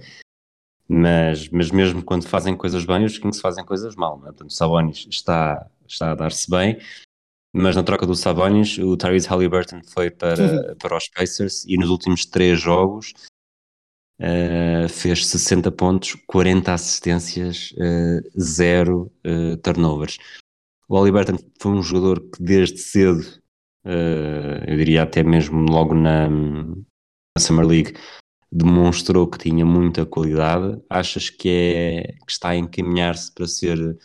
Mas, 0.92 1.48
mas 1.50 1.70
mesmo 1.70 2.02
quando 2.02 2.28
fazem 2.28 2.58
coisas 2.58 2.84
bem, 2.84 3.06
os 3.06 3.20
Kings 3.20 3.40
fazem 3.40 3.64
coisas 3.64 3.96
mal. 3.96 4.18
Né? 4.18 4.26
Portanto, 4.26 4.50
o 4.50 4.54
Sabonis 4.54 5.06
está, 5.08 5.70
está 5.88 6.12
a 6.12 6.16
dar-se 6.16 6.50
bem, 6.50 6.80
mas 7.54 7.76
na 7.76 7.84
troca 7.84 8.08
do 8.08 8.16
Sabonis, 8.16 8.80
o 8.80 8.98
Tyrese 8.98 9.28
Halliburton 9.28 9.82
foi 9.84 10.10
para, 10.10 10.76
para 10.76 10.98
os 10.98 11.08
Pacers 11.10 11.64
e 11.66 11.78
nos 11.78 11.90
últimos 11.90 12.26
três 12.26 12.60
jogos 12.60 13.14
uh, 14.20 14.90
fez 14.90 15.28
60 15.28 15.72
pontos, 15.72 16.16
40 16.28 16.74
assistências, 16.74 17.72
uh, 17.74 18.40
zero 18.40 19.12
uh, 19.26 19.58
turnovers. 19.58 20.18
O 20.88 20.96
Halliburton 20.96 21.38
foi 21.60 21.72
um 21.72 21.84
jogador 21.84 22.20
que 22.32 22.42
desde 22.42 22.80
cedo, 22.80 23.40
eu 23.86 24.76
diria 24.76 25.04
até 25.04 25.24
mesmo 25.24 25.62
logo 25.70 25.94
na, 25.94 26.28
na 26.28 26.76
Summer 27.40 27.66
League, 27.66 27.94
demonstrou 28.52 29.28
que 29.28 29.38
tinha 29.38 29.66
muita 29.66 30.06
qualidade. 30.06 30.82
Achas 30.90 31.30
que, 31.30 31.50
é, 31.50 32.14
que 32.26 32.32
está 32.32 32.50
a 32.50 32.56
encaminhar-se 32.56 33.32
para 33.32 33.48
ser 33.48 33.98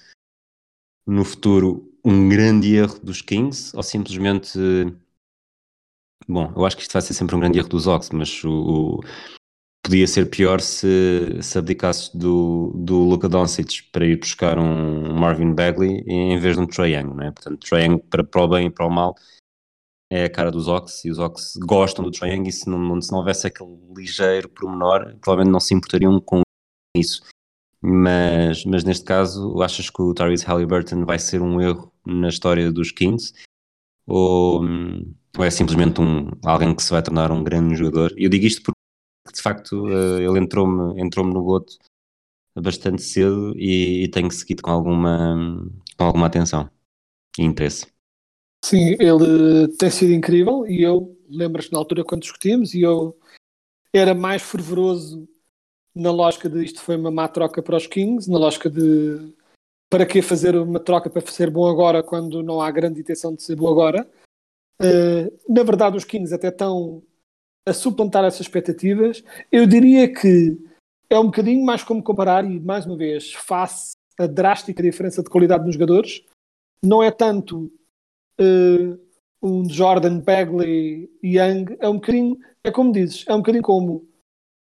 no 1.06 1.24
futuro 1.24 1.90
um 2.04 2.28
grande 2.28 2.74
erro 2.74 2.98
dos 3.00 3.22
Kings 3.22 3.74
ou 3.76 3.82
simplesmente. 3.82 4.58
Bom, 6.28 6.52
eu 6.56 6.64
acho 6.64 6.76
que 6.76 6.82
isto 6.82 6.92
vai 6.92 7.02
ser 7.02 7.14
sempre 7.14 7.36
um 7.36 7.40
grande 7.40 7.58
erro 7.58 7.68
dos 7.68 7.86
Ox, 7.86 8.10
mas 8.10 8.42
o, 8.44 8.50
o 8.50 9.00
podia 9.82 10.06
ser 10.06 10.30
pior 10.30 10.60
se, 10.60 11.42
se 11.42 11.58
abdicasse 11.58 12.16
do, 12.16 12.72
do 12.74 13.00
Luka 13.00 13.28
Doncic 13.28 13.82
para 13.92 14.06
ir 14.06 14.18
buscar 14.18 14.58
um 14.58 15.12
Marvin 15.14 15.54
Bagley 15.54 16.02
em 16.06 16.38
vez 16.38 16.56
de 16.56 16.62
um 16.62 16.66
Trae 16.66 16.94
Young, 16.94 17.14
não 17.14 17.22
é? 17.22 17.30
Portanto, 17.30 17.68
Trae 17.68 17.84
Young 17.84 17.98
para, 17.98 18.24
para 18.24 18.42
o 18.42 18.48
bem 18.48 18.66
e 18.68 18.70
para 18.70 18.86
o 18.86 18.90
mal 18.90 19.14
é 20.10 20.24
a 20.24 20.30
cara 20.30 20.50
dos 20.50 20.68
Ox 20.68 21.04
e 21.04 21.10
os 21.10 21.18
Ox 21.18 21.54
gostam 21.58 22.04
do 22.04 22.10
Trae 22.10 22.40
e 22.46 22.52
se 22.52 22.68
não, 22.68 23.00
se 23.00 23.10
não 23.10 23.18
houvesse 23.18 23.46
aquele 23.46 23.76
ligeiro 23.96 24.48
pormenor, 24.48 25.16
provavelmente 25.20 25.52
não 25.52 25.60
se 25.60 25.74
importariam 25.74 26.20
com 26.20 26.42
isso. 26.96 27.22
mas, 27.82 28.64
mas 28.64 28.84
neste 28.84 29.04
caso, 29.04 29.60
achas 29.62 29.90
que 29.90 30.00
o 30.00 30.14
Tyrese 30.14 30.44
Halliburton 30.44 31.04
vai 31.04 31.18
ser 31.18 31.42
um 31.42 31.60
erro 31.60 31.92
na 32.06 32.28
história 32.28 32.70
dos 32.70 32.90
Kings? 32.90 33.32
Ou, 34.06 34.62
ou 35.36 35.44
é 35.44 35.50
simplesmente 35.50 36.00
um, 36.00 36.30
alguém 36.44 36.74
que 36.74 36.82
se 36.82 36.90
vai 36.90 37.02
tornar 37.02 37.32
um 37.32 37.42
grande 37.42 37.74
jogador? 37.74 38.14
Eu 38.16 38.28
digo 38.28 38.46
isto 38.46 38.62
porque, 38.62 38.78
de 39.34 39.42
facto, 39.42 39.86
uh, 39.86 40.20
ele 40.20 40.38
entrou-me 40.38 41.00
entrou 41.00 41.26
no 41.26 41.42
goto 41.42 41.76
bastante 42.56 43.02
cedo 43.02 43.52
e, 43.56 44.04
e 44.04 44.08
tenho 44.08 44.30
seguido 44.30 44.62
com 44.62 44.70
alguma, 44.70 45.36
com 45.96 46.04
alguma 46.04 46.26
atenção 46.26 46.70
e 47.38 47.42
interesse. 47.42 47.93
Sim, 48.64 48.96
ele 48.98 49.68
tem 49.76 49.90
sido 49.90 50.14
incrível 50.14 50.66
e 50.66 50.82
eu, 50.82 51.14
lembras 51.28 51.70
na 51.70 51.78
altura 51.78 52.02
quando 52.02 52.22
discutimos, 52.22 52.72
e 52.72 52.80
eu 52.80 53.14
era 53.92 54.14
mais 54.14 54.40
fervoroso 54.40 55.28
na 55.94 56.10
lógica 56.10 56.48
de 56.48 56.64
isto 56.64 56.80
foi 56.80 56.96
uma 56.96 57.10
má 57.10 57.28
troca 57.28 57.62
para 57.62 57.76
os 57.76 57.86
Kings, 57.86 58.28
na 58.30 58.38
lógica 58.38 58.70
de 58.70 59.34
para 59.90 60.06
que 60.06 60.22
fazer 60.22 60.56
uma 60.56 60.80
troca 60.80 61.10
para 61.10 61.20
ser 61.30 61.50
bom 61.50 61.68
agora 61.68 62.02
quando 62.02 62.42
não 62.42 62.58
há 62.58 62.70
grande 62.70 63.02
intenção 63.02 63.34
de 63.34 63.42
ser 63.42 63.54
bom 63.54 63.68
agora. 63.68 64.10
Uh, 64.80 65.30
na 65.46 65.62
verdade, 65.62 65.98
os 65.98 66.04
Kings 66.04 66.34
até 66.34 66.48
estão 66.48 67.02
a 67.68 67.72
suplantar 67.74 68.24
essas 68.24 68.40
expectativas. 68.40 69.22
Eu 69.52 69.66
diria 69.66 70.10
que 70.10 70.58
é 71.10 71.18
um 71.18 71.26
bocadinho 71.26 71.62
mais 71.62 71.84
como 71.84 72.02
comparar, 72.02 72.46
e 72.46 72.58
mais 72.58 72.86
uma 72.86 72.96
vez, 72.96 73.34
face 73.34 73.92
a 74.18 74.26
drástica 74.26 74.82
diferença 74.82 75.22
de 75.22 75.28
qualidade 75.28 75.66
nos 75.66 75.74
jogadores, 75.74 76.24
não 76.82 77.02
é 77.02 77.10
tanto 77.10 77.70
uh, 78.40 78.98
um 79.42 79.68
Jordan, 79.68 80.20
Bagley 80.20 81.10
Young, 81.22 81.76
é 81.78 81.88
um 81.88 81.94
bocadinho, 81.94 82.38
é 82.62 82.70
como 82.70 82.92
dizes, 82.92 83.24
é 83.26 83.34
um 83.34 83.38
bocadinho 83.38 83.62
como 83.62 84.08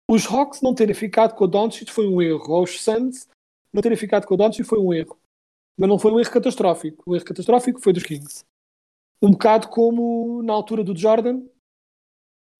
os 0.08 0.26
Hawks 0.26 0.60
não 0.60 0.74
terem 0.74 0.94
ficado 0.94 1.34
com 1.34 1.44
o 1.44 1.48
Doncic 1.48 1.90
foi 1.90 2.06
um 2.06 2.20
erro, 2.20 2.52
ou 2.52 2.64
os 2.64 2.82
Suns 2.82 3.28
não 3.72 3.82
terem 3.82 3.96
ficado 3.96 4.26
com 4.26 4.34
o 4.34 4.36
Doncic 4.36 4.66
foi 4.66 4.78
um 4.78 4.92
erro. 4.92 5.18
Mas 5.76 5.88
não 5.88 5.98
foi 5.98 6.12
um 6.12 6.20
erro 6.20 6.30
catastrófico. 6.30 7.02
O 7.06 7.16
erro 7.16 7.24
catastrófico 7.24 7.80
foi 7.80 7.92
dos 7.92 8.02
Kings. 8.02 8.44
Um 9.20 9.32
bocado 9.32 9.68
como 9.68 10.42
na 10.42 10.52
altura 10.52 10.84
do 10.84 10.96
Jordan, 10.96 11.42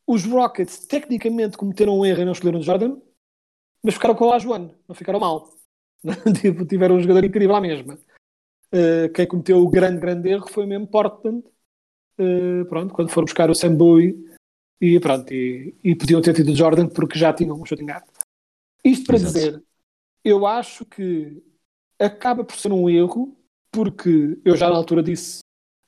os 0.07 0.25
Rockets 0.25 0.87
tecnicamente 0.87 1.57
cometeram 1.57 1.99
um 1.99 2.05
erro 2.05 2.23
e 2.23 2.25
não 2.25 2.33
escolheram 2.33 2.61
o 2.61 2.63
Jordan, 2.63 2.99
mas 3.83 3.95
ficaram 3.95 4.15
com 4.15 4.25
o 4.25 4.29
Lajuan, 4.29 4.71
não 4.89 4.95
ficaram 4.95 5.21
mal. 5.21 5.53
Tipo, 6.41 6.67
tiveram 6.67 6.97
um 6.97 7.01
jogador 7.01 7.25
incrível 7.25 7.55
à 7.55 7.61
mesma. 7.61 7.99
Uh, 8.75 9.09
quem 9.13 9.25
cometeu 9.25 9.59
o 9.59 9.71
grande, 9.71 10.01
grande 10.01 10.29
erro 10.29 10.49
foi 10.49 10.67
mesmo 10.67 10.89
Portland. 10.89 11.45
Uh, 12.19 12.65
pronto, 12.69 12.93
quando 12.93 13.11
foram 13.11 13.27
buscar 13.27 13.49
o 13.49 13.55
Sam 13.55 13.77
Bowie 13.77 14.35
e 14.81 14.99
pronto, 14.99 15.33
e, 15.33 15.77
e 15.85 15.95
podiam 15.95 16.21
ter 16.21 16.35
tido 16.35 16.55
Jordan 16.55 16.89
porque 16.89 17.19
já 17.19 17.33
tinham 17.33 17.61
um 17.61 17.65
shooting 17.65 17.87
guard. 17.87 18.05
Isto 18.85 19.07
para 19.07 19.17
Exato. 19.17 19.33
dizer, 19.33 19.65
eu 20.25 20.45
acho 20.45 20.85
que 20.85 21.41
acaba 21.99 22.45
por 22.45 22.57
ser 22.57 22.73
um 22.73 22.91
erro, 22.91 23.37
porque 23.71 24.41
eu 24.45 24.57
já 24.57 24.69
na 24.69 24.77
altura 24.77 25.03
disse, 25.03 25.39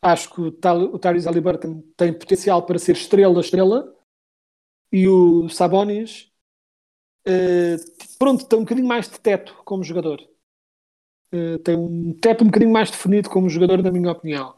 acho 0.01 0.33
que 0.33 0.41
o, 0.41 0.53
Tal, 0.53 0.83
o 0.83 0.99
Tyrese 0.99 1.27
Halliburton 1.27 1.83
tem 1.97 2.17
potencial 2.17 2.65
para 2.65 2.79
ser 2.79 2.93
estrela, 2.93 3.41
estrela, 3.41 3.95
e 4.93 5.09
o 5.09 5.49
Sabonis, 5.49 6.33
uh, 7.27 8.17
pronto, 8.19 8.47
tem 8.47 8.59
um 8.59 8.63
bocadinho 8.63 8.87
mais 8.87 9.11
de 9.11 9.21
teto 9.21 9.61
como 9.65 9.83
jogador. 9.83 10.21
Uh, 11.33 11.59
tem 11.59 11.77
um 11.77 12.13
teto 12.15 12.43
um 12.43 12.47
bocadinho 12.47 12.73
mais 12.73 12.91
definido 12.91 13.29
como 13.29 13.49
jogador, 13.49 13.83
na 13.83 13.91
minha 13.91 14.13
opinião. 14.13 14.55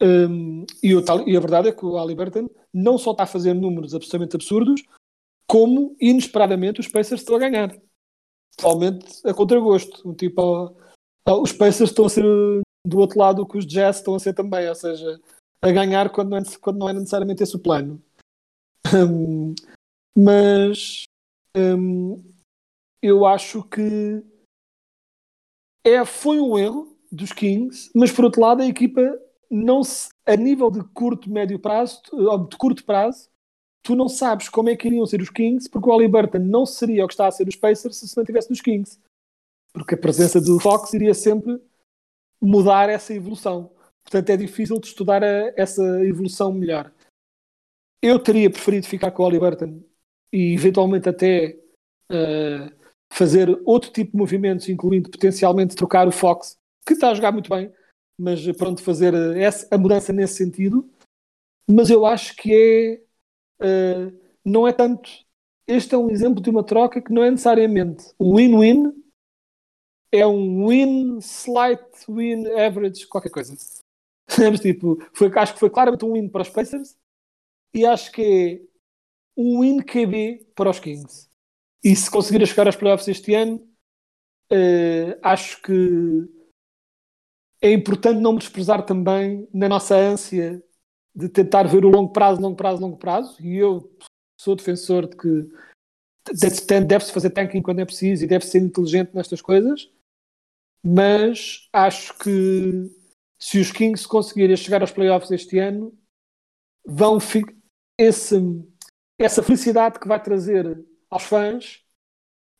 Um, 0.00 0.66
e, 0.82 0.94
o, 0.94 1.04
e, 1.26 1.36
a 1.36 1.40
verdade 1.40 1.68
é 1.68 1.72
que 1.72 1.86
o 1.86 1.96
Halliburton 1.96 2.50
não 2.74 2.98
só 2.98 3.12
está 3.12 3.22
a 3.22 3.26
fazer 3.26 3.54
números 3.54 3.94
absolutamente 3.94 4.34
absurdos, 4.34 4.82
como 5.46 5.96
inesperadamente 6.00 6.80
os 6.80 6.88
Pacers 6.88 7.20
estão 7.20 7.36
a 7.36 7.38
ganhar. 7.38 7.76
Totalmente 8.56 9.06
a 9.24 9.32
contragosto. 9.32 10.14
Tipo, 10.14 10.74
os 11.40 11.52
Pacers 11.52 11.90
estão 11.90 12.06
a 12.06 12.08
ser 12.08 12.24
do 12.84 12.98
outro 12.98 13.18
lado 13.18 13.46
que 13.46 13.56
os 13.56 13.66
Jazz 13.66 13.96
estão 13.96 14.14
a 14.14 14.18
ser 14.18 14.34
também, 14.34 14.68
ou 14.68 14.74
seja, 14.74 15.20
a 15.62 15.70
ganhar 15.70 16.10
quando 16.10 16.30
não 16.30 16.38
é, 16.38 16.42
quando 16.60 16.78
não 16.78 16.88
é 16.88 16.92
necessariamente 16.92 17.42
esse 17.42 17.54
o 17.54 17.60
plano. 17.60 18.02
Um, 18.92 19.54
mas 20.16 21.04
um, 21.56 22.22
eu 23.00 23.24
acho 23.24 23.62
que 23.62 24.22
é, 25.84 26.04
foi 26.04 26.40
um 26.40 26.58
erro 26.58 26.96
dos 27.10 27.32
Kings, 27.32 27.90
mas 27.94 28.10
por 28.10 28.24
outro 28.24 28.40
lado 28.40 28.62
a 28.62 28.66
equipa 28.66 29.00
não 29.50 29.84
se, 29.84 30.08
a 30.24 30.34
nível 30.34 30.70
de 30.70 30.82
curto, 30.94 31.30
médio 31.30 31.58
prazo, 31.58 32.00
de 32.48 32.56
curto 32.56 32.84
prazo, 32.84 33.28
tu 33.82 33.94
não 33.94 34.08
sabes 34.08 34.48
como 34.48 34.70
é 34.70 34.76
que 34.76 34.86
iriam 34.86 35.04
ser 35.04 35.20
os 35.20 35.28
Kings, 35.28 35.68
porque 35.68 35.88
o 35.88 35.92
Halliburton 35.92 36.38
não 36.38 36.64
seria 36.64 37.04
o 37.04 37.08
que 37.08 37.14
está 37.14 37.26
a 37.26 37.32
ser 37.32 37.46
os 37.46 37.56
Pacers 37.56 37.96
se 37.96 38.16
não 38.16 38.24
tivesse 38.24 38.48
nos 38.48 38.60
Kings. 38.60 38.98
Porque 39.72 39.94
a 39.94 39.98
presença 39.98 40.40
do 40.40 40.58
Fox 40.60 40.94
iria 40.94 41.14
sempre 41.14 41.60
mudar 42.40 42.88
essa 42.88 43.12
evolução. 43.12 43.70
Portanto, 44.04 44.30
é 44.30 44.36
difícil 44.36 44.80
de 44.80 44.86
estudar 44.86 45.22
a, 45.22 45.52
essa 45.56 45.82
evolução 46.04 46.52
melhor. 46.52 46.92
Eu 48.00 48.18
teria 48.18 48.50
preferido 48.50 48.86
ficar 48.86 49.10
com 49.10 49.22
o 49.22 49.26
Halliburton 49.26 49.82
e 50.32 50.54
eventualmente 50.54 51.08
até 51.08 51.58
uh, 52.10 52.81
fazer 53.12 53.60
outro 53.66 53.92
tipo 53.92 54.12
de 54.12 54.16
movimentos, 54.16 54.68
incluindo 54.68 55.10
potencialmente 55.10 55.76
trocar 55.76 56.08
o 56.08 56.12
Fox, 56.12 56.56
que 56.86 56.94
está 56.94 57.10
a 57.10 57.14
jogar 57.14 57.30
muito 57.30 57.50
bem, 57.50 57.70
mas 58.18 58.44
pronto, 58.56 58.82
fazer 58.82 59.14
essa, 59.36 59.68
a 59.70 59.78
mudança 59.78 60.12
nesse 60.12 60.34
sentido. 60.34 60.90
Mas 61.70 61.90
eu 61.90 62.06
acho 62.06 62.34
que 62.36 63.02
é, 63.60 64.08
uh, 64.08 64.20
não 64.44 64.66
é 64.66 64.72
tanto. 64.72 65.10
Este 65.66 65.94
é 65.94 65.98
um 65.98 66.10
exemplo 66.10 66.42
de 66.42 66.50
uma 66.50 66.64
troca 66.64 67.00
que 67.00 67.12
não 67.12 67.22
é 67.22 67.30
necessariamente 67.30 68.04
um 68.18 68.34
win-win, 68.34 68.92
é 70.10 70.26
um 70.26 70.66
win, 70.66 71.18
slight 71.18 71.84
win, 72.08 72.46
average, 72.52 73.06
qualquer 73.06 73.30
coisa. 73.30 73.54
tipo, 74.60 74.98
foi, 75.12 75.30
acho 75.36 75.54
que 75.54 75.60
foi 75.60 75.70
claramente 75.70 76.04
um 76.04 76.14
win 76.14 76.28
para 76.28 76.42
os 76.42 76.48
Pacers 76.48 76.96
e 77.74 77.84
acho 77.84 78.10
que 78.10 78.22
é 78.22 78.60
um 79.36 79.60
win 79.60 79.82
QB 79.82 80.46
para 80.54 80.70
os 80.70 80.80
Kings. 80.80 81.31
E 81.84 81.96
se 81.96 82.10
conseguir 82.10 82.46
chegar 82.46 82.66
aos 82.66 82.76
playoffs 82.76 83.08
este 83.08 83.34
ano, 83.34 83.56
uh, 84.52 85.18
acho 85.22 85.60
que 85.62 86.28
é 87.60 87.72
importante 87.72 88.20
não 88.20 88.36
desprezar 88.36 88.84
também 88.84 89.48
na 89.52 89.68
nossa 89.68 89.96
ânsia 89.96 90.62
de 91.14 91.28
tentar 91.28 91.64
ver 91.64 91.84
o 91.84 91.88
longo 91.88 92.12
prazo, 92.12 92.40
longo 92.40 92.56
prazo, 92.56 92.80
longo 92.80 92.96
prazo, 92.96 93.40
e 93.42 93.56
eu 93.56 93.94
sou 94.40 94.56
defensor 94.56 95.06
de 95.06 95.16
que 95.16 95.48
deve-se 96.86 97.12
fazer 97.12 97.30
tanking 97.30 97.62
quando 97.62 97.80
é 97.80 97.84
preciso 97.84 98.24
e 98.24 98.28
deve 98.28 98.46
ser 98.46 98.58
inteligente 98.58 99.14
nestas 99.14 99.40
coisas, 99.40 99.90
mas 100.84 101.68
acho 101.72 102.16
que 102.18 102.90
se 103.38 103.58
os 103.58 103.70
Kings 103.72 104.06
conseguirem 104.06 104.56
chegar 104.56 104.80
aos 104.80 104.92
playoffs 104.92 105.30
este 105.30 105.58
ano, 105.58 105.96
vão 106.86 107.18
esse, 107.98 108.36
essa 109.18 109.42
felicidade 109.42 109.98
que 109.98 110.08
vai 110.08 110.22
trazer 110.22 110.84
aos 111.12 111.24
fãs 111.24 111.82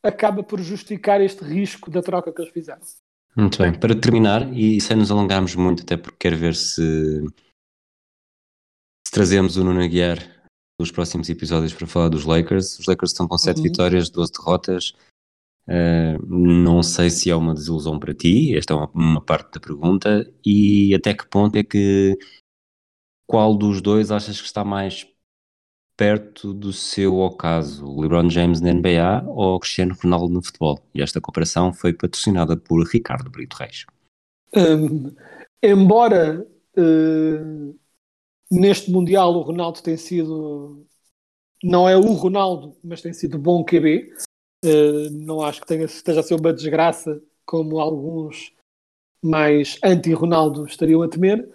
acaba 0.04 0.42
por 0.42 0.60
justificar 0.60 1.20
este 1.20 1.42
risco 1.42 1.90
da 1.90 2.02
troca 2.02 2.32
que 2.32 2.42
eles 2.42 2.52
fizeram. 2.52 2.82
Muito 3.34 3.58
bem, 3.58 3.72
para 3.72 3.98
terminar, 3.98 4.52
e 4.52 4.78
sem 4.80 4.96
nos 4.96 5.10
alongarmos 5.10 5.54
muito, 5.54 5.82
até 5.82 5.96
porque 5.96 6.18
quero 6.18 6.36
ver 6.36 6.54
se, 6.54 7.22
se 9.06 9.10
trazemos 9.10 9.56
o 9.56 9.64
Nuno 9.64 9.82
Aguiar 9.82 10.18
nos 10.78 10.90
próximos 10.90 11.30
episódios 11.30 11.72
para 11.72 11.86
falar 11.86 12.10
dos 12.10 12.26
Lakers. 12.26 12.78
Os 12.78 12.86
Lakers 12.86 13.12
estão 13.12 13.26
com 13.26 13.38
7 13.38 13.56
uhum. 13.56 13.62
vitórias, 13.62 14.10
12 14.10 14.32
derrotas. 14.32 14.92
Uh, 15.66 16.26
não 16.26 16.82
sei 16.82 17.08
se 17.08 17.30
é 17.30 17.36
uma 17.36 17.54
desilusão 17.54 17.98
para 17.98 18.12
ti, 18.12 18.54
esta 18.54 18.74
é 18.74 18.76
uma, 18.76 18.90
uma, 18.92 19.24
parte 19.24 19.52
da 19.52 19.60
pergunta, 19.60 20.28
e 20.44 20.92
até 20.92 21.14
que 21.14 21.26
ponto 21.28 21.54
é 21.54 21.62
que 21.62 22.18
qual 23.24 23.56
dos 23.56 23.80
dois 23.80 24.10
achas 24.10 24.40
que 24.40 24.46
está 24.46 24.64
mais 24.64 25.06
perto 26.02 26.52
do 26.52 26.72
seu 26.72 27.20
ocaso, 27.20 27.86
LeBron 28.00 28.28
James 28.28 28.60
na 28.60 28.72
NBA 28.72 29.22
ou 29.24 29.60
Cristiano 29.60 29.96
Ronaldo 30.02 30.34
no 30.34 30.42
futebol. 30.42 30.80
E 30.92 31.00
esta 31.00 31.20
cooperação 31.20 31.72
foi 31.72 31.92
patrocinada 31.92 32.56
por 32.56 32.84
Ricardo 32.84 33.30
Brito 33.30 33.56
Reis. 33.56 33.86
Um, 34.52 35.14
embora 35.62 36.44
uh, 36.76 37.78
neste 38.50 38.90
Mundial 38.90 39.32
o 39.32 39.42
Ronaldo 39.42 39.80
tem 39.80 39.96
sido, 39.96 40.84
não 41.62 41.88
é 41.88 41.96
o 41.96 42.12
Ronaldo, 42.14 42.76
mas 42.82 43.00
tem 43.00 43.12
sido 43.12 43.38
bom 43.38 43.64
QB, 43.64 44.12
uh, 44.64 45.10
não 45.12 45.40
acho 45.40 45.60
que 45.60 45.68
tenha, 45.68 45.84
esteja 45.84 46.18
a 46.18 46.24
ser 46.24 46.34
uma 46.34 46.52
desgraça 46.52 47.22
como 47.46 47.78
alguns 47.78 48.52
mais 49.22 49.78
anti-Ronaldo 49.84 50.66
estariam 50.66 51.00
a 51.00 51.08
temer 51.08 51.48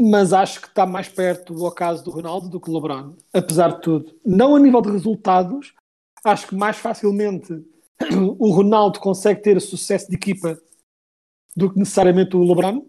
mas 0.00 0.32
acho 0.32 0.60
que 0.60 0.68
está 0.68 0.86
mais 0.86 1.08
perto 1.08 1.54
do 1.54 1.64
ocaso 1.64 2.04
do 2.04 2.10
Ronaldo 2.10 2.48
do 2.48 2.60
que 2.60 2.70
o 2.70 2.74
LeBron, 2.74 3.14
apesar 3.32 3.72
de 3.76 3.80
tudo. 3.82 4.18
Não 4.24 4.56
a 4.56 4.60
nível 4.60 4.80
de 4.80 4.90
resultados, 4.90 5.74
acho 6.24 6.46
que 6.46 6.54
mais 6.54 6.76
facilmente 6.76 7.52
o 8.38 8.50
Ronaldo 8.50 9.00
consegue 9.00 9.42
ter 9.42 9.60
sucesso 9.60 10.08
de 10.08 10.16
equipa 10.16 10.58
do 11.54 11.72
que 11.72 11.78
necessariamente 11.78 12.36
o 12.36 12.42
LeBron, 12.42 12.86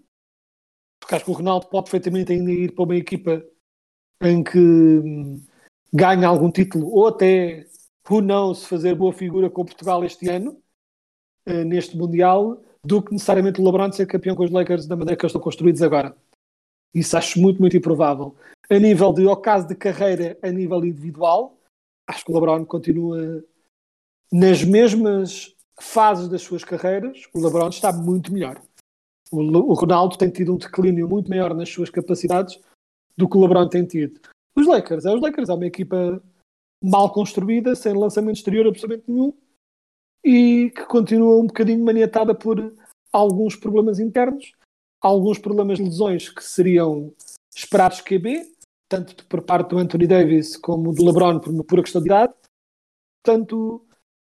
porque 0.99 1.15
acho 1.15 1.25
que 1.25 1.31
o 1.31 1.35
Ronaldo 1.35 1.67
pode 1.67 1.91
perfeitamente 1.91 2.31
ainda 2.31 2.51
ir 2.51 2.73
para 2.73 2.85
uma 2.85 2.95
equipa 2.95 3.43
em 4.21 4.43
que 4.43 4.57
hum, 4.57 5.43
ganha 5.93 6.27
algum 6.27 6.49
título 6.49 6.89
ou 6.89 7.07
até 7.07 7.67
who 8.09 8.21
knows, 8.21 8.65
fazer 8.65 8.95
boa 8.95 9.13
figura 9.13 9.49
com 9.49 9.65
Portugal 9.65 10.03
este 10.03 10.29
ano, 10.29 10.57
uh, 11.47 11.63
neste 11.65 11.97
Mundial, 11.97 12.61
do 12.83 13.01
que 13.01 13.13
necessariamente 13.13 13.61
o 13.61 13.65
LeBron 13.65 13.91
ser 13.91 14.05
campeão 14.07 14.35
com 14.35 14.43
os 14.43 14.51
Lakers 14.51 14.87
da 14.87 14.95
maneira 14.95 15.17
que 15.17 15.25
eles 15.25 15.31
estão 15.31 15.41
construídos 15.41 15.81
agora. 15.81 16.15
Isso 16.93 17.17
acho 17.17 17.39
muito, 17.39 17.59
muito 17.59 17.75
improvável. 17.77 18.35
A 18.69 18.77
nível 18.79 19.11
de 19.13 19.25
ocaso 19.25 19.67
de 19.67 19.75
carreira, 19.75 20.37
a 20.41 20.49
nível 20.49 20.83
individual, 20.85 21.57
acho 22.07 22.25
que 22.25 22.31
o 22.31 22.35
LeBron 22.35 22.65
continua 22.65 23.43
nas 24.31 24.63
mesmas 24.63 25.55
fases 25.79 26.27
das 26.27 26.41
suas 26.41 26.63
carreiras. 26.63 27.27
O 27.33 27.43
LeBron 27.43 27.69
está 27.69 27.91
muito 27.91 28.31
melhor. 28.31 28.61
O, 29.31 29.41
o 29.41 29.73
Ronaldo 29.73 30.17
tem 30.17 30.29
tido 30.29 30.53
um 30.53 30.57
declínio 30.57 31.07
muito 31.07 31.29
maior 31.29 31.53
nas 31.53 31.69
suas 31.69 31.89
capacidades 31.89 32.59
do 33.17 33.27
que 33.27 33.37
o 33.37 33.41
LeBron 33.41 33.67
tem 33.67 33.85
tido. 33.85 34.19
Os 34.55 34.67
Lakers, 34.67 35.05
é 35.05 35.13
os 35.13 35.21
Lakers, 35.21 35.49
é 35.49 35.53
uma 35.53 35.65
equipa 35.65 36.21
mal 36.83 37.11
construída, 37.11 37.75
sem 37.75 37.93
lançamento 37.93 38.37
exterior 38.37 38.67
absolutamente 38.67 39.09
nenhum 39.09 39.33
e 40.23 40.71
que 40.75 40.85
continua 40.85 41.37
um 41.37 41.47
bocadinho 41.47 41.83
maniatada 41.83 42.33
por 42.33 42.73
alguns 43.11 43.55
problemas 43.55 43.99
internos, 43.99 44.53
alguns 45.03 45.37
problemas 45.37 45.77
de 45.77 45.83
lesões 45.83 46.29
que 46.29 46.41
seriam 46.41 47.13
esperados 47.53 47.99
QB, 47.99 48.49
tanto 48.87 49.25
por 49.25 49.41
parte 49.41 49.69
do 49.71 49.77
Anthony 49.77 50.07
Davis 50.07 50.55
como 50.55 50.93
do 50.93 51.03
LeBron 51.03 51.39
por 51.39 51.53
uma 51.53 51.63
pura 51.63 51.83
questão 51.83 52.01
de 52.01 52.07
idade. 52.07 52.33
Portanto, 53.21 53.85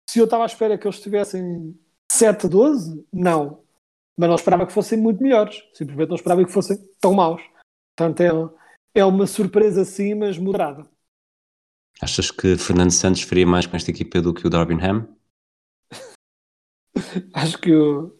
se 0.09 0.19
eu 0.19 0.25
estava 0.25 0.43
à 0.43 0.45
espera 0.45 0.77
que 0.77 0.87
eles 0.87 0.97
estivessem 0.97 1.77
7-12, 2.11 3.05
não. 3.11 3.63
Mas 4.17 4.29
não 4.29 4.35
esperava 4.35 4.65
que 4.65 4.73
fossem 4.73 4.97
muito 4.97 5.21
melhores. 5.21 5.63
Simplesmente 5.73 6.09
não 6.09 6.15
esperava 6.15 6.45
que 6.45 6.51
fossem 6.51 6.77
tão 7.01 7.13
maus. 7.13 7.41
Portanto, 7.95 8.21
é, 8.21 8.99
é 9.01 9.05
uma 9.05 9.27
surpresa 9.27 9.83
sim, 9.83 10.15
mas 10.15 10.37
moderada. 10.37 10.87
Achas 12.01 12.31
que 12.31 12.57
Fernando 12.57 12.91
Santos 12.91 13.21
faria 13.21 13.45
mais 13.45 13.65
com 13.65 13.75
esta 13.75 13.91
equipa 13.91 14.21
do 14.21 14.33
que 14.33 14.45
o 14.45 14.49
Darwin 14.49 14.79
Ham? 14.81 15.07
acho 17.33 17.57
que 17.59 17.69
eu... 17.69 18.19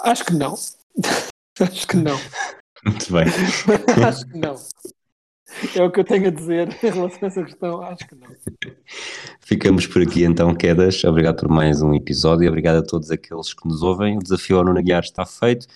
Acho 0.00 0.24
que 0.24 0.34
não. 0.34 0.54
acho 1.62 1.86
que 1.86 1.96
não. 1.96 2.16
Muito 2.84 3.12
bem. 3.12 3.24
acho 4.06 4.26
que 4.26 4.38
não. 4.38 4.54
É 5.74 5.82
o 5.82 5.90
que 5.90 6.00
eu 6.00 6.04
tenho 6.04 6.28
a 6.28 6.30
dizer 6.30 6.68
em 6.68 6.90
relação 6.90 7.18
a 7.22 7.26
essa 7.26 7.42
questão. 7.42 7.82
Acho 7.82 8.06
que 8.06 8.14
não. 8.14 8.28
Ficamos 9.40 9.86
por 9.86 10.02
aqui 10.02 10.22
então, 10.22 10.54
Quedas. 10.54 11.02
Obrigado 11.04 11.40
por 11.40 11.48
mais 11.48 11.82
um 11.82 11.94
episódio 11.94 12.44
e 12.44 12.48
obrigado 12.48 12.76
a 12.76 12.86
todos 12.86 13.10
aqueles 13.10 13.54
que 13.54 13.66
nos 13.66 13.82
ouvem. 13.82 14.18
O 14.18 14.22
desafio 14.22 14.58
ao 14.58 14.64
Nuno 14.64 14.82
Guiar 14.82 15.02
está 15.02 15.24
feito. 15.24 15.66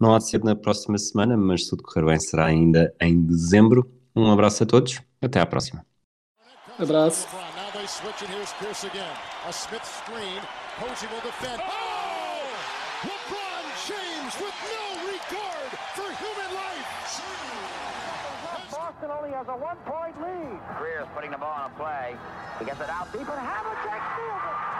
Não 0.00 0.14
há 0.14 0.18
de 0.18 0.28
ser 0.28 0.42
na 0.42 0.54
próxima 0.54 0.96
semana, 0.98 1.36
mas 1.36 1.64
se 1.64 1.70
tudo 1.70 1.82
correr 1.82 2.06
bem 2.06 2.18
será 2.18 2.46
ainda 2.46 2.94
em 3.00 3.20
dezembro. 3.22 3.90
Um 4.14 4.30
abraço 4.30 4.62
a 4.62 4.66
todos. 4.66 5.00
Até 5.20 5.40
à 5.40 5.46
próxima. 5.46 5.84
Abraço. 6.78 7.26
Boston 13.82 14.91
only 19.22 19.36
has 19.36 19.46
a 19.46 19.56
one-point 19.56 20.20
lead. 20.20 20.58
Greer's 20.78 21.06
putting 21.14 21.30
the 21.30 21.38
ball 21.38 21.54
on 21.54 21.70
a 21.70 21.74
play. 21.74 22.16
He 22.58 22.64
gets 22.64 22.80
it 22.80 22.90
out 22.90 23.12
deep, 23.12 23.20
and 23.20 23.28
Havlicek 23.28 24.02
steals 24.14 24.42
it. 24.50 24.71